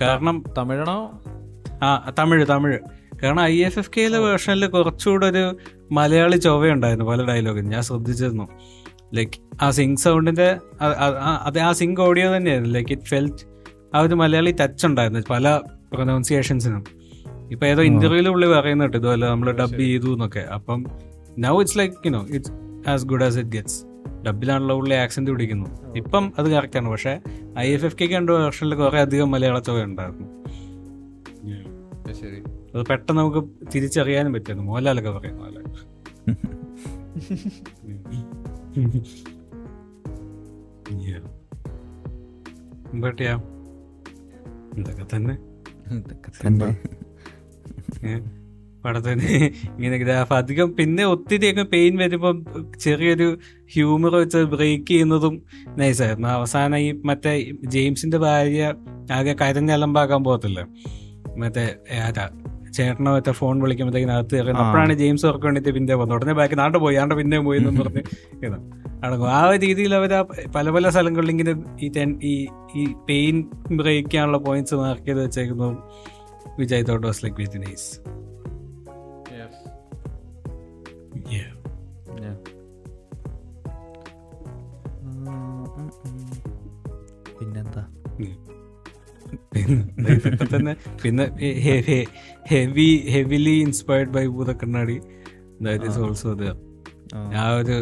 [0.00, 1.22] കാരണം തമിഴാണോ?
[1.82, 2.78] ആ തമിഴ് തമിഴ്.
[3.22, 5.56] കാരണം ഐ എഫ് എഫ് കെയിലെ വേർഷനിൽ കുറച്ചുകൂടെ ഒരു
[5.92, 7.68] മലയാളി ചൊവ്വയുണ്ടായിരുന്നു പല ഡയലോഗും.
[7.68, 8.48] ഞാൻ ശ്രദ്ധിച്ചിരുന്നു.
[9.14, 9.32] ലൈക്ക്
[9.62, 12.74] ആ സിങ് സൗണ്ടിന്റെ ആ- ആ- സിംഗ് അത് ആ സിങ് ഓഡിയോ തന്നെയായിരുന്നു.
[12.74, 13.46] ലൈക്ക് ഇറ്റ് ഫെൽറ്റ്
[13.94, 15.60] ആ ഒരു മലയാളി ടച്ച് ഉണ്ടായിരുന്നു പല
[15.92, 16.84] പ്രൊനൗൺസിയേഷൻസിനും
[17.50, 20.40] ഇപ്പൊ ഏതോ ഇന്റർവ്യൂൽ പുള്ളി പറയുന്നുണ്ട് ഇതുപോലെ നമ്മൾ ഡബ് ചെയ്തു എന്നൊക്കെ.
[20.40, 20.84] അപ്പം
[21.38, 22.52] now it's like you know it's
[22.88, 23.93] as good as it gets
[24.26, 25.92] ഡബിലാണല്ലോ പുള്ളി ആക്സെന്റ് പിടിക്കുന്നു.
[25.96, 27.20] ഇപ്പം അത് കറക്റ്റാണ് പക്ഷെ
[27.58, 30.44] ഐ എഫ് എഫ് കെ കണ്ട വേർഷനിൽ കുറെ അധികം മലയാള ചൊവ ഉണ്ടായിരുന്നു.
[32.74, 35.34] അത് പെട്ടെന്ന് നമുക്ക് തിരിച്ചറിയാനും പറ്റുന്നു മോഹൻലാലൊക്കെ പറയാം.
[44.76, 45.38] എന്തൊക്കെ തന്നെ.
[45.96, 46.82] ഇതൊക്കെ തന്നെ.
[48.06, 48.43] ഏ,
[48.84, 49.28] പടത്തിന്
[49.66, 52.44] ഇങ്ങനെ ഗ്രാഫ് അധികം പിന്നെ ഒത്തിരി ഒക്കെ പെയിൻ വരുമ്പം
[52.80, 53.38] ചെറിയൊരു
[53.74, 58.74] ഹ്യൂമർ വെച്ച് ബ്രേക്ക് ചെയ്യുന്നതും നൈസായിരുന്നു അവസാനം ഈ മറ്റേ ജെയിംസിന്റെ ഭാര്യ
[59.12, 60.60] ആകെ കരഞ്ഞലമ്പാക്കാൻ പോകത്തില്ല.
[61.36, 61.64] മറ്റേ
[62.02, 62.26] ആരാ
[62.72, 64.38] ചേട്ടനെ മറ്റേ ഫോൺ വിളിക്കുമ്പോഴത്തേക്കും അകത്ത്.
[64.50, 66.96] അപ്പോഴാണ് ജെയിംസ് ഉറക്കം വേണ്ടിയിട്ട് പിന്നെ വന്നു ഉടനെ ബാക്കി നാട്ടിൽ പോയി.
[66.96, 68.02] ആണ്ട് പിന്നെ പോയി എന്നും പറഞ്ഞ്
[68.46, 68.58] ഇതാ.
[69.04, 69.28] അടങ്ങും.
[69.28, 70.12] ആ ഒരു രീതിയിൽ അവർ
[70.56, 72.34] പല പല സ്ഥലങ്ങളിൽ ഇങ്ങനെ ഈ ടെൻ ഈ
[72.76, 73.36] ഈ പെയിൻ
[73.72, 75.76] ബ്രേക്ക് ചെയ്യാനുള്ള പോയിന്റ്സ് മാർക്ക് ചെയ്ത് വെച്ചേക്കുന്നതും
[76.58, 77.88] Vijay thought was like with nice
[81.14, 81.50] Yeah.
[82.18, 82.36] Yeah.
[87.38, 87.82] പിന്നെന്താ?
[89.52, 91.24] പിന്നെ ഇതൊക്കെ തന്നെ പിന്നെ
[92.46, 94.96] heavy heavily inspired by Bhoothakkannadi
[95.60, 96.44] that is also the
[97.14, 97.44] ആ.
[97.54, 97.76] ഒരു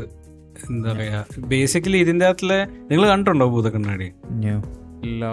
[0.67, 2.59] എന്താ പറയാ ബേസിക്കലി ഇതിന്റെ അകത്തിലെ
[2.91, 4.09] നിങ്ങൾ കണ്ടിട്ടുണ്ടോ ഭൂതക്കണ്ണാടി.
[5.03, 5.25] ഇല്ല.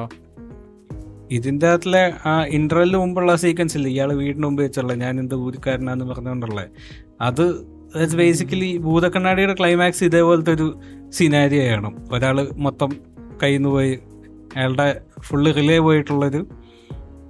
[1.31, 3.87] ഇതിന്റെ അകത്തിലെ ആ ഇന്റർവെല്ലിന് മുമ്പുള്ള സീക്വൻസ് ഇല്ല?
[3.87, 6.61] ഇയാൾ വീടിന് മുമ്പ് വെച്ചുള്ള ഞാൻ എന്ത് ഊരിക്കാരനാന്ന് പറഞ്ഞുകൊണ്ടുള്ള.
[7.21, 7.45] അത്
[7.95, 10.79] ബേസിക്കലി ഭൂതക്കണ്ണാടിയുടെ ക്ലൈമാക്സ് ഇതേപോലത്തെ ഒരു
[11.09, 12.91] സിനാരിയാണ് ഒരാൾ മൊത്തം
[13.43, 13.99] കയ്യിൽ നിന്ന് പോയി
[14.57, 16.47] അയാളുടെ ഫുള്ള് റിലേ പോയിട്ടുള്ളൊരു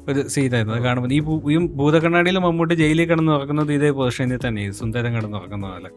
[0.07, 4.71] ഒരു സീനായിരുന്നു അത് കാണുമ്പോൾ ഈ ഈ ഭൂതക്കണ്ണാടിയിൽ മമ്മൂട്ടി ജയിലിൽ കിടന്ന് നടക്കുന്നത് ഇതേ പൊസിഷനിൽ തന്നെ.
[4.71, 5.89] സുന്ദരം കിടന്ന് നടക്കുന്ന പോലെ.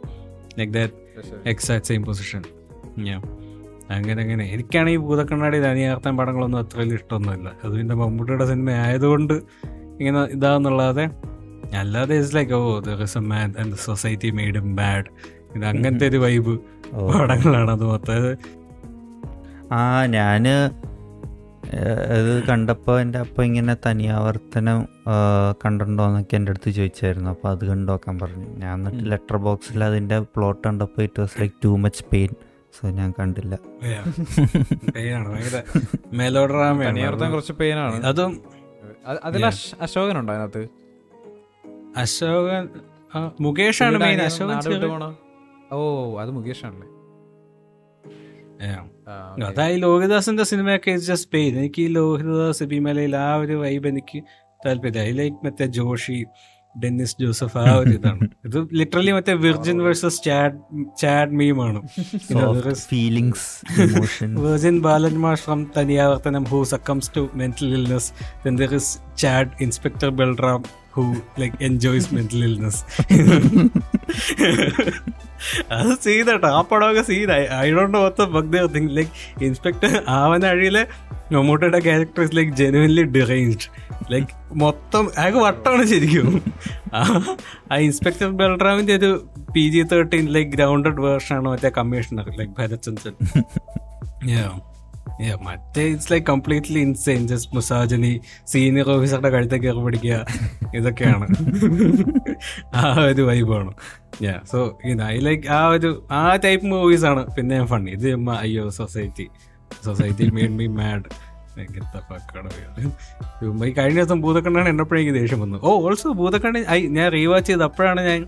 [0.59, 0.93] Like that
[1.47, 2.43] exact same position
[2.99, 3.23] ഞാൻ
[3.91, 4.45] അങ്ങനെ അങ്ങനെ.
[4.45, 7.53] എനിക്കാണെങ്കിൽ ഈ ഭൂതക്കണ്ണാടി അനിയാർത്തൻ പടങ്ങളൊന്നും അത്ര വലിയ ഇഷ്ടമൊന്നുമില്ല.
[7.65, 9.35] അത് പിന്നെ മമ്മൂട്ടിയുടെ സിനിമ ആയതുകൊണ്ട്
[10.01, 11.11] ഇങ്ങനെ ഇതാന്നുള്ളതെ
[11.81, 15.09] അല്ലാതെ it's like oh there is a man and society made him bad
[15.57, 16.55] ഇത് അങ്ങനത്തെ ഒരു വൈബ്.
[17.19, 18.27] പടങ്ങളാണ് അത് മൊത്തം.
[19.73, 24.79] ആ ഞാൻ അത് ഇത് കണ്ടപ്പോൾ എന്റെ അപ്പം ഇങ്ങനെ തനിയാവർത്തനം
[25.65, 27.31] കണ്ടിട്ടുണ്ടോന്നൊക്കെ എന്റെ അടുത്ത് ചോദിച്ചായിരുന്നു.
[27.31, 28.49] അപ്പോൾ അത് കണ്ടുനോക്കാൻ പറഞ്ഞു.
[28.63, 32.33] ഞാൻ എന്നിട്ട് ലെറ്റർ ബോക്സിൽ അതിന്റെ പ്ലോട്ട് കണ്ടപ്പോൾ it was like too much pain
[32.77, 33.55] so ഞാൻ കണ്ടില്ല.
[36.21, 38.35] മെലോഡ്രാമയാണ് കുറച്ച് പെയിനാണ് അതും
[39.25, 39.45] അതിൽ
[39.87, 40.82] അശോകനുണ്ടോ അതിനകത്ത്?
[42.01, 42.65] അശോകൻ
[43.41, 44.59] മുകേഷാണ് മെയിൻ അശോകൻ?
[45.73, 45.81] ഓ
[46.23, 46.89] അത് മുകേഷാണല്ലേ.
[49.47, 54.19] അതാ ഈ ലോഹിദാസിന്റെ സിനിമയൊക്കെ ജസ്റ്റ് പെയിൻ എനിക്ക് ഈ ലോഹിതദാസ് ബിമലയിൽ ആ ഒരു വൈബ് എനിക്ക്
[54.61, 56.19] താല്പര്യം ഐ ലൈക്ക് മറ്റേ ജോഷി
[56.75, 58.27] ഡെന്നിസ് ജോസഫ് ആ ഒരു ഇതാണ്.
[58.45, 60.57] ഇത് ലിറ്ററലി മറ്റേ virgin versus chad
[61.03, 61.81] chad മീമാണ്
[62.87, 63.49] feelings
[64.39, 68.11] virgin Balan Mash from Thaniyavarthanam who succumbs to mental illness
[68.45, 70.57] then there is chad inspector Inspector
[70.97, 73.73] Belram who enjoys mental illness illness.
[75.71, 79.11] അത് സീനാട്ടോ ആ പടമൊക്കെ scene I don't know what bug thing like
[79.45, 80.87] inspector ആവൻ അഴിയിലെ
[81.33, 83.69] മമ്മൂട്ടിയുടെ character is like genuinely deranged
[84.13, 86.43] like മൊത്തം അയാൾക്ക് വട്ടമാണ് ശരിക്കും.
[87.71, 92.83] ആ ഇൻസ്പെക്ടർ ബൽറാമിന്റെ ഒരു P G thirteen like grounded version ആണ് മറ്റേ കമ്മീഷണർ ലൈക്ക് ഭരത്
[92.83, 93.15] ചന്ദ്രൻ.
[95.47, 98.21] മറ്റേ it's like completely insane just മുസാജനി
[98.53, 100.27] senior ഓഫീസറുടെ കഴുത്തേക്ക് കയറി പിടിക്കുക.
[100.75, 101.27] ഇതൊക്കെയാണ്.
[102.75, 103.73] ആ ഒരു വൈബാണ്
[104.23, 104.79] ഞാൻ സോ
[105.13, 108.09] ഐ ലൈക്ക് ആ ഒരു ആ ടൈപ്പ് മൂവീസ് ആണ് പിന്നെ ഞാൻ ഫണ്ണി ഇത്
[108.39, 109.29] അയ്യോ society
[109.85, 111.09] society made me mad
[113.69, 115.59] ഈ കഴിഞ്ഞ ദിവസം ഭൂതക്കണ്ണാണ് എന്നപ്പോഴേക്ക് ദേഷ്യം വന്നു.
[115.63, 118.23] ഓ ഓൾസോ ഭൂതക്കണ്ണി ഐ ഞാൻ റീവാച്ച് ചെയ്ത് അപ്പോഴാണ് ഞാൻ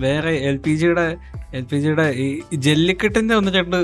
[0.00, 1.16] വേറെ എൽ പി ജിയുടെ
[1.54, 3.78] എൽ പി ജിയുടെ ഈ ജെല്ലിക്കെട്ടിന്റെ ഒന്ന് രണ്ട്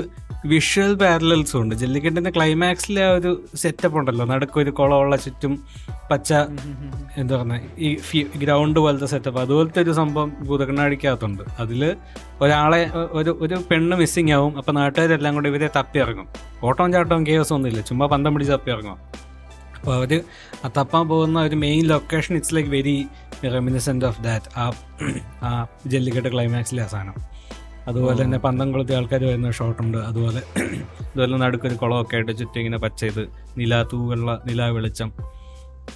[0.51, 1.73] വിഷ്വൽ പാരലൽസും ഉണ്ട്.
[1.81, 3.31] ജെല്ലിക്കെട്ടിന്റെ ക്ലൈമാക്സിലെ ആ ഒരു
[3.61, 4.25] സെറ്റപ്പ് ഉണ്ടല്ലോ.
[4.31, 5.53] നടുക്കൊരു കുളമുള്ള ചുറ്റും
[6.11, 6.33] പച്ച
[7.21, 7.55] എന്താ പറഞ്ഞ
[7.87, 11.81] ഈ ഗ്രൗണ്ട് പോലത്തെ സെറ്റപ്പ് അതുപോലത്തെ ഒരു സംഭവം ഭൂതക്കണ്ണാടിക്കകത്തുണ്ട് അതിൽ
[12.43, 12.81] ഒരാളെ
[13.19, 14.53] ഒരു ഒരു പെണ്ണ് മിസ്സിങ് ആവും.
[14.59, 16.27] അപ്പൊ നാട്ടുകാരെല്ലാം കൂടി ഇവരെ തപ്പി ഇറങ്ങും
[16.67, 17.81] ഓട്ടവും ചാട്ടവും കേസ് ഒന്നും ഇല്ല.
[17.89, 18.99] ചുമ്മാ പന്തം പിടിച്ച് തപ്പി ഇറങ്ങും
[19.77, 20.11] അപ്പോൾ അവർ
[20.65, 22.97] ആ തപ്പാൻ പോകുന്ന ഒരു main location it's like very
[23.55, 24.65] reminiscent of that ആ
[25.47, 25.51] ആ
[25.93, 27.17] ജെല്ലിക്കെട്ട് ക്ലൈമാക്സിലെ ആ സാധനം.
[27.87, 30.41] അതുപോലെ തന്നെ പന്തം കൊളുത്തി ആൾക്കാർ വരുന്ന ഷോട്ടുണ്ട് അതുപോലെ
[31.01, 35.13] ഇതുപോലെ നടുക്കൊരു കുളമൊക്കെ ആയിട്ട് ചുറ്റും ഇങ്ങനെ പച്ച ചെയ്ത് നിലാ തൂവെള്ള നിലാ വെളിച്ചം.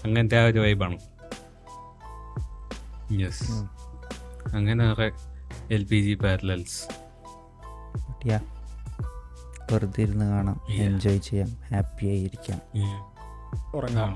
[0.05, 0.97] അങ്ങനത്തെ ആ ഒരു വൈബാണ്
[3.21, 3.51] യെസ്
[4.55, 4.85] അങ്ങനെ
[5.71, 6.79] എൽ പി ജി പാരലൽസ്
[9.71, 10.61] വെറുതെ ഇരുന്ന് കാണാം.
[10.69, 11.49] എൻജോയ് ചെയ്യാം.
[11.73, 12.59] ഹാപ്പി ആയിരിക്കാം.
[13.75, 14.13] ഉറങ്ങാം.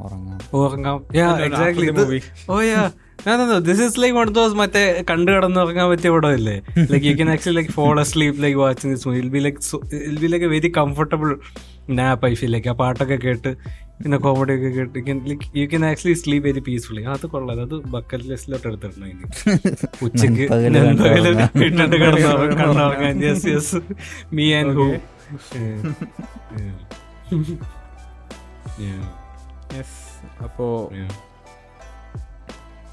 [0.00, 0.40] ഉറങ്ങാം.
[0.54, 1.04] ഉറങ്ങാം.
[2.50, 2.90] ഓ yeah
[3.66, 6.56] this is like one of those മറ്റേ കണ്ടു കിടന്ന് ഉറങ്ങാൻ പടം ഇല്ലേ
[6.92, 9.60] like you can actually like fall sleep like watching this movie be like
[10.10, 11.30] I'll be like a very comfortable
[11.98, 13.50] nap I feel like ആ പാട്ടൊക്കെ കേട്ട്
[14.02, 14.98] പിന്നെ കോമഡി ഒക്കെ കേട്ട്
[15.30, 17.60] like you can actually sleep very peacefully അത് കൊള്ളാം.
[17.66, 19.24] അത് bucket ലിസ്റ്റിലോട്ട് എടുത്തിട്ടുണ്ട് ഇനി.
[20.06, 20.44] ഉച്ചയ്ക്ക്.
[21.66, 22.56] ഇട്ടിട്ട് കിടന്ന്?
[22.62, 23.22] കണ്ടുറങ്ങാൻ.
[23.28, 23.80] Yes yes
[24.38, 24.88] me and who
[29.78, 29.96] yes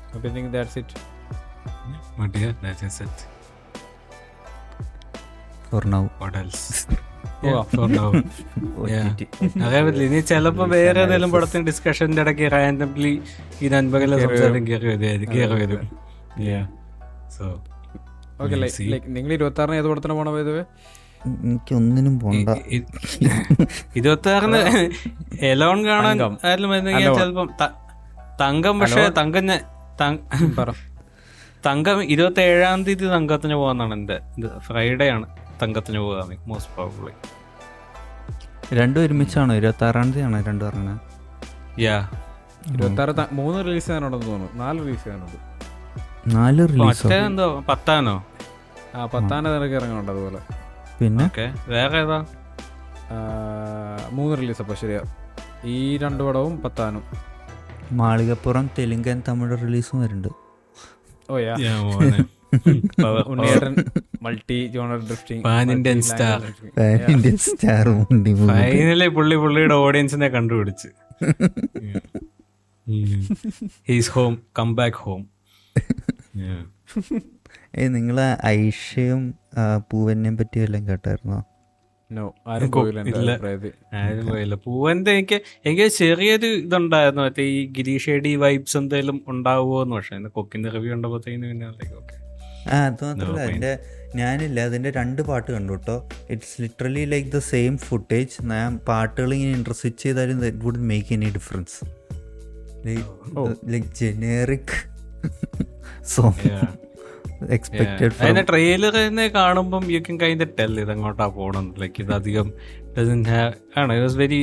[0.09, 0.89] അപ്പോ I think that's it.
[2.17, 3.17] But yeah, that is it.
[5.65, 6.03] For now.
[6.19, 6.63] What else?
[7.43, 8.07] Yeah, for now.
[8.93, 9.07] Yeah.
[9.65, 13.13] അറിയാൻ പറ്റില്ല ഇനി ചിലപ്പോ വേറെ ഏതെങ്കിലും പടത്തിന് ഡിസ്കഷന്റെ ഇടയ്ക്ക് റാൻഡംലി
[13.61, 14.87] ഈ നൻപകല സംസാരം കയറി
[15.55, 15.83] വരും
[17.35, 17.45] സോ
[19.15, 20.51] നിങ്ങൾ ഇരുപത്തി ആറിന് ഏത് പടത്തിന് പോണ പോയത്
[21.29, 22.49] എനിക്കൊന്നിനും പോണ്ട
[23.99, 24.61] ഇരുപത്തി ആറിന്
[25.51, 26.17] എലോൺ കാണാൻ
[26.51, 27.17] Alone.
[27.19, 27.49] ചിലപ്പം
[28.43, 29.61] തങ്കം പക്ഷെ തങ്കം ഞാൻ
[31.65, 34.59] തങ്കം ഇരുപത്തി ഏഴാം തീയതി തങ്കത്തിന് പോകാന്നാണ് എന്റെ ഇത്.
[34.59, 35.25] ഫ്രൈഡേ ആണ്
[35.61, 37.13] തങ്കത്തിന് പോകാൻ മോസ്റ്റ് പ്രോബ്ലി
[38.75, 39.55] രണ്ടും ഒരുമിച്ചാണോ?
[39.55, 40.99] ഇരുപത്തി ആറാം തീയതി ആണോ രണ്ടു പറഞ്ഞത്
[41.81, 42.09] യാ
[42.67, 44.63] ഇരുപത്തി ആറ് മൂന്ന് റിലീസ് ചെയ്യാനുണ്ടെന്ന് തോന്നുന്നു.
[44.63, 45.37] നാല് റിലീസ് ചെയ്യാനുണ്ട്.
[46.35, 47.63] നാല് റിലീസ് എന്തോ?
[47.69, 48.25] പത്താനോ?
[48.95, 50.39] ആ പത്താം നിരക്ക് ഇറങ്ങുന്നുണ്ട് അതുപോലെ.
[51.01, 51.25] പിന്നെ?
[51.25, 52.25] ഓക്കെ വേറെ ഏതാ?
[54.11, 55.01] മൂന്ന് റിലീസ് അപ്പോൾ ശരിയാ.
[55.63, 57.28] ഈ രണ്ട് പടവും പത്താനും.
[57.91, 60.27] മാളികപ്പുറം തെലുങ്കൻ തമിഴ് റിലീസും വരുന്നുണ്ട്.
[61.31, 61.55] ഓ യാ
[63.27, 63.75] ഉണ്ണിയേട്ടൻ
[64.21, 66.43] multi genre drifting Pan star.
[67.09, 67.87] Indian star
[68.47, 70.87] finally പുള്ളി പുള്ളിയുടെ ഓഡിയൻസിനെ കണ്ടുപിടിച്ച്.
[73.89, 75.29] He's home come back home
[77.77, 79.33] ഏ നിങ്ങളെ ഐഷയും
[79.91, 81.43] പൂവനെയും പറ്റി വല്ലതും കേട്ടായിരുന്നോ?
[82.47, 87.21] ആരും പോയില്ല പൂവന്റെ എനിക്ക് എനിക്ക് ചെറിയൊരു ഇതുണ്ടായിരുന്നു.
[87.21, 91.67] മറ്റേ ഈ ഗിരീഷേഡി വൈബ്സ് എന്തെങ്കിലും ഉണ്ടാവുമോന്ന് പക്ഷെ അതിന്റെ കൊക്കിന്റെ റിവ്യൂ ഉണ്ടപ്പോഴത്തേന് പിന്നെ
[91.99, 92.15] ഓക്കെ
[92.71, 93.71] ആ അത് മാത്രമല്ല അതിന്റെ
[94.15, 95.95] ഞാനില്ല അതിന്റെ രണ്ട് പാട്ട് കണ്ടു കേട്ടോ
[96.29, 101.29] it's literally like the same footage ഞാൻ പാട്ടുകൾ ഇങ്ങനെ ഇൻട്രസ്റ്റ് ചെയ്താലും that would make any
[101.29, 101.77] difference
[103.71, 104.75] like generic
[106.05, 106.51] song
[107.51, 112.47] expected അതിന്റെ ട്രെയിലർ തന്നെ കാണുമ്പം യു കെ കൈൻഡ് ടെൽ ഇത് അങ്ങോട്ടാ പോകണം ലൈക്ക് ഇത് അധികം
[112.95, 113.91] doesn't have- ആണ്?
[113.93, 114.39] ഇറ്റ് വാസ് വെരി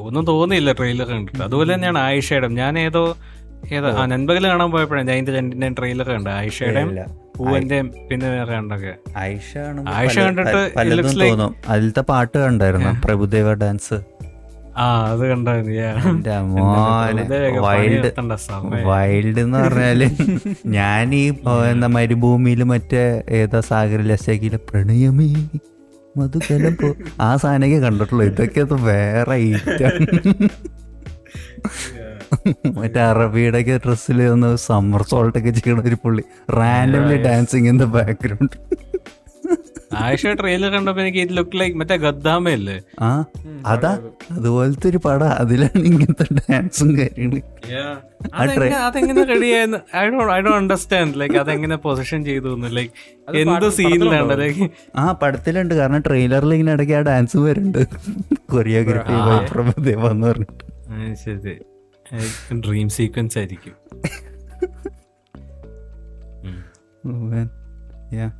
[0.00, 1.42] ഒന്നും തോന്നിയില്ല ട്രെയിലർ കണ്ടിട്ട്.
[1.42, 3.02] അതുപോലെ തന്നെയാണ് ആയിഷയുടെ ഞാൻ ഏതോ
[3.72, 6.82] ഏതാ ആ നൻപകൽ കാണാൻ പോയപ്പോഴാണ് ഞാൻ ഇതിന്റെ രണ്ടിന്റെ ട്രെയിലർ കണ്ട ആയിഷയുടെ.
[7.36, 9.50] പൂവന്റെയും പിന്നെ വേറെ കണ്ടൊക്കെ ആയിഷ
[9.94, 10.60] ആയിഷ കണ്ടിട്ട്
[11.68, 12.92] അതിലത്തെ പാട്ട് കണ്ടായിരുന്നു.
[13.04, 13.98] പ്രഭുദേവ ഡാൻസ്
[14.76, 15.22] അത്
[18.86, 20.10] വൈൽഡ് എന്ന് പറഞ്ഞാൽ
[20.66, 21.34] ഞാൻ ഈ
[21.70, 25.28] എന്താ മരുഭൂമിയിൽ മറ്റേ ഏതാ സാഗര ലസക്കിലെ പ്രണയമേ
[26.18, 26.88] മധുകലം പോ
[27.20, 28.24] ആ സാധനമൊക്കെ കണ്ടിട്ടുള്ളൂ.
[28.24, 29.96] ഇതൊക്കെ വേറെ ഐറ്റം
[32.76, 36.22] മറ്റേ അറബിയുടെ ഒക്കെ ഡ്രസ്സിൽ ഒന്ന് സമ്മർ സോൾട്ടൊക്കെ ചെയ്യണ ഒരു പുള്ളി.
[36.50, 38.56] Randomly dancing in the background
[39.94, 42.80] Ayisha trailer കണ്ടപ്പോ എനിക്ക് ഇത് ലുക്ക് ലൈക്ക് മറ്റേ ഗദ്ദാമയല്ലേ?
[43.00, 43.24] ആ
[43.66, 43.98] അതാ.
[44.30, 45.28] അതുപോലത്തെ ഒരു പടം.
[45.28, 47.42] അതിലാണ് ഇങ്ങനത്തെ ഡാൻസും കാര്യങ്ങളും.
[48.74, 49.20] അതെങ്ങനെ
[49.96, 52.92] I do I do understand like അതെങ്ങനെ പൊസിഷൻ ചെയ്തു ലൈക്ക്
[53.36, 55.74] എന്ത് സീനിലാണ് ലൈക്ക് ആ പടത്തിലുണ്ട്.
[55.74, 57.86] കാരണം ട്രെയിലറിൽ ഇങ്ങനെ ഇടയ്ക്ക് ആ ഡാൻസ് വരുന്നുണ്ട്.
[58.50, 60.64] കൊറിയോഗ്രാഫി ബൈ പ്രഭുദേവ എന്ന് പറഞ്ഞിട്ട്.
[61.24, 61.56] ശരി.
[62.60, 63.72] ഡ്രീം സീക്വൻസ് ആയിരിക്കും.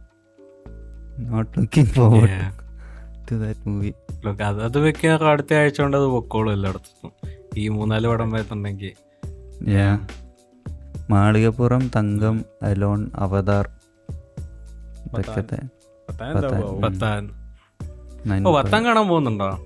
[1.18, 2.52] Not looking forward.
[3.30, 3.94] To that movie
[4.26, 7.12] look അത് അത് വെക്കാൻ അടുത്ത ആഴ്ച കൊണ്ട് അത് പൊക്കോളും എല്ലായിടത്തും.
[7.56, 8.92] ഈ മൂന്നാൽ പടം വരുന്നുണ്ടെങ്കിൽ.
[11.10, 13.70] Malikappuram Thankam alone Avatar.
[15.18, 18.84] ഇതൊക്കെ പത്താൻ.
[18.84, 19.58] കാണാൻ പോകുന്നുണ്ടോ?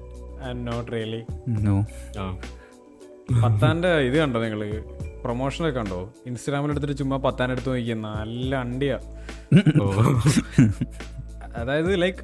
[0.53, 1.61] Not really No.
[1.61, 4.83] പത്താന്റെ പത്താന്റെ ഇത് കണ്ടോ നിങ്ങൾ
[5.23, 6.13] പ്രൊമോഷനൊക്കെ കണ്ടോ?
[6.27, 7.95] ഇൻസ്റ്റാഗ്രാമിൽ എടുത്തിട്ട് ചുമ്മാ പത്താൻ എടുത്ത് നോക്കിയ.
[7.95, 8.99] നല്ല അണ്ടിയാ.
[11.61, 12.23] അതായത് ലൈക്ക്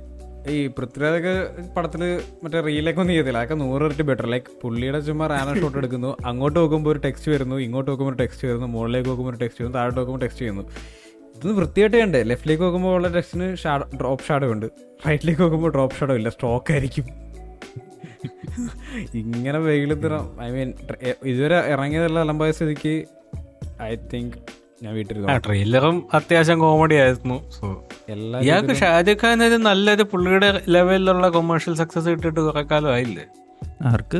[0.54, 1.32] ഈ പൃഥ്വിരാജൊക്കെ
[1.76, 2.02] പടത്തിൽ
[2.42, 6.10] മറ്റേ റീലൊക്കെ ഒന്നും ചെയ്തില്ല അതൊക്കെ നൂറ് ഇരട്ടി ബെറ്റർ ലൈക്ക് പുള്ളിയുടെ ചുമ്മാ റാന ഷോട്ട് എടുക്കുന്നു.
[6.30, 9.78] അങ്ങോട്ട് നോക്കുമ്പോൾ ഒരു ടെക്സ്റ്റ് വരുന്നു ഇങ്ങോട്ട് നോക്കുമ്പോൾ ഒരു ടെക്സ്റ്റ് വരുന്നു മുകളിലേക്ക് നോക്കുമ്പോൾ ഒരു ടെക്സ്റ്റ് വരുന്നു
[9.78, 10.64] താഴോട്ട് നോക്കുമ്പോൾ ടെക്സ്റ്റ് ചെയ്യുന്നു.
[11.36, 14.66] ഇതൊന്ന് വൃത്തിയായിട്ട് കണ്ടേ ലെഫ്റ്റിലേക്ക് നോക്കുമ്പോൾ ഉള്ള ടെക്സ്റ്റിന് ഷാഡോ ഡ്രോപ്പ് ഷാഡോ ഉണ്ട്.
[15.06, 16.28] റൈറ്റിലേക്ക് നോക്കുമ്പോൾ ഡ്രോപ്പ് ഷാഡോ ഇല്ല.
[16.36, 17.06] സ്ട്രോക്ക് ആയിരിക്കും.
[19.22, 20.14] ഇങ്ങനെ വെയിലത്തിറ
[20.46, 20.70] ഐ മീൻ
[21.32, 22.94] ഇതുവരെ ഇറങ്ങിയതല്ല അലമ്പായ സ്ഥിതിക്ക്
[23.82, 24.36] ഐ തിങ്ക്
[24.82, 27.36] ഞാൻ വീട്ടിൽ ആ ട്രെയിലറും അത്യാവശ്യം കോമഡി ആയിരുന്നു.
[27.56, 27.66] സോ
[28.14, 33.24] എല്ലാ ഇയാൾക്ക് ഷാജഖ് ഖാൻ ഒരു നല്ലൊരു പുള്ളിയുടെ ലെവലിലുള്ള കൊമേഴ്ഷ്യൽ സക്സസ് ഇട്ടിട്ട് കുറെ കാലം ആയില്ലേ?
[33.90, 34.18] ആർക്ക്?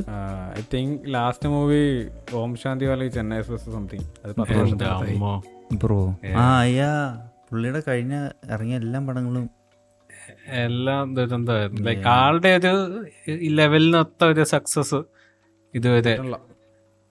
[0.59, 1.83] I think last movie
[2.41, 6.01] Om Shanti Valley Chennai express something അത് പത്ത് വർഷം വർഷത്തെ ബ്രോ
[6.37, 6.91] ആ അയ്യാ
[7.51, 8.15] പുള്ളിയുടെ കഴിഞ്ഞ
[8.55, 9.47] ഇറങ്ങിയ എല്ലാ പടങ്ങളും.
[10.65, 12.73] എല്ലാം ദുരന്തമായിരുന്നു ലൈക്ക് ആളുടെ ഒരു
[13.61, 15.01] ലെവലിനൊത്ത ഒരു സക്സസ്
[15.75, 16.15] ഇതുവരെ.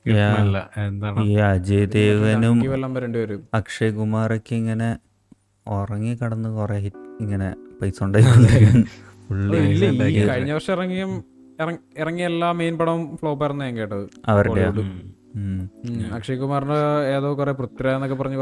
[0.06, 2.58] ഈ അജയ് ദേവനും
[3.54, 4.90] അക്ഷയ് കുമാറൊക്കെ ഇങ്ങനെ
[5.66, 6.78] ഉറങ്ങി കടന്ന് കുറെ
[7.22, 7.50] ഇങ്ങനെ
[7.80, 7.98] പൈസ
[10.28, 11.04] കഴിഞ്ഞ വർഷം ഇറങ്ങിയ
[12.00, 14.04] ഇറങ്ങിയ എല്ലാ മെയിൻ പടവും ഫ്ലോപ്പ് ആയിരുന്നു ഞാൻ കേട്ടത്.
[14.32, 14.64] അവരുടെ.
[16.16, 16.78] അക്ഷയ് കുമാറിന്റെ
[17.14, 18.38] ഏതോ കുറെ പൃഥ്വിരാജ് എന്നൊക്കെ പറഞ്ഞു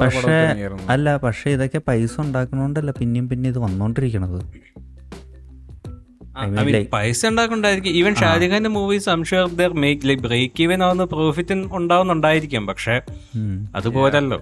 [0.94, 4.40] അല്ല പക്ഷെ ഇതൊക്കെ പൈസ ഉണ്ടാക്കണോണ്ടല്ല പിന്നെയും പിന്നെ ഇത് വന്നോണ്ടിരിക്കണത്.
[6.92, 12.68] പൈസ ഉണ്ടാക്കുന്നുണ്ടായിരിക്കും ഈവൻ ഷാജിഖാന്റെ മൂവീസ് സംശയം മേക്ക് ലൈക്ക് ബ്രേക്ക് ഈവൻ ആവുന്ന പ്രോഫിറ്റ് ഉണ്ടാവുന്നുണ്ടായിരിക്കും.
[12.68, 13.02] പക്ഷെ.
[13.76, 14.40] അതുപോലല്ലോ.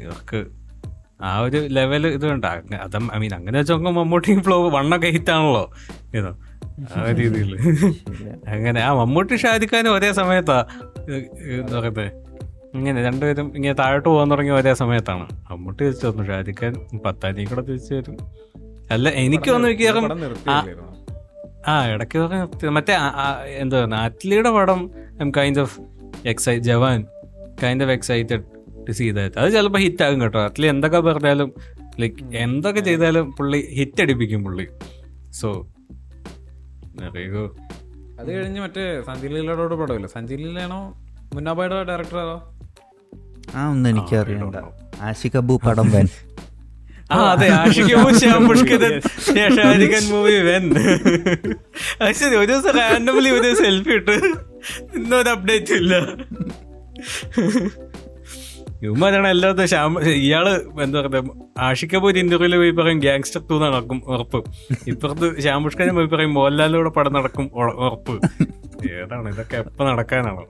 [0.00, 0.40] ഇവർക്ക്
[1.22, 5.64] ആ ഒരു ലെവൽ ഇത് വേണ്ട അത് ഐ മീൻ അങ്ങനെ വെച്ച് നോക്കുമ്പോൾ മമ്മൂട്ടി ഫ്ലോ വണ്ണൊക്കെ ഹിറ്റാണല്ലോ
[6.14, 6.30] ഇതോ
[6.96, 7.50] ആ രീതിയിൽ
[8.54, 10.58] അങ്ങനെ ആ മമ്മൂട്ടി ഷാജിഖാനും ഒരേ സമയത്താ
[11.72, 12.06] നോക്കത്തെ
[12.74, 15.24] ഇങ്ങനെ രണ്ടുപേരും ഇങ്ങനെ താഴോട്ട് പോകാൻ തുടങ്ങിയ ഒരേ സമയത്താണ്.
[15.50, 16.24] മമ്മൂട്ടി തിരിച്ചു വന്നു.
[16.24, 18.16] ഷാജിഖാൻ പത്താം പത്താനി കൂടെ തിരിച്ചു വരും.
[18.90, 20.06] അല്ല എനിക്ക് വന്നു മിക്കവാറും
[21.68, 22.18] ആ ഇടയ്ക്ക്
[22.68, 22.94] മറ്റേ
[23.58, 24.90] എന്താ പറയുക അറ്റ്ലിയുടെ പടം
[25.36, 25.80] kind of
[26.26, 27.06] excited Jawan
[27.62, 28.42] kind of excited
[28.88, 30.44] to see that അത് ചിലപ്പോൾ ഹിറ്റ് ആകും കേട്ടോ.
[30.44, 31.54] അറ്റ്ലി എന്തൊക്കെ പറഞ്ഞാലും
[32.00, 34.66] ലൈക്ക് എന്തൊക്കെ ചെയ്താലും പുള്ളി ഹിറ്റ് അടിപ്പിക്കും പുള്ളി.
[35.32, 35.68] സോ
[37.02, 37.56] അറിയോ
[38.20, 40.06] അത് കഴിഞ്ഞ് മറ്റേ സഞ്ജയ് ലീലയോട് പടമില്ല?
[40.06, 40.80] സഞ്ജയ് ലീലയാണോ?
[41.34, 42.56] മുന്നാബായുടെ ഡയറക്ടർ ആണോ?
[43.56, 44.56] ആ ഒന്നും എനിക്കറിയണ്ട.
[45.00, 46.06] ആഷിക് അബു പടം വൻ.
[47.14, 48.92] ആ അതെ ആഷിക്കും ശ്യാം പുഷ്കരൻ
[49.56, 50.64] ഷാജിഖ് ഖാൻ മൂവി വെൻ.
[52.20, 54.16] ശരി ഒരു ദിവസം റാൻഡംലി ഒരു സെൽഫി ഇട്ട്
[54.98, 55.94] ഇന്നൊരു അപ്ഡേറ്റ് ഇല്ല.
[58.84, 59.94] ഇവന്മാരാണ് എല്ലാത്തും ശ്യാം
[60.26, 60.46] ഇയാൾ
[60.84, 61.32] എന്താ പറയുക
[61.68, 64.38] ആഷിക്കപ്പോ പോയി ഇന്റർവ്യൂൽ പോയി പറയും ഗ്യാങ്സ്റ്റർ ടൂ നടക്കും ഉറപ്പ്.
[64.92, 68.14] ഇപ്പുറത്ത് ശ്യാം പുഷ്കരൻ പോയി പറയും മോഹൻലാലിലൂടെ പടം നടക്കും ഉറപ്പ്.
[69.00, 70.44] ഏതാണ് ഇതൊക്കെ എപ്പോ നടക്കാനാണോ?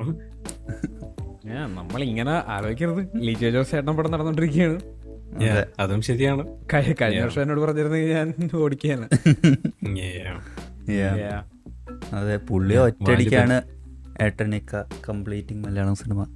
[2.11, 3.03] ഇങ്ങനെ ആലോചിക്കരുത്.
[3.27, 5.00] ലിജോ ജോസ് ചേട്ടൻ പടം നടന്നോണ്ടിരിക്കുകയാണ് Yeah,
[5.79, 6.03] അതും.
[6.03, 6.47] ശരിയാണ്.
[6.75, 9.09] കഴി- കഴിഞ്ഞ വർഷം എന്നോട് പറഞ്ഞിരുന്നെങ്കിൽ ഞാൻ ഓടിക്കുകയാണ്
[10.91, 11.45] Yeah.
[12.15, 13.63] അതെ പുള്ളി ഒറ്റയടിക്കാണ്
[14.23, 16.27] ഏട്ടനിക്ക കംപ്ലീറ്റിംഗ് മലയാളം സിനിമ.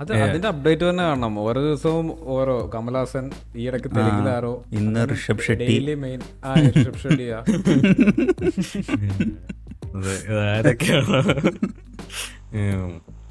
[0.00, 1.38] അത് അതിന്റെ അപ്ഡേറ്റ് തന്നെ കാണണം.
[1.38, 5.64] ഓരോ ദിവസവും ഓരോ കമൽഹാസൻ ഈ ഇടയ്ക്ക് തെലുങ്കിലാരോ ഇന്ന് ഋഷഭ് ഷെട്ടി.
[5.64, 7.44] ഡെയിലി മെയിൻ ആ ഋഷഭ് ഷെട്ടിയാ
[10.28, 11.16] ഇതാരൊക്കെയാണ്
[12.54, 13.02] ഉം.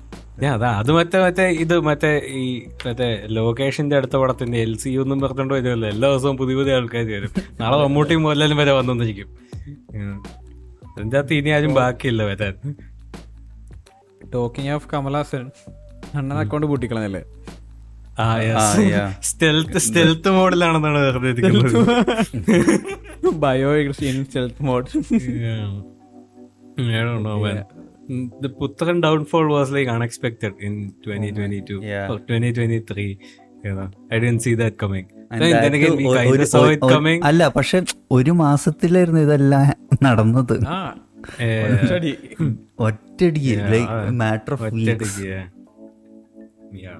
[0.42, 2.12] ഞാൻ അതാ അത് മറ്റേ മറ്റേ ഇത് മറ്റേ
[2.42, 2.44] ഈ
[2.86, 3.08] മറ്റേ
[3.38, 7.34] ലൊക്കേഷന്റെ അടുത്ത പടത്തിന്റെ എൽ സി യു എന്നും ഇതല്ല എല്ലാ ദിവസവും പുതിയ പുതിയ ആൾക്കാർ വരും.
[7.60, 9.30] നാളെ മമ്മൂട്ടിയും മോഹൻലാലും വരെ വന്നിരിക്കും
[10.96, 12.56] അതിന്റെ അകത്ത് ഇനി ആരും ബാക്കിയില്ല വരാൻ.
[14.34, 15.46] ടോക്കിംഗ് ഓഫ് കമൽഹാസൻ
[16.18, 17.24] അണ്ണൻ അക്കൗണ്ട് പൂട്ടിക്കളഞ്ഞല്ലേ.
[19.28, 21.32] സ്റ്റെൽത്ത് സ്റ്റെൽത്ത് മോഡിലാണെന്നാണ് വെറുതെ
[23.44, 24.88] bio in stealth mode
[28.42, 30.74] The Putran downfall was like unexpected in
[31.04, 32.12] 2022 Yeah.
[32.12, 33.08] or 2023.
[33.64, 35.06] You know, I didn't see that coming.
[37.30, 37.78] അല്ല പക്ഷെ
[38.12, 39.68] ഒരു മാസത്തിലായിരുന്നു ഇതെല്ലാം
[40.04, 40.56] നടന്നത്.
[42.80, 43.44] ഒറ്റടി
[43.74, 44.72] ലൈക്ക് മാറ്റർ ഓഫ്.
[45.26, 47.00] Yeah.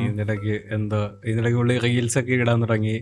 [0.00, 0.98] ഇതിനിടയ്ക്ക് എന്തോ
[1.28, 2.96] ഇതിനിടയ്ക്ക് ഉള്ളി റീൽസ് ഒക്കെ ഇടാൻ തുടങ്ങി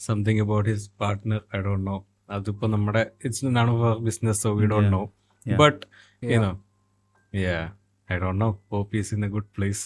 [0.00, 1.96] something about his partner I don't know
[2.30, 5.02] അതിപ്പോ നമ്മുടെ it's none for business so we don't know
[6.26, 6.32] Yeah.
[6.32, 6.52] But you know
[7.32, 7.58] ya
[8.08, 9.84] I don't know hope is in a good place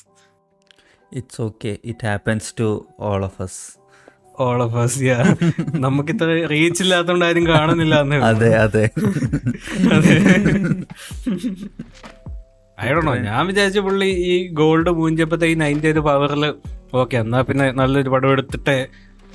[1.13, 2.51] it's okay it happens
[3.01, 3.45] all of us.
[3.45, 3.61] As
[4.39, 5.17] all of us ya
[5.85, 7.95] നമുക്ക് ഇത്ര reach ഇല്ലാത്തതുകൊണ്ട് ആരും കാണുന്നില്ല.
[8.31, 8.85] അതെ അതെ.
[12.79, 16.45] അയടണോ ഞാൻ വിചാരിച്ച പുള്ളി ഈ ഗോൾഡ് മൂഞ്ചപ്പത്തെ ഈ നയന്റി ഒരു പവറിൽ
[16.95, 18.79] ഓക്കെ എന്നാ പിന്നെ നല്ലൊരു പടം എടുത്തിട്ടേ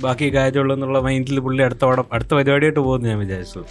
[0.02, 3.62] ബാക്കി കാര്യമുള്ളൂ എന്നുള്ള മൈൻഡിൽ പുള്ളി അടുത്ത പടം അടുത്ത പരിപാടിയായിട്ട് പോകുന്നു ഞാൻ വിചാരിച്ചു.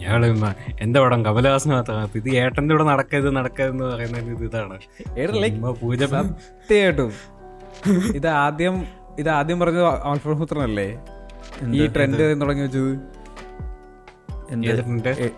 [0.00, 4.78] ഞാൻ- ഞങ്ങൾ എന്റെ പടം കമലഹാസൻ മാത്രം ഇത് ഏട്ടന്റെ കൂടെ നടക്കരുത് നടക്കരുതെന്ന് പറയുന്ന ഇത് ഇതാണ്.
[5.80, 7.12] പൂജ സത്യമായിട്ടും.
[8.14, 8.86] ഇത് ആദ്യം
[9.18, 10.98] ഇത് ആദ്യം പറഞ്ഞത് ആൽഫ്രഡ് പുത്രനല്ലേ
[11.74, 13.14] ഈ ട്രെൻഡ് തുടങ്ങി വെച്ചത്?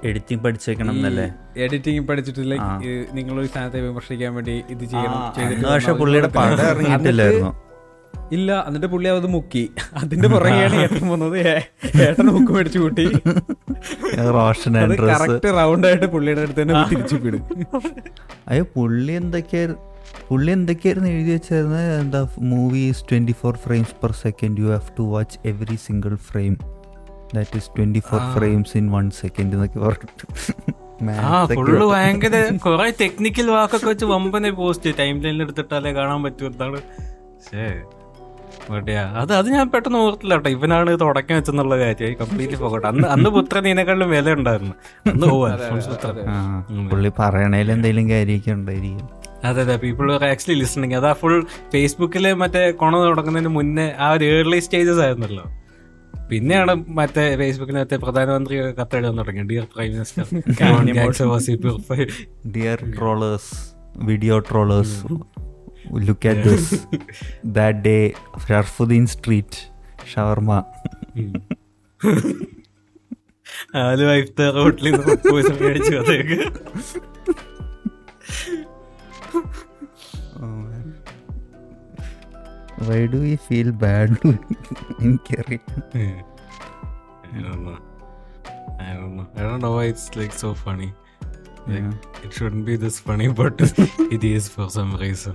[0.04, 1.32] എഡിറ്റിംഗ് പഠിച്ചേക്കണം എന്നല്ലേ?
[1.56, 5.20] എഡിറ്റിംഗ് പഠിച്ചിട്ട് ലൈക്ക് നിങ്ങളൊരു സ്ഥാനത്തെ വിമർശിക്കാൻ വേണ്ടി ഇത് ചെയ്യണം
[5.74, 5.92] പക്ഷെ.
[5.92, 7.65] പുള്ളിയുടെ പടം ഇറങ്ങിയിട്ടില്ലായിരുന്നു.
[8.32, 9.70] ഇല്ല എന്നിട്ട് പുള്ളി അത് മുക്കി.
[9.96, 11.60] അതിന്റെ പുറകെയാണ് ഏട്ടൻ ഏ-
[12.00, 13.04] ഏട്ടൻ മുക്ക് മേടിച്ചു കൂട്ടി.
[14.84, 17.42] അത് കറക്റ്റ് റൗണ്ട് ആയിട്ട് പുള്ളിയുടെ അടുത്ത് തന്നെ തിരിച്ചു വിടും
[18.48, 19.82] അയ്യോ പുള്ളി എന്തൊക്കെയായിരുന്നു
[20.28, 22.00] പുള്ളി എന്തൊക്കെയായിരുന്നു എഴുതി വെച്ചിരുന്നത്?
[22.00, 26.56] എന്താ movies twenty four frames per second you have to watch every single frame
[27.34, 30.26] that is twenty four frames in one second എന്നൊക്കെ പറഞ്ഞിട്ട്.
[31.54, 36.46] ഫുള്ള് ഭയങ്കര കുറെ ടെക്നിക്കൽ വാക്കൊക്കെ വെച്ച് വമ്പനെ പോസ്റ്റ് ടൈം ലൈനിൽ എടുത്തിട്ടാലേ കാണാൻ പറ്റൂ.
[36.46, 36.80] എന്താണ്?
[39.20, 40.50] അത് അത് ഞാൻ പെട്ടെന്ന് ഓർത്തില്ല കേട്ടോ.
[40.56, 42.14] ഇവനാണ് ഇത് തുടക്കം വെച്ചെന്നുള്ള കാര്യം.
[42.20, 44.74] കംപ്ലീറ്റ്ലി പോകട്ടെ അന്ന് അന്ന് പുത്രൻ ഇതിനെക്കാളും വില ഉണ്ടായിരുന്നു
[45.06, 45.52] അന്ന് പോവാൻ
[46.28, 46.38] ആ,
[46.90, 49.06] പുള്ളി പറയണേൽ എന്തെങ്കിലും കാര്യമൊക്കെ ഉണ്ടായിരിക്കും.
[49.44, 49.76] അതെ അതെ.
[49.82, 51.36] പീപ്പിൾ ആക്ച്വലി ലിസണിങ് അതാ ഫുൾ
[51.72, 55.46] ഫേസ്ബുക്കിൽ മറ്റേ കൊണ തുടങ്ങുന്നതിന് മുന്നേ ആ ഒരു ഏർലി സ്റ്റേജസ് ആയിരുന്നല്ലോ.
[56.30, 59.42] പിന്നെയാണ് മറ്റേ ഫേസ്ബുക്കിൽ മറ്റേ പ്രധാനമന്ത്രി കത്തെഴുതാൻ തുടങ്ങി.
[59.50, 60.24] Dear prime minister
[62.54, 63.52] dear trollers
[64.08, 64.96] video trollers
[65.90, 66.42] look at yeah.
[66.42, 66.86] this.
[67.44, 68.14] that day,
[68.46, 69.70] Sharfuddin Street,
[70.04, 70.64] shawarma.
[73.80, 76.38] ആലു വൈഫ്ത്തെ റോട്ടിൽ നിന്ന് പോയി മേടിച്ചു അതേക്ക്
[82.88, 84.16] why do you feel bad
[85.04, 85.62] എനിക്കറിയാം
[87.36, 87.78] I don't know.
[88.84, 89.24] I don't know.
[89.38, 90.88] I don't know why it's like so funny.
[91.70, 92.24] Like yeah.
[92.24, 93.56] it shouldn't be this funny, but
[94.16, 95.34] it is for some reason.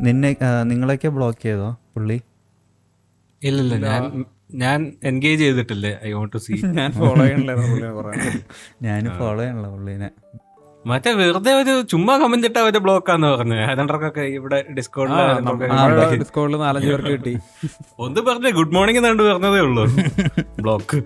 [0.05, 0.29] നിന്നെ
[0.69, 2.17] നിങ്ങളൊക്കെ block ചെയ്തോ പുള്ളി?
[3.41, 4.03] ഇല്ലില്ല ഞാൻ
[4.63, 4.79] ഞാൻ
[5.09, 5.91] engage ചെയ്തിട്ടില്ലേ?
[6.07, 7.55] I want to see ഞാൻ follow ചെയ്യണല്ലേ
[8.87, 10.09] ഞാൻ ഫോളോ ചെയ്യണല്ലോ പുള്ളീനെ.
[10.85, 13.53] മറ്റേ വെറുതെ ഒരു ചുമ്മാ കമന്റ് ഇട്ട ഒരു ബ്ലോക്കാന്ന് പറഞ്ഞു.
[13.53, 17.37] ഏതാണ്ടൊക്കെ ഇവിടെ ഡിസ്കൗണ്ടിൽ നാലഞ്ച് പേർക്ക് കിട്ടി.
[17.99, 19.85] ഒന്ന് പറഞ്ഞു ഗുഡ് മോർണിംഗ് എന്നാണ്ട് പറഞ്ഞതേ ഉള്ളൂ.
[20.61, 20.97] ബ്ലോക്ക്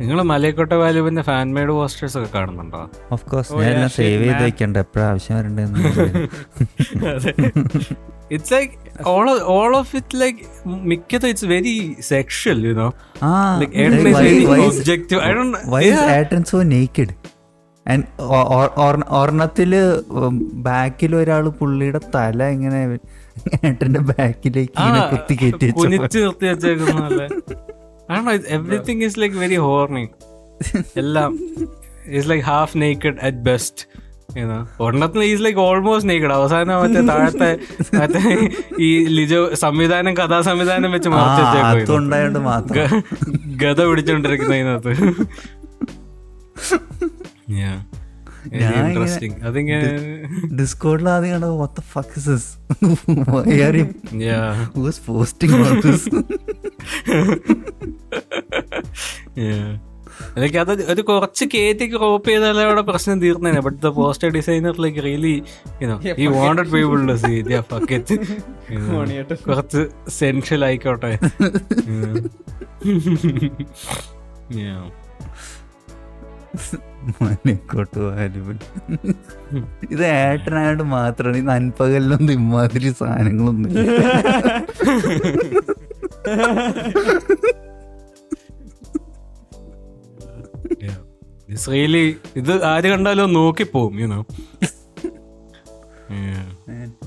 [0.00, 2.90] നിങ്ങൾ മലയക്കോട്ട വാലുവിന്റെ ഫാൻ മെയ്ഡ് പോസ്റ്റേഴ്സ് ഒക്കെ കാണുന്നുണ്ടോ?
[3.12, 4.76] ഓഫ് കോഴ്സ് ഞാൻ എല്ലാം സേവ് ചെയ്ത് വെക്കണ്ട.
[4.76, 5.78] എപ്പോഴും ആവശ്യം വരണ്ടെന്ന്
[8.30, 8.72] it's like
[9.06, 12.92] all all of it like മിക്കതും it's very sexual you know
[15.66, 15.84] why.
[15.90, 17.14] ഏട്ടൻ സോ നേക്കഡ്
[17.88, 18.04] ആൻഡ്
[19.08, 19.76] ഒരെണ്ണത്തിൽ
[20.52, 22.98] ബാക്കിൽ ഒരാൾ പുള്ളിയുടെ തല ഇങ്ങനെ
[23.64, 27.28] ഏട്ടന്റെ ബാക്കിലേക്ക് കുത്തി കയറ്റി വെച്ച കുനിച്ച് നിർത്തി വെച്ചേക്കുന്നല്ലേ
[28.10, 30.08] ആണോ everything is like very horny
[30.96, 31.38] എല്ലാം.
[32.10, 33.82] Is like half naked at best
[34.80, 37.50] ഒരെണ്ണത്തിന് ഈസ് ലൈക്ക് ഓൾമോസ്റ്റ് നേക്കഡ് അവസാനം മറ്റേ താഴത്തെ
[37.98, 38.22] മറ്റേ
[38.78, 41.42] ഈ ലിജോ സംവിധാനം കഥാ സംവിധാനം വെച്ച് മറച്ചു
[43.56, 43.80] ഗത
[44.10, 45.02] ഇൻട്രസ്റ്റിംഗ് അതിങ്ങനെ
[50.60, 52.56] ഡിസ്കോഡിൽ ആദ്യം കണ്ടത് what the fuck is this?
[53.30, 53.94] Why are you
[54.26, 54.66] Yeah.
[54.74, 56.08] who's posting all this?
[60.38, 63.60] Like അത് ഒരു കുറച്ച് കയറ്റി കോപ്പ് ചെയ്താലേ അവിടെ പ്രശ്നം തീർന്നേനെ.
[63.60, 65.42] But the poster designer like really
[66.18, 68.18] he wanted people to see fuck
[69.48, 71.18] കുറച്ച് സെൻഷ്യൽ ആയിക്കോട്ടെ.
[77.22, 78.46] മനക്കോട്ട് പോയാലും
[79.90, 81.38] ഇത് ഏട്ടനായോണ്ട് മാത്രമാണ്.
[81.38, 83.72] ഈ നൻപകലിലൊന്നും ഇമാതിരി സാധനങ്ങളൊന്നും
[91.66, 92.04] റിയലി
[92.36, 94.24] ഇത് ആര് കണ്ടാലും നോക്കിപ്പോവും പോകും
[96.10, 96.16] ഏ,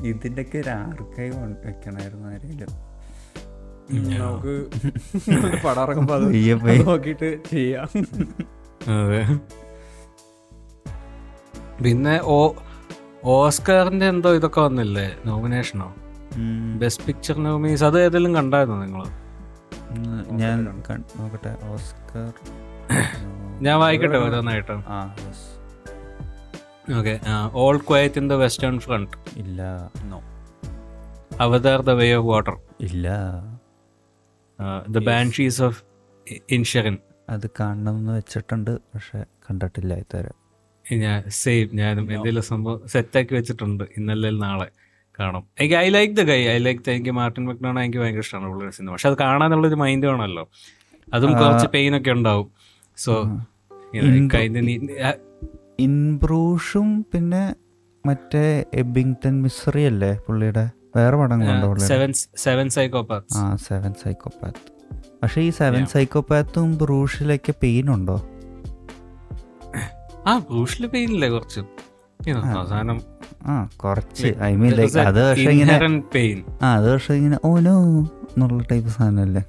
[0.04, 1.36] ഇതിന്റെയൊക്കെ ഒരു ആർക്കൈവ്
[1.66, 2.72] വെക്കണായിരുന്നു ആരെങ്കിലും
[4.14, 4.54] നമുക്ക്
[5.64, 6.84] പടം ഇറങ്ങുമ്പോ അത് പയ്യെ പയ്യെ.
[6.84, 7.88] നോക്കിയിട്ട് ചെയ്യാം.
[8.82, 9.22] അതെ.
[11.84, 12.38] പിന്നെ ഓ
[13.36, 15.08] ഓസ്കാറിന്റെ എന്തോ ഇതൊക്കെ വന്നില്ലേ?
[15.26, 15.88] നോമിനേഷനോ?
[16.82, 19.04] ബെസ്റ്റ് പിക്ചർ നോമിനീസ് അത് ഏതെങ്കിലും കണ്ടായിരുന്നോ നിങ്ങൾ
[20.42, 20.58] ഞാൻ
[21.20, 21.52] നോക്കട്ടെ.
[21.72, 22.28] ഓസ്കർ
[23.66, 24.76] ഞാൻ വായിക്കട്ടെ ഓരോന്നായിട്ട്.
[27.00, 27.14] Okay
[27.54, 29.62] all quiet in the western front ഇല്ല.
[30.04, 30.20] No
[31.42, 33.08] Avatar the way of water ഇല്ല.
[34.90, 35.80] ദ ബാൻഷീസ് ഓഫ്
[36.50, 36.98] ഇൻഷറിൻ
[37.34, 40.32] അത് കാണണമെന്ന് വെച്ചിട്ടുണ്ട് പക്ഷെ കണ്ടിട്ടില്ല ഇതുവരെ.
[40.86, 44.68] ഞാൻ സേവ് ഞാനും എന്തെങ്കിലും സംഭവം സെറ്റാക്കി വെച്ചിട്ടുണ്ട് ഇന്നലെ നാളെ
[45.20, 45.44] കാണും.
[45.60, 48.92] എനിക്ക് I like the guy I like എനിക്ക് മാർട്ടിൻ മെക്ഡോണ എനിക്ക് ഭയങ്കര ഇഷ്ടമാണ് പുള്ളിയുടെ സിനിമ.
[48.92, 50.44] പക്ഷെ അത് കാണാനുള്ളൊരു മൈൻഡ് വേണമല്ലോ.
[51.14, 52.50] അതും കുറച്ച് പെയിൻ ഒക്കെ ഉണ്ടാവും.
[52.98, 53.14] സോ
[55.86, 57.44] ഇൻബ്രൂഷും പിന്നെ
[58.08, 58.44] മറ്റേ
[58.74, 60.66] എബിങ്ടൺ മിസറി അല്ലേ പുള്ളിയുടെ?
[60.96, 61.68] വേറെ പടങ്ങളുണ്ടോ
[62.46, 64.79] സെവൻ സൈക്കോപാത്ത് ആ സെവൻ സൈക്കോപാത്ത്
[65.22, 68.18] പക്ഷെ ഈ സെവൻ സൈക്കോപാത്തും ബ്രൂഷിലൊക്കെ പെയിൻ ഉണ്ടോ
[70.28, 71.62] ആ ബ്രൂഷിൽ പെയിൻ ഇല്ലേ കുറച്ച്
[72.52, 72.98] അവസാനം
[73.46, 74.30] ആ കുറച്ച്.
[74.44, 75.76] ഐ മീൻ ലൈക്ക് അത് പക്ഷെ ഇങ്ങനെ
[76.64, 77.76] ആ അത് പക്ഷെ ഇങ്ങനെ ഓ നോ
[78.30, 79.44] എന്നുള്ള ടൈപ്പ് സാധനമല്ലേ?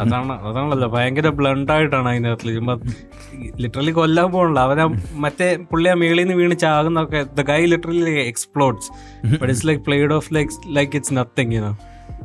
[0.00, 0.88] അതാണ് അതാണല്ലോ.
[0.88, 2.74] ഭയങ്കര ബ്ലണ്ട് ആയിട്ടാണ് ചുമ്മാ
[3.56, 4.84] ലിറ്ററലി കൊല്ലാൻ പോകണല്ലോ അവനെ
[5.14, 8.90] മറ്റേ പുള്ളി ആ മേളിൽ നിന്ന് വീണ് ചാകുന്നൊക്കെ the guy literally explodes
[9.32, 11.72] but it's like played off like like it's nothing you know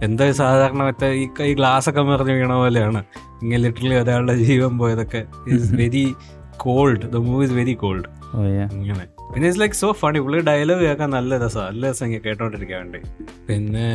[0.05, 3.01] എന്താ സാധാരണ മറ്റേ ഈ ഈ ഗ്ലാസ് ഒക്കെ മറിഞ്ഞ് വീണ പോലെയാണ്.
[3.41, 5.21] ഇങ്ങനെ ലിറ്ററലി ഒരാളുടെ ജീവൻ പോയതൊക്കെ.
[5.55, 6.05] Is very
[6.63, 8.07] cold the movie is very cold
[8.37, 9.05] oh yeah ഇങ്ങനെ.
[9.33, 12.99] പിന്നെ ഇറ്റ്സ് ലൈക്ക് സോ ഫണി പുള്ളി ഡയലോഗ് കേൾക്കാൻ നല്ല രസമാണ് നല്ല രസം ഇങ്ങനെ കേട്ടോണ്ടിരിക്കാൻ വേണ്ടി.
[13.47, 13.85] പിന്നെ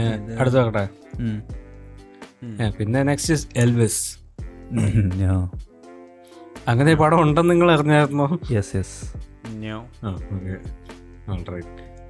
[0.41, 0.87] അടുത്ത നോക്കട്ടെ.
[2.79, 4.03] പിന്നെ നെക്സ്റ്റ് ഇസ് എൽവിസ്
[6.71, 8.27] അങ്ങനെ ഒരു പടം ഉണ്ടെന്ന് നിങ്ങൾ അറിഞ്ഞായിരുന്നോ?
[8.57, 8.97] Yes yes.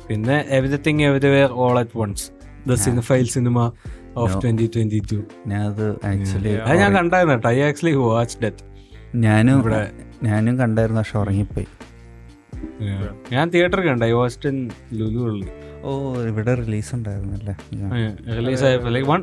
[0.09, 2.27] പിന്നെ everything everywhere all at once
[2.67, 3.59] the cinephile cinema
[4.17, 8.65] of twenty twenty two ഞാൻ അത് ആക്ച്വലി അത് ഞാൻ കണ്ടായിരുന്നു കേട്ടോ ഐ ആക്ച്വലി വാച്ച് ഡെത്ത്
[9.17, 9.59] ഞാനും
[10.23, 11.67] ഞാനും കണ്ടായിരുന്നു പക്ഷെ ഉറങ്ങിപ്പോയി.
[13.33, 14.03] ഞാൻ തിയേറ്ററിൽ കണ്ട.
[14.03, 14.57] ഐ വാച്ച് ഇൻ
[14.93, 15.49] ലുലു ഉള്ളി
[15.83, 15.91] ഓ
[16.23, 17.55] ഇവിടെ റിലീസ് ഉണ്ടായിരുന്നല്ലേ?
[18.39, 19.23] റിലീസ് ആയപ്പോൾ like one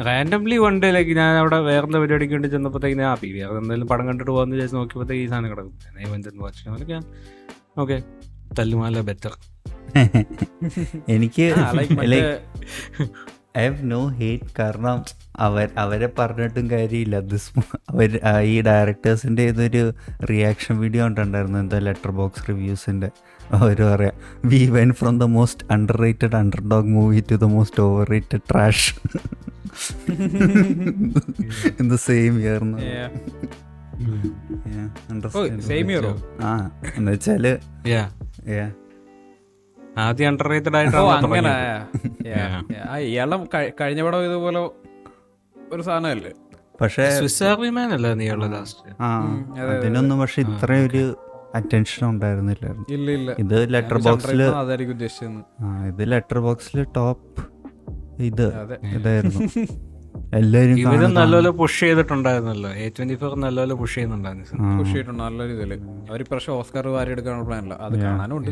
[0.00, 4.06] randomly one day like ഞാൻ അവിടെ വേറെ പരിപാടിക്ക് വേണ്ടി ചെന്നപ്പോഴത്തേക്ക് ആ പി വേറെ എന്തെങ്കിലും പടം
[4.06, 7.04] കണ്ടിട്ട് പോകാന്ന് വിചാരിച്ച് നോക്കിയപ്പോഴത്തേക്ക് ഈ സാധനം കിടക്കും.
[7.78, 7.98] ഓക്കെ
[8.58, 9.34] തല്ലുമാല ബെറ്റർ
[11.08, 11.46] എനിക്ക്
[13.56, 14.98] ഐ ഹവ് നോ ഹേറ്റ് കാരണം
[15.36, 17.16] അവർ അവരെ പറഞ്ഞിട്ടും കാര്യമില്ല.
[17.20, 17.50] ദിസ്
[17.90, 18.10] അവർ
[18.42, 19.82] ഈ ഡയറക്ടേഴ്സിന്റെ ഇതൊരു
[20.30, 23.10] റിയാക്ഷൻ വീഡിയോ കണ്ടുണ്ടായിരുന്നു എന്താ ലെറ്റർ ബോക്സ് റിവ്യൂസിന്റെ
[23.50, 26.36] അവർ പറയാം we went from the most underrated
[26.68, 28.88] underdog movie to the most overrated trash
[31.80, 32.62] in the same year
[35.62, 36.52] same ഇയറോ ആ
[36.96, 38.02] എന്ന് വെച്ചാൽ യാ
[38.50, 38.68] yeah.
[39.98, 41.52] ആദ്യം അണ്ടർ റേറ്റഡ് ആയിട്ടാണ്
[43.08, 43.36] ഇയാളെ
[43.80, 44.60] കഴിഞ്ഞ പടം ഇതുപോലെ
[45.56, 46.32] ഒരു സാധനമല്ലേ?
[46.80, 47.04] പക്ഷേ
[49.70, 51.02] അതിനൊന്നും പക്ഷെ ഇത്രയും ഒരു
[51.54, 52.66] അറ്റൻഷൻ ഉണ്ടായിരുന്നില്ല
[52.96, 53.30] ഇല്ല ഇല്ല.
[53.42, 54.42] ഇത് ലെറ്റർ ബോക്സിൽ
[55.90, 57.42] ഇത് ലെറ്റർ ബോക്സിൽ ടോപ്പ്
[58.30, 58.46] ഇത്
[58.98, 59.40] ഇതായിരുന്നു.
[60.38, 62.70] എല്ലാരും ഇവർ നല്ലപോലെ പുഷ് ചെയ്തിട്ടുണ്ടായിരുന്നല്ലോ.
[62.82, 65.72] എ ട്വന്റി ഫോർ നല്ലപോലെ പുഷ് ചെയ്യുന്നുണ്ടായിരുന്നു പുഷ് ചെയ്തിട്ടുണ്ട് നല്ല രീതിയിൽ
[66.10, 68.50] അവർ ഇപ്രാവശ്യം ഓസ്കാർ വാരി എടുക്കാനുള്ള പ്ലാനല്ല അത് കാണാനുണ്ട്.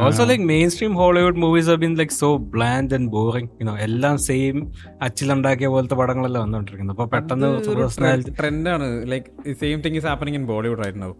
[0.00, 4.72] Also like mainstream Hollywood movies been like so bland and boring you know എല്ലാം സെയിം
[5.02, 11.00] അച്ചിലുണ്ടാക്കിയ പോലത്തെ പടങ്ങളെല്ലാം വന്നുകൊണ്ടിരിക്കുന്നത് അപ്പൊ പെട്ടെന്ന് ട്രെൻഡാണ് like same thing is happening in Bollywood right
[11.00, 11.12] now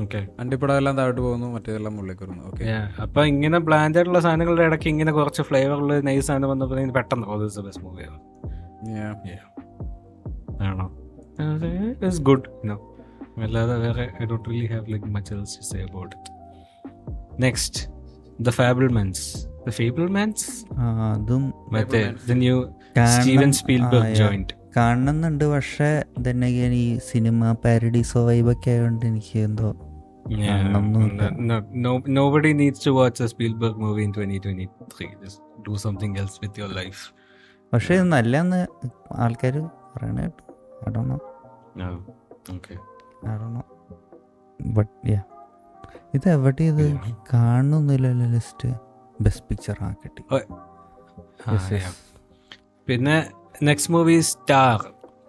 [0.00, 2.42] okay അണ്ടിപ്പടം എല്ലാം താഴോട്ട് പോകുന്നു മറ്റേതെല്ലാം മുകളിലേക്ക് വരുന്നു.
[2.48, 2.64] ഓക്കെ
[3.02, 7.26] അപ്പൊ ഇങ്ങനെ ബ്ലാൻഡ് ആയിട്ടുള്ള സാധനങ്ങളുടെ ഇടയ്ക്ക് ഇങ്ങനെ കുറച്ച് ഫ്ലേവറുള്ള നൈസ് സാധനം വന്നപ്പോൾ പെട്ടെന്ന്
[7.62, 8.04] ബെസ്റ്റ് മൂവി
[10.60, 10.86] ആണോ?
[12.22, 12.48] ഗുഡ്
[13.42, 16.39] അല്ലാതെ വേറെ I dot really have like much to say about it
[17.44, 17.80] next
[18.40, 19.24] the Fabelmans
[19.66, 20.46] the Fabelmans
[21.10, 22.56] അതും മറ്റേ the new.
[23.14, 24.18] Steven Spielberg yeah.
[24.20, 25.90] Joint കാണുന്നുണ്ട് പക്ഷെ
[26.26, 26.48] തന്നെ
[26.80, 29.70] ഈ സിനിമ പാരഡീസോ വൈബൊക്കെ ആയതുകൊണ്ട് എനിക്ക് എന്തോ
[32.20, 36.70] nobody needs to watch a Spielberg movie in 2023 just do something else with your
[36.80, 37.00] life.
[37.72, 38.60] പക്ഷേ ഇത് നല്ലതെന്ന്
[39.24, 39.56] ആൾക്കാർ
[39.92, 40.42] പറയണ കേട്ടു.
[40.86, 41.16] അടണോ
[41.80, 41.88] no
[42.56, 42.78] okay.
[43.28, 43.62] അടണോ
[44.60, 45.20] ബട്ട് യാ
[46.14, 46.84] ഇത് എവിടെ ഇത്
[47.34, 48.68] കാണുന്നില്ലല്ലോ ലിസ്റ്റ്.
[49.20, 50.22] ബെസ്റ്റ് പിക്ചർ ആ കിട്ടി.
[52.88, 53.16] പിന്നെ
[53.62, 54.78] next movie star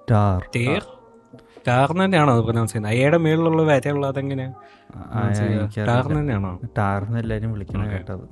[0.01, 2.93] star Tar തന്നെയാണോ അത് പ്രൊനൗൺസ് ചെയ്യുന്നത്?
[2.93, 4.51] അയ്യയുടെ മേളിലുള്ള വരെയുള്ള അതെങ്ങനെയാ?
[5.89, 6.51] ടാർ തന്നെയാണോ?
[6.77, 8.23] ടാർന്ന് എല്ലാരും വിളിക്കണ കേട്ടത്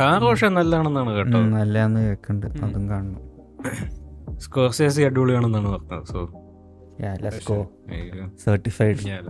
[0.00, 1.38] ടാർ പക്ഷെ നല്ലതാണെന്നാണ് കേട്ടോ.
[1.56, 3.20] നല്ലതാന്ന് കേൾക്കുന്നുണ്ട് അതും കാണണം.
[4.44, 6.20] സ്കോർസേസി അടിപൊളിയാണെന്നാണ് പറഞ്ഞത് so
[7.00, 7.58] let's go
[8.38, 9.20] certified Yeah.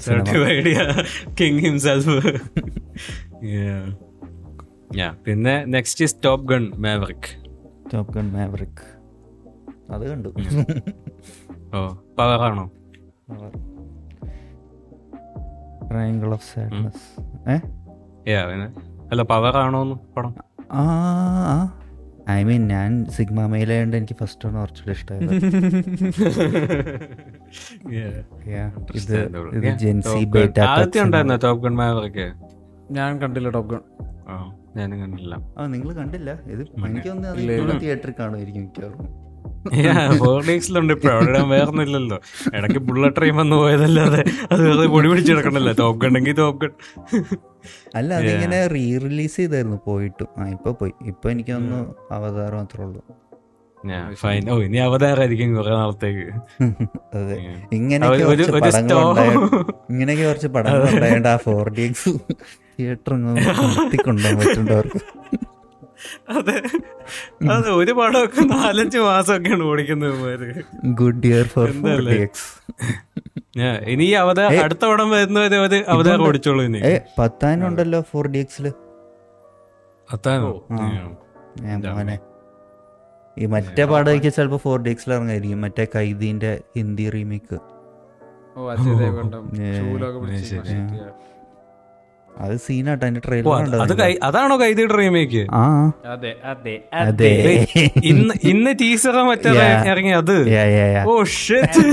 [0.00, 0.74] സിനിമ സർട്ടിഫൈഡ്
[1.40, 2.16] കിങ് ഹിംസെൽഫ്
[5.24, 7.28] പിന്നെ next is Top Gun Maverick
[7.94, 8.82] Top Gun Maverick
[9.90, 10.28] അത് കണ്ടു.
[11.74, 11.80] ഓ
[12.18, 12.64] പവറാണോ
[15.90, 17.02] ട്രയാങ്കിൾ ഓഫ് സാഡ്നസ്
[17.50, 17.56] ഏ?
[18.28, 18.68] യാ പിന്നെ.
[19.12, 20.34] അല്ല പവറാണോന്ന് പടം?
[20.72, 20.82] ആ.
[22.26, 25.32] ഐ മീൻ ഞാൻ സിഗ്മ മെയിലായതുകൊണ്ട് എനിക്ക് ഫസ്റ്റ് ആണ് കുറച്ചുകൂടെ ഇഷ്ടമായത്
[28.46, 28.68] Yeah,
[28.98, 29.16] ഇത്
[29.56, 32.26] ഇത് ജെൻസി ബേറ്റ ആദ്യത്തെ ഉണ്ടായിരുന്ന ടോപ്പ് ഗൺ മാവറിക്ക്
[32.90, 33.82] ഞാൻ കണ്ടില്ല ടോപ്പ് ഗൺ
[34.76, 35.34] ഞാനും കണ്ടില്ല.
[35.58, 36.30] ആ നിങ്ങൾ കണ്ടില്ല?
[36.54, 39.04] ഇത് എനിക്ക് തോന്നുന്നു തിയേറ്ററിൽ കാണുമായിരിക്കും മിക്കവാറും.
[40.94, 42.18] ഇപ്പൊ അവിടെ വേറൊന്നുമില്ലല്ലോ
[42.52, 44.20] ഇടയ്ക്ക് ബുള്ളറ്റ് ട്രെയിൻ വന്നു പോയതല്ലാതെ
[44.50, 46.72] അത് വെറുതെ പൊടി പിടിച്ച് കിടക്കണല്ലോ ടോപ്പ് കണ്ടെങ്കിൽ ഗൺ
[47.96, 50.28] അല്ല അതിങ്ങനെ റീ റിലീസ് ചെയ്തായിരുന്നു പോയിട്ടും.
[50.38, 50.92] ആ ഇപ്പൊ പോയി.
[51.06, 51.84] ഇപ്പൊ എനിക്കൊന്ന്
[52.14, 53.02] അവതാരം മാത്രമേ ഉള്ളൂ.
[53.86, 56.26] ഞാൻ ഫൈൻ ഓ ഇനി അവതാരായിരിക്കും കുറെ നാളത്തേക്ക്.
[57.14, 57.34] അതെ.
[57.34, 57.58] Yeah.
[57.72, 59.18] ഇങ്ങനെയൊക്കെ കുറച്ച് പടങ്ങൾ stone.
[59.90, 62.12] ഇങ്ങനെയൊക്കെ കുറച്ച് പടങ്ങൾ ഉണ്ടായത് ആ ഫോർ ഡി എക്സ്
[62.78, 65.00] തിയേറ്റർ നിർത്തിക്കൊണ്ടുപോകാൻ പറ്റുന്നുണ്ട് അവർക്ക്?
[66.30, 66.56] അതെ.
[67.52, 70.38] അതെ ഒരു പടമൊക്കെ നാലഞ്ച് മാസമൊക്കെയാണ് ഓടിക്കുന്നത്.
[71.00, 71.68] ഗുഡ് ഇയർ ഫോർ
[73.88, 76.80] ഇനി അവതാർ അടുത്ത പടം വരുന്നവരെ ഒരു അവതാരം ഓടിച്ചോളൂ ഇനി.
[77.18, 77.66] പത്താനും?
[77.68, 78.66] ഉണ്ടല്ലോ ഫോർ ഡി എക്സിൽ
[83.36, 85.60] ഈ മറ്റേ പാടമൊക്കെ ചിലപ്പോ ഫോർ ഡി എക്സിൽ ഇറങ്ങായിരിക്കും.
[85.60, 87.56] മറ്റേ കൈദീന്റെ ഹിന്ദി റീമേക്ക്
[88.56, 88.94] ഓ അജയ്
[92.36, 93.92] അത് സീനാട്ടോ അതിന്റെ ട്രെയിലർ അത് അത്
[94.24, 95.42] അതാണോ കൈതിയുടെ റീമേക്ക്?
[95.54, 95.64] ആ.
[96.12, 97.30] അതെ അതെ അതെ.
[98.04, 99.52] ഇന്ന് ഇന്ന് ടീച്ചറ മറ്റേ
[99.90, 100.36] ഇറങ്ങി അത്.
[101.06, 101.84] ഓ ഷിറ്റ്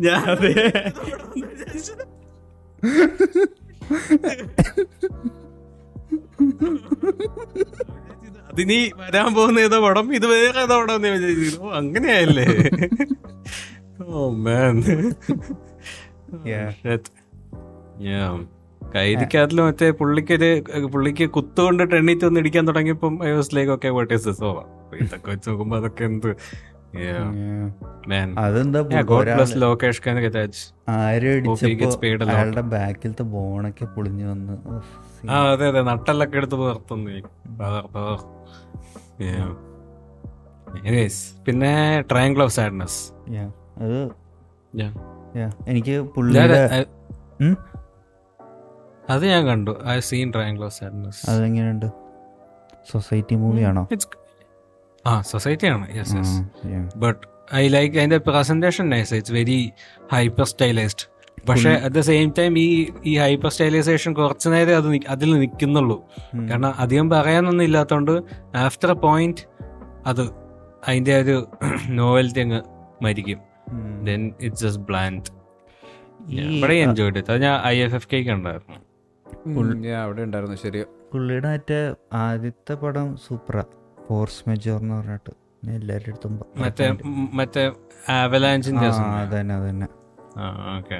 [0.00, 0.52] ഞാൻ അതെ.
[8.50, 11.04] അതിനി വരാൻ പോകുന്ന ഏതോ പടം ഇത് വേറെ ഏതോ പടം
[11.74, 12.46] അങ്ങനെയായല്ലേ?
[14.08, 14.82] ഓ man.
[16.44, 16.72] Yeah.
[17.98, 18.38] Yeah.
[18.94, 24.28] കൈതിക്കകത്തിൽ മറ്റേ പുള്ളിക്കൊരു പുള്ളിക്ക് കുത്തുകൊണ്ടിട്ട് എണ്ണീറ്റ് ഒന്ന് ഇടിക്കാൻ തുടങ്ങിയപ്പം I was like okay what is
[24.28, 26.36] this over ഇതൊക്കെ വെച്ച് നോക്കുമ്പോ അതൊക്കെ എന്ത്?
[32.30, 34.56] അയാളുടെ ബാക്കിലത്തെ ബോണൊക്കെ പൊളിഞ്ഞു വന്ന്.
[35.30, 35.82] ആ അതെ അതെ.
[35.82, 36.76] നട്ടെല്ലൊക്കെ എടുത്ത് പവർ
[41.46, 43.12] പിന്നെ ട്രയാങ്കിൾ ഓഫ് സാഡ്നസ്.
[43.80, 44.00] അത്.
[45.66, 46.60] എനിക്ക് പുള്ളിയുടെ?
[49.08, 49.72] അത് ഞാൻ കണ്ടു.
[49.88, 51.30] I seen Triangle of Sadness.
[51.30, 51.86] അതെങ്ങനെയുണ്ട്?
[52.90, 53.88] Society മൂവിയാണോ?
[55.06, 56.34] ആ സൊസൈറ്റി ആണ് yes yes
[56.96, 57.20] but
[57.54, 59.72] I like അതിന്റെ presentation nice it's very
[60.12, 61.06] hyper stylised
[61.48, 62.68] പക്ഷെ അറ്റ് ദ സെയിം ടൈം ഈ
[63.04, 65.96] ഈ ഹൈപ്പർ സ്റ്റൈലൈസേഷൻ കുറച്ചു നേരം അത് അതിൽ നിൽക്കുന്നുള്ളൂ.
[66.50, 68.12] കാരണം അധികം പറയാനൊന്നും ഇല്ലാത്തതുകൊണ്ട്
[68.56, 69.40] ആഫ്റ്റർ എ പോയിന്റ്
[70.06, 70.22] അത്
[70.88, 71.36] അതിന്റെ ഒരു
[72.00, 72.60] നോവൽറ്റി അങ്ങ്
[73.02, 73.49] മരിക്കും.
[74.04, 75.22] ദെൻ ഇറ്റ്സ് ജസ്റ്റ് ബ്ലാൻഡ്
[76.30, 77.30] ഇവിടെ എൻജോയ് ചെയ്ത്.
[77.30, 80.84] അത് ഞാൻ ഐ എഫ് എഫ് കെക്ക് ഉണ്ടായിരുന്നു അവിടെ ഉണ്ടായിരുന്നു ശരി.
[81.12, 83.64] പുള്ളിയുടെ മറ്റേ ആദ്യത്തെ പടം സൂപ്പറാ
[84.08, 85.30] ഫോർസ് മെജോർ എന്ന് പറഞ്ഞിട്ട്.
[85.64, 87.72] ഞാൻ എല്ലാവരുടെ അടുത്തും പ- മറ്റേ ഉം, മറ്റേ
[88.08, 89.88] ആവലാഞ്ചിന്റെ ആ, അതന്നെ അതന്നെ.
[90.76, 90.98] ഓക്കെ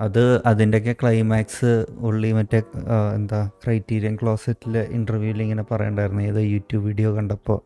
[0.00, 2.62] അത് അതിന്റെയൊക്കെ ക്ലൈമാക്സ് ഉള്ളി മറ്റേ
[3.14, 6.22] എന്താ ക്രൈറ്റീരിയൻ ക്ലോസറ്റിലെ ഇന്റർവ്യൂവിൽ ഇങ്ങനെ പറയണ്ടായിരുന്നു.
[6.22, 7.60] ഏതോ യൂട്യൂബ് വീഡിയോ കണ്ടപ്പോൾ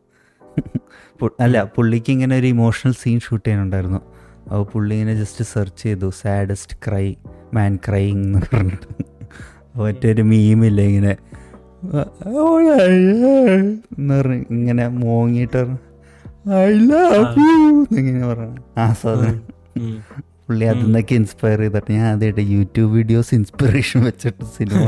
[1.41, 4.18] അല്ല പുള്ളിക്ക് ഇങ്ങനെ ഒരു ഇമോഷണൽ സീൻ ഷൂട്ട് ചെയ്യാനുണ്ടായിരുന്നു.
[4.49, 7.15] അപ്പോൾ പുള്ളി ഇങ്ങനെ ജസ്റ്റ് സെർച്ച് ചെയ്തു സാഡസ്റ്റ് ക്രൈ
[7.55, 9.05] മാൻ ക്രൈങ് എന്ന് പറഞ്ഞിട്ട്.
[9.79, 11.17] മറ്റൊരു മീമില്ല ഇങ്ങനെ.
[13.99, 15.77] എന്ന് പറഞ്ഞ് ഇങ്ങനെ മോങ്ങിയിട്ട്
[16.53, 19.43] ഐ ലവ് യു എന്നിങ്ങനെ ആ സാധനം.
[20.49, 24.87] പുള്ളി അതിൽ നിന്നൊക്കെ ഇൻസ്പയർ ചെയ്തിട്ട് ഞാൻ ആദ്യമായിട്ട് യൂട്യൂബ് വീഡിയോസ് ഇൻസ്പിറേഷൻ വെച്ചിട്ട് സിനിമ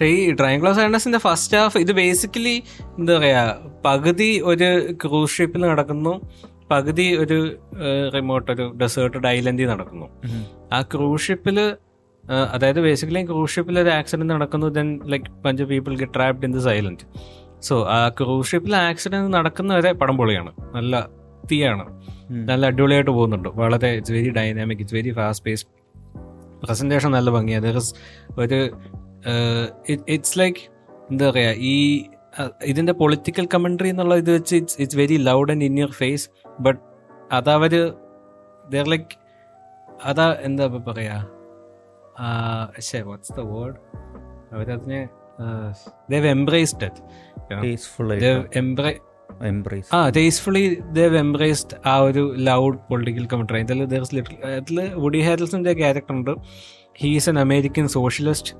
[0.00, 2.62] പക്ഷെ ഈ ട്രയാങ്കിൾ സാൻഡസിന്റെ ഫസ്റ്റ് ഹാഫ് ഇത് ബേസിക്കലി
[2.98, 6.20] എന്താ പറയാ പകുതി ഒരു ക്രൂസ് ഷിപ്പിൽ നടക്കുന്നു
[6.70, 7.56] പകുതി ഒരു
[8.14, 10.06] റിമോട്ട് ഒരു ഡെസേർട്ടഡ് ഐലൻഡിൽ നടക്കുന്നു.
[10.72, 11.76] ആ ക്രൂസ് ഷിപ്പിൽ
[12.52, 16.68] അതായത് ബേസിക്കലി ക്രൂസ് ഷിപ്പിൽ ഒരു ആക്സിഡന്റ് നടക്കുന്നു then like punch people get trapped in this
[16.68, 16.98] island
[17.62, 20.52] so ആ ക്രൂസ് ഷിപ്പിൽ ആക്സിഡന്റ് നടക്കുന്നവരെ പടം പൊളിയാണ്.
[20.74, 21.08] നല്ല
[21.52, 22.02] തീയാണ്.
[22.32, 23.48] നല്ല അടിപൊളിയായിട്ട് പോകുന്നുണ്ട്.
[23.48, 25.70] വളരെ it's very dynamic it's very fast paced
[26.66, 27.80] presentation നല്ല ഭംഗിയാണ്
[28.38, 28.70] ഒരു
[30.08, 30.60] ഇറ്റ്സ് ലൈക്ക്
[31.10, 32.04] എന്താ പറയുക ഈ
[32.66, 36.28] ഇതിന്റെ ഇതിന്റെ പൊളിറ്റിക്കൽ കമന്ററി എന്നുള്ള ഇത് വെച്ച് it's it's very loud and in your face
[36.60, 36.80] but
[37.32, 37.74] അതവർ
[38.70, 39.16] ദർ ലൈക്ക്
[40.06, 41.16] അതാ എന്താ ഇപ്പൊ പറയാ
[43.06, 43.76] വാട്ട്സ് ദ വേർഡ്
[44.52, 45.08] അവരതിനെ
[46.10, 47.02] they've embraced it
[47.60, 49.00] peaceful they've embrace
[49.46, 53.82] embrace uh tastefully they've embraced ആ ഒരു ലൗഡ് പൊളിറ്റിക്കൽ കമൻട്രി അതിൽ
[54.58, 56.34] അതിൽ വുഡി ഹാരൽസിന്റെ ക്യാരക്ടർ ഉണ്ട്.
[56.98, 58.54] He's an American socialist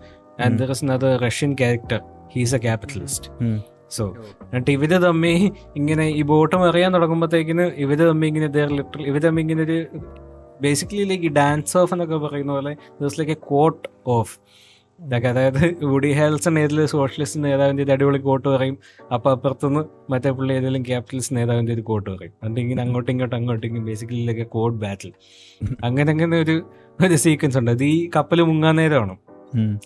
[0.44, 2.01] and there is Russian Russian character
[2.35, 3.28] he's a capitalist
[3.97, 4.05] so
[4.43, 5.35] എന്നിട്ട് ഇവർ തമ്മി
[5.81, 8.48] ഇങ്ങനെ ഈ ബോട്ടം അറിയാൻ തുടങ്ങുമ്പോഴത്തേക്കിന് ഇവർ തമ്മി ഇങ്ങനെ
[8.78, 9.78] ലിറ്ററൽ ഇവർ തമ്മി ഇങ്ങനെ ഒരു
[10.65, 13.85] ബേസിക്കലി ലൈക്ക് ഡാൻസ് ഓഫ് എന്നൊക്കെ പറയുന്ന പോലെ ദിവസം ലൈക്ക് എ കോട്ട്
[14.16, 14.35] ഓഫ്
[14.98, 15.60] ഇതൊക്കെ അതായത്
[15.90, 18.77] വുഡി ഹാൽസൺ ഏതെങ്കിലും സോഷ്യലിസ്റ്റ് നേതാവിന്റെ ഒരു അടിപൊളി കോട്ട് പറയും.
[19.15, 19.82] അപ്പോൾ അപ്പുറത്തുനിന്ന്
[20.12, 22.32] മറ്റേ പുള്ളി ഏതെങ്കിലും ക്യാപിറ്റലിസ്റ്റ് നേതാവിന്റെ ഒരു കോട്ട് പറയും.
[22.43, 25.12] എന്നിട്ട് ഇങ്ങനെ അങ്ങോട്ടും ഇങ്ങോട്ടും അങ്ങോട്ടും ഇങ്ങോട്ടും ബേസിക്കലി ലൈക്ക് കോട്ട് ബാറ്റിൽ
[25.89, 26.56] അങ്ങനെ അങ്ങനെ ഒരു
[27.06, 27.70] ഒരു സീക്വൻസ് ഉണ്ട്.
[27.77, 29.16] അത് ഈ കപ്പൽ മുങ്ങാൻ നേരമാണ്?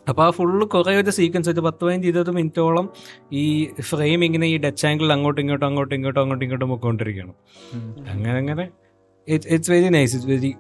[0.09, 2.89] അപ്പോൾ ആ ഫുള്ള് കുറേ ഒരു സീക്വൻസ് ഒരു പത്ത് പതിനഞ്ച് ഇരുപത് മിനിറ്റോളം
[3.33, 7.33] ഈ ഫ്രെയിം ഇങ്ങനെ ഈ ഡച്ച് ആംഗിൾ അങ്ങോട്ടും ഇങ്ങോട്ടും അങ്ങോട്ടും ഇങ്ങോട്ടും അങ്ങോട്ടും ഇങ്ങോട്ടും പൊക്കോണ്ടിരിക്കുകയാണ്.
[8.11, 8.71] അങ്ങനെ അങ്ങനെ.
[9.29, 10.55] It's very nice it's very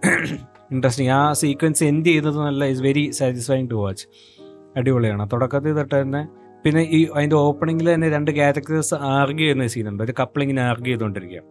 [0.70, 4.06] interesting ആ സീക്വൻസ് എൻഡ് ചെയ്തത് നല്ല it's very satisfying to watch
[4.76, 5.30] അടിപൊളിയാണ്.
[5.32, 6.28] തുടക്കത്തിൽ തൊട്ട് തന്നെ
[6.64, 11.42] പിന്നെ ഈ അതിന്റെ ഓപ്പണിംഗിൽ തന്നെ രണ്ട് ക്യാരക്ടേഴ്സ് ആർഗ്യൂ ചെയ്യുന്ന സീനുണ്ട് ഒരു കപ്പിളിങ്ങിനെ ആർഗ്യൂ ചെയ്തുകൊണ്ടിരിക്കുക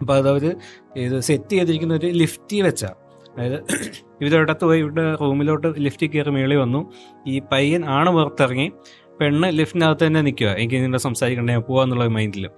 [0.00, 0.56] അപ്പോൾ അതവർ
[0.96, 2.94] ഇത് സെറ്റ് ചെയ്തിരിക്കുന്ന ഒരു ലിഫ്റ്റി വെച്ചാ
[3.38, 3.58] അതായത്
[4.20, 6.92] ഇവരൊരിടത്ത് പോയി ഇവിടെ റൂമിലോട്ട് ലിഫ്റ്റിൽ കയറി മേളി വന്നു.
[7.26, 8.72] ഈ പയ്യൻ ആണ് പുറത്തിറങ്ങി.
[9.20, 10.46] പെണ്ണ് ലിഫ്റ്റിനകത്ത് തന്നെ നിൽക്കുക.
[10.46, 12.48] എനിക്ക് നിന്നെ സംസാരിക്കണ്ടേ പോവാന്നുള്ള മൈൻഡിൽ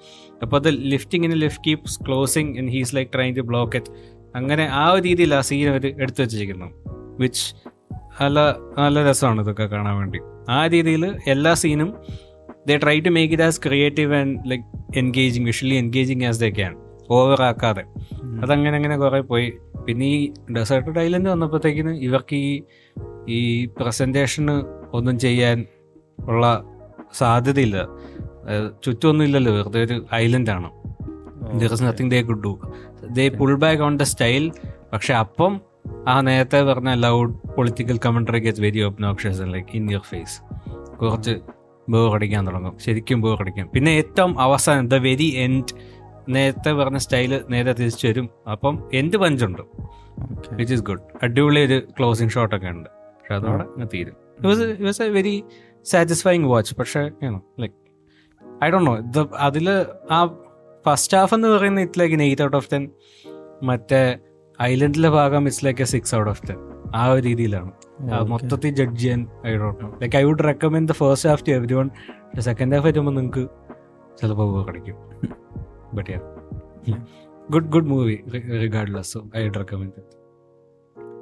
[0.43, 3.93] അപ്പോൾ അത് ലിഫ്റ്റ് ഇങ്ങനെ lift keeps closing and he's like try to block it
[4.37, 6.67] അങ്ങനെ ആ ഒരു രീതിയിൽ ആ സീൻ അവർ എടുത്തു വെച്ചിരിക്കുന്നു.
[7.19, 7.55] വിച്ച്
[8.23, 10.19] നല്ല നല്ല രസമാണ് ഇതൊക്കെ കാണാൻ വേണ്ടി.
[10.49, 11.95] ആ രീതിയിൽ എല്ലാ സീനും
[12.67, 14.65] they try to make it as creative and like
[14.99, 16.77] engaging visually engaging as they can
[17.11, 17.85] over ആക്കാതെ.
[18.43, 19.53] അതങ്ങനെ അങ്ങനെ കുറേ പോയി.
[19.87, 22.63] പിന്നെ ഈ ഡെസേർട്ടഡ് ഐലൻഡ് വന്നപ്പോഴത്തേക്കിന് ഇവർക്ക് ഈ
[23.29, 24.63] ഈ പ്രസന്റേഷന്
[24.97, 25.65] ഒന്നും ചെയ്യാൻ
[26.21, 26.65] ഉള്ള
[27.13, 27.77] സാധ്യതയില്ല.
[28.45, 30.71] അതായത് ചുറ്റുമൊന്നും ഇല്ലല്ലോ വെറുതെ ഒരു ഐലൻഡാണ്
[31.61, 32.61] there is nothing they could do
[33.11, 34.53] they pull back on the style
[34.93, 35.61] പക്ഷെ അപ്പം
[36.09, 40.37] ആ നേരത്തെ പറഞ്ഞ loud political commentary get very obnoxious like in your face
[40.97, 41.41] കുറച്ച്
[41.89, 42.79] ബോർ അടിക്കാൻ തുടങ്ങും.
[42.79, 45.75] ശരിക്കും ബോർ കടിക്കാം പിന്നെ ഏറ്റവും അവസാനം ദ വെരി എൻഡ്
[46.29, 48.31] നേരത്തെ പറഞ്ഞ സ്റ്റൈൽ നേരെ തിരിച്ചു വരും.
[48.53, 49.63] അപ്പം എൻഡ് പഞ്ചുണ്ട്?
[50.53, 52.89] വിച്ച് ഇസ് ഗുഡ് അടിപൊളി ഒരു ക്ലോസിങ് ഷോട്ട് ഒക്കെ ഉണ്ട്.
[52.89, 54.17] പക്ഷെ അതോടെ അങ്ങ് തീരും.
[54.41, 55.45] It was a very
[55.85, 57.11] satisfying watch പക്ഷേ
[57.61, 57.75] ലൈക്ക്
[58.65, 59.71] ഐ ഡോ നോ ഇത് അതിൽ
[60.11, 60.37] ആ
[60.87, 62.91] ഫസ്റ്റ് ഹാഫ് എന്ന് പറയുന്ന it like eight out of ten
[63.63, 64.19] മറ്റേ
[64.63, 66.57] ഐലൻഡിലെ ഭാഗം it's like a six out of ten
[66.95, 67.73] ആ ഒരു രീതിയിലാണ്.
[68.29, 71.91] മൊത്തത്തിൽ ജഡ്ജ് ചെയ്യാൻ I dot know like I would recommend the first half to everyone
[72.39, 73.49] second half വരുമ്പോൾ നിങ്ങൾക്ക്
[74.21, 74.67] ചിലപ്പോൾ
[75.95, 76.99] കിടക്കും but yeah
[77.51, 78.17] good good movie
[78.61, 80.03] regardless so I recommend recommend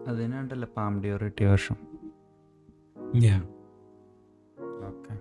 [0.08, 1.76] അതിനുണ്ടല്ലോ പാം ഡ്യൂറിറ്റി വർഷം?
[3.14, 3.40] ഞാൻ
[4.84, 5.14] ഓക്കെ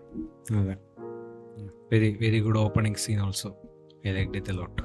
[0.58, 0.76] അതെ
[1.92, 3.50] very very good opening scene also
[4.08, 4.82] I like lot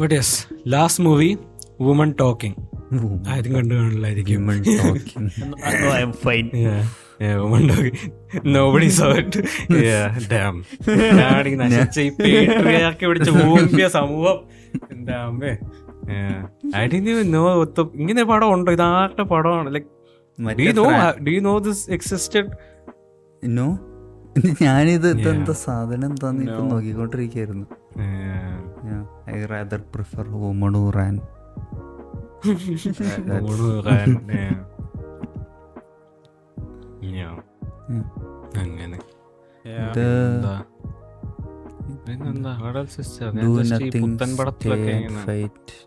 [0.00, 1.38] but yes last movie
[1.80, 2.56] woman talking
[3.28, 4.42] ആരും കണ്ടു കാണില്ലായിരിക്കും
[8.46, 9.40] നോബഡി സോ ഇറ്റ്
[10.32, 10.54] ഡാം
[11.62, 14.38] നശിച്ച ഈ പേട്ടുകയാക്കി പിടിച്ച ഊമ്പിയ സമൂഹം.
[14.92, 15.52] എന്താ അമ്മേ?
[16.76, 16.98] ഐ ഡി
[17.30, 17.42] നോ
[17.94, 18.72] ഇങ്ങനെ പടം ഉണ്ടോ?
[18.72, 19.88] ഇത് ആരുടെ പടമാണ് like
[20.58, 20.86] do you know
[21.26, 22.48] do you know this existed
[23.42, 23.66] no
[24.62, 27.66] ഞാനിത് ഇതെന്താ സാധനം എന്താന്ന് ഇപ്പൊ നോക്കിക്കൊണ്ടിരിക്കായിരുന്നു.
[29.30, 31.14] ഐ റാദർ പ്രിഫർ ഹോമണു റാൻ
[32.84, 33.36] ഇത് എന്താ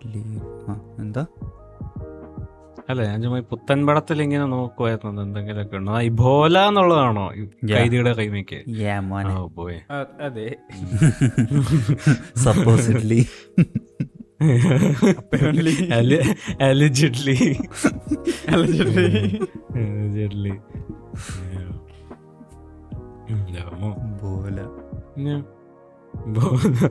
[0.05, 0.39] ലീവ്
[0.99, 1.25] എന്താ?
[2.89, 5.99] അല്ല ഞാൻ ചുമ്മാ പുത്തൻ പടത്തിൽ ഇങ്ങനെ നോക്കുമായിരുന്നു എന്തെങ്കിലുമൊക്കെ ഉണ്ടോ?
[6.01, 7.31] ഇബോല എന്നുള്ളതാണോ?
[7.73, 8.69] കൈദിയുടെ കൈമയ്ക്ക്?
[10.21, 10.55] അതെ.
[21.17, 21.63] സപ്പോസിഡ്ലി
[24.21, 24.59] ബോല.
[24.59, 25.43] അലിജിഡ്ലി
[26.27, 26.89] ബോല.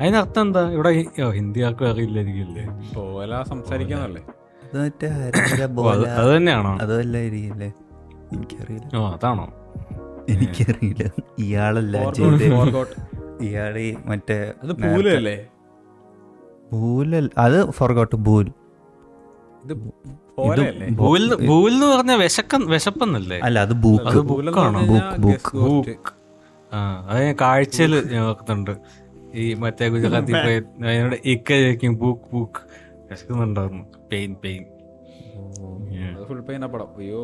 [0.00, 2.64] അതിനർത്ഥം എന്താ ഇവിടെ ഹി- ഓ ഹിന്ദി ആർക്കും അറിയില്ലായിരിക്കില്ലേ
[2.94, 4.22] പോലെ സംസാരിക്കാന്നല്ലേ?
[4.64, 5.90] അത് മറ്റേ ഹരിഹര ഓ, ബോല.
[5.90, 7.72] അത് അത് തന്നെയാണോ അതല്ലായിരിക്കില്ലേ
[8.32, 8.96] എനിക്കറിയില്ല.
[8.96, 9.52] ഓ അതാണോ?
[10.28, 11.10] എനിക്കറിയില്ല.
[11.38, 12.54] ഇയാളല്ല Forgot, ജയദേവ്.
[12.54, 12.86] forgot.
[13.42, 15.48] ഇയാൾ ഈ മറ്റേ അത് പൂലല്ലേ?
[16.72, 18.52] ഭൂലൽ അത് ഫോർഗോട്ട് പൂൽ.
[19.64, 19.74] ഇത്
[21.46, 23.38] ഭൂൽ പറഞ്ഞ വിശക്ക വിശപ്പെന്നല്ലേ?
[23.38, 24.18] അല്ല അത് ബൂക്ക്.
[24.18, 26.12] Book book book.
[26.74, 28.70] ആ അത് ഞാൻ കാഴ്ചയിൽ ഞാൻ ഓർക്കുന്നുണ്ട്.
[29.34, 32.60] ഈ മറ്റേ ഗുജറാത്തി അതിനോട് ഇക്ക ചോദിക്കും book book.
[33.10, 33.84] വിശക്കുന്നുണ്ടായിരുന്നു.
[34.12, 34.64] Pain pain.
[36.28, 36.86] Full pain പടം.
[36.98, 37.22] അയ്യോ.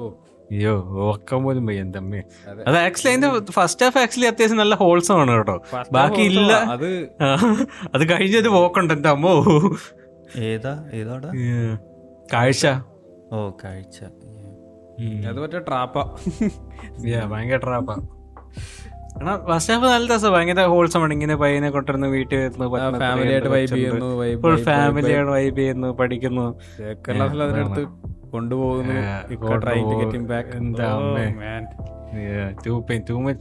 [0.53, 2.23] അയ്യോ ഓർക്കാൻ പോലും പോയി എന്റെ അമ്മയെ.
[2.67, 2.79] അത്.
[2.79, 5.63] ആക്ച്വലി അതിന്റെ ഫസ്റ്റ് ഹാഫ് ആക്ച്വലി അത്യാവശ്യം നല്ല ഹോൾസം ആണ് കേട്ടോ.
[5.93, 6.53] ബാക്കി ഇല്ല.
[6.53, 6.89] അത്
[7.95, 9.45] അത് കഴിഞ്ഞത് പോക്കുണ്ട് എന്റെ അമ്മോ.
[10.39, 10.91] ഏതാ?
[10.93, 11.31] ഏതാടാ
[12.33, 12.67] കാഴ്ച.
[13.35, 14.05] ഓ കാഴ്ച
[15.29, 16.19] അത് മറ്റേ ട്രാപ്പാ.
[17.03, 17.95] Yeah, ഭയങ്കര ട്രാപ്പാ.
[19.21, 20.33] എന്നാ ഫസ്റ്റ് ഹാഫ് നല്ല രസം.
[20.33, 21.13] ഭയങ്കര ഹോൾസം ആണ്.
[21.13, 22.65] ഇങ്ങനെ പയ്യനെ കൊണ്ടുവരുന്നു വീട്ടിൽ വരുന്നു
[23.33, 26.61] ആയിട്ട് vibe ചെയ്യുന്നു, ഫുൾ ഫാമിലിയാണ് വൈബ് ചെയ്യുന്നു പഠിക്കുന്നു.
[27.43, 27.85] അതിനടുത്ത്
[28.31, 28.95] കൊണ്ടുപോകുന്നു.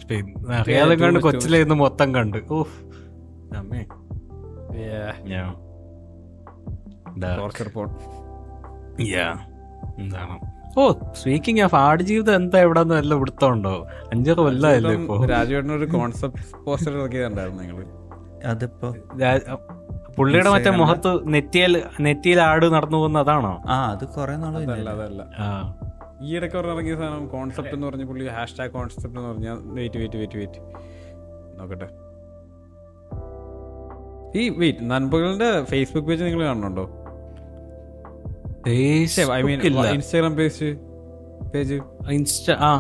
[0.10, 2.38] പെയിൻ അറിയാതെ കണ്ട് കൊച്ചിലിരുന്ന് മൊത്തം കണ്ട്.
[2.52, 2.68] ഓഹ്
[3.58, 3.86] അമ്മേ.
[7.38, 7.90] Torture porn
[8.94, 9.53] Yeah.
[10.00, 10.40] എന്താണ്?
[10.78, 13.88] ഓ സ്പീക്കിംഗ് ഓഫ് ആട് ജീവിതം എന്താ എവിടെ നല്ല പിടുത്തമുണ്ടോ?
[14.12, 15.26] അഞ്ചാറ് കൊല്ലമല്ലേ ഇപ്പൊ?
[15.26, 17.86] രാജുവേട്ടനൊരു കോൺസെപ്റ്റ് പോസ്റ്റർ ഇറക്കിയതുണ്ടായിരുന്നു നിങ്ങൾ.
[18.46, 18.94] അതിപ്പോ?
[20.18, 23.62] പുള്ളിയുടെ മറ്റേ മുഖത്ത് നെറ്റിയൽ നെറ്റിയിൽ ആട് നടന്നു പോകുന്ന അതാണോ?
[23.68, 25.22] ആ അത് കൊറേ നാളല്ല അതല്ല അതല്ല.
[25.22, 25.76] ആ.
[26.22, 30.36] ഈ ഇടയ്ക്ക് ഇറങ്ങിയ സാധനം കോൺസെപ്റ്റ് എന്ന് പറഞ്ഞ പുള്ളി ഹാഷ്ടാഗ് കോൺസെപ്റ്റ് എന്ന് പറഞ്ഞാൽ വെയിറ്റ് വെയിറ്റ് വെയിറ്റ്
[30.36, 30.60] വെയിറ്റ്
[31.60, 31.88] നോക്കട്ടെ.
[34.40, 37.03] ഈ വെയിറ്റ് നൻപകളുടെ ഫേസ്ബുക്ക് പേജ് നിങ്ങൾ കാണുന്നുണ്ടോ?
[38.68, 40.76] ഇൻസ്റ്റാഗ്രാം പേജ്
[41.54, 41.80] പേജ്
[42.12, 42.74] ഇൻസ്റ്റ ആ.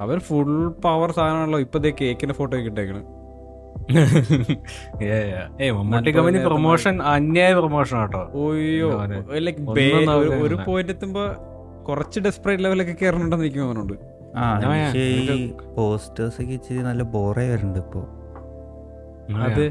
[0.00, 1.58] അവർ ഫുൾ പവർ സാധനമാണല്ലോ.
[1.58, 3.02] ഇപ്പൊ ദേ കേക്കിന്റെ ഫോട്ടോ ഒക്കെ ഇട്ടേക്കണ്.
[5.60, 8.30] ഏ മമ്മൂട്ടി കമ്പനി പ്രൊമോഷൻ അന്യായ പ്രൊമോഷൻ ആട്ടോ.
[8.34, 8.88] ഓയ്യോ
[9.38, 11.34] ലൈക് ലൈക്ക് ഒരു പോയിന്റ് എത്തുമ്പോ
[11.82, 13.94] കുറച്ച് ഡെസ്പറേറ്റ് ലെവലൊക്കെ കയറുന്നുണ്ടെന്ന് എനിക്ക് തോന്നുന്നുണ്ട്.
[14.36, 18.00] ആ ആ, ഈ പോസ്റ്റേഴ്സ് ഒക്കെ ഇച്ചിരി നല്ല ബോറേ വരുന്നുണ്ട് ഇപ്പൊ.
[19.44, 19.64] അത്?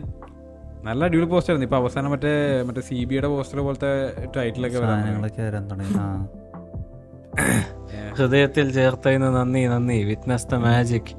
[0.85, 1.65] നല്ല അടിപൊളി പോസ്റ്റർ ആയിരുന്നു.
[1.65, 5.93] ഇപ്പൊ അവസാനം മറ്റേ മറ്റേ സി ബിയുടെ പോസ്റ്റർ പോലത്തെ ടൈറ്റിലൊക്കെ വരാൻ തുടങ്ങി.
[8.17, 10.03] ഹൃദയത്തിൽ ചേർത്തതിന് നന്ദി നന്ദി.
[10.03, 11.11] വിറ്റ്നസ് ദ മാജിക്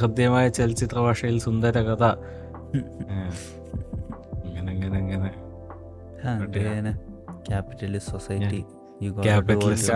[0.00, 2.04] ഹൃദ്യമായ ചലച്ചിത്ര ഭാഷയിൽ സുന്ദര കഥ.
[2.74, 2.84] ഹും
[4.48, 5.30] അങ്ങനെ അങ്ങനെ
[6.24, 6.92] അങ്ങനെ
[7.50, 8.64] ക്യാപിറ്റലിസ്റ്റ് സൊസൈറ്റി
[9.22, 9.92] ക്യാപിറ്റലിസ്റ്റ്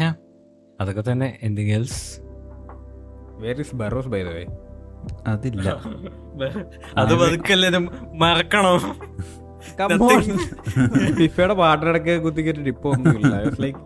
[0.00, 0.14] Yeah.
[0.78, 2.00] അതൊക്കെ തന്നെ anything else
[3.42, 4.44] where is Barroz by the way
[5.32, 5.68] അതില്ല.
[7.00, 7.84] അത് പതുക്കെല്ലാരും
[8.22, 8.78] മറക്കണം.
[11.18, 13.32] ഫിഫയുടെ പാട്ടിടക്ക് കുത്തിക്കേറ്റിട്ട് ഇപ്പൊ ഒന്നുമില്ല.
[13.64, 13.80] ലൈക്ക്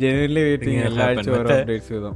[0.00, 2.10] ജനുവലി വെയിറ്റിംഗ് എല്ലാ ആഴ്ച ഓരോ അപ്ഡേറ്റ്സ് ചെയ്തോ.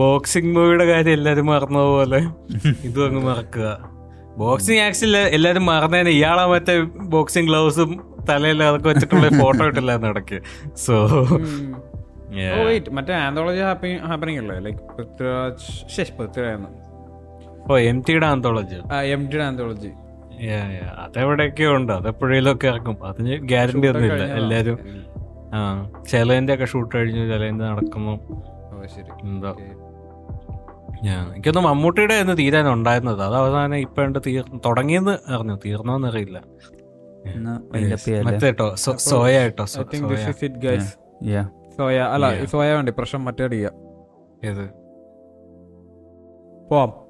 [0.00, 2.20] ബോക്സിംഗ് മൂവിയുടെ കാര്യം എല്ലാരും മറന്ന പോലെ.
[2.88, 3.68] ഇതും അങ്ങ് മറക്കുക.
[4.42, 6.74] ബോക്സിംഗ് ആക്സിൽ എല്ലാരും മറന്നതിന് ഇയാളെ മറ്റേ
[7.14, 7.90] ബോക്സിംഗ് ഗ്ലൗസും
[8.30, 10.38] തലയിൽ അതൊക്കെ വെച്ചിട്ടുള്ള ഫോട്ടോ ഇട്ടില്ലായിരുന്നു ഇടയ്ക്ക്.
[10.84, 10.94] സോ
[12.54, 13.60] ഓ വെയിറ്റ് മറ്റേ ആന്തോളജി
[14.10, 14.56] ഹാപ്പനിങ് അല്ലേ?
[14.66, 16.74] ലൈക്ക് പൃഥ്വിരാജ് ശേഷ് പൃഥ്വിരാജ്
[17.70, 18.78] ഓ എം ടിയുടെ ആന്തോളജി
[19.14, 19.90] എം ടിയുടെ ആന്തോളജി
[21.04, 21.92] അതെവിടെയൊക്കെയോ ഉണ്ട്.
[21.92, 22.96] അതെപ്പോഴേലൊക്കെ ഇറക്കും.
[23.10, 24.78] അതിന് ഗ്യാരണ്ടി ഒന്നും ഇല്ല എല്ലാരും
[25.54, 25.60] ആ
[26.10, 28.14] ചിലതിന്റെ ഒക്കെ ഷൂട്ട് കഴിഞ്ഞു ചിലതിന്റെ നടക്കുന്നു
[28.72, 29.10] ഓ ശരി.
[29.24, 29.52] എന്തോ.
[31.06, 33.22] ഞാൻ എനിക്കൊന്ന് മമ്മൂട്ടിയുടെ എന്ന് തീരാൻ ഉണ്ടായിരുന്നത്.
[33.28, 35.56] അത് അവസാനം ഇപ്പൊ ഉണ്ട് തീർ തുടങ്ങിയെന്ന് അറിഞ്ഞു.
[35.64, 36.38] തീർന്നോന്നറിയില്ല.
[37.72, 38.68] മറ്റേട്ടോ മറ്റേ കേട്ടോ
[39.10, 39.36] സോയ
[41.76, 42.44] സോയ അല്ല.
[42.44, 43.72] സോയ വേണ്ടി പ്രശ്നം മറ്റേ അടിക്കുക
[46.68, 47.05] പോവാം.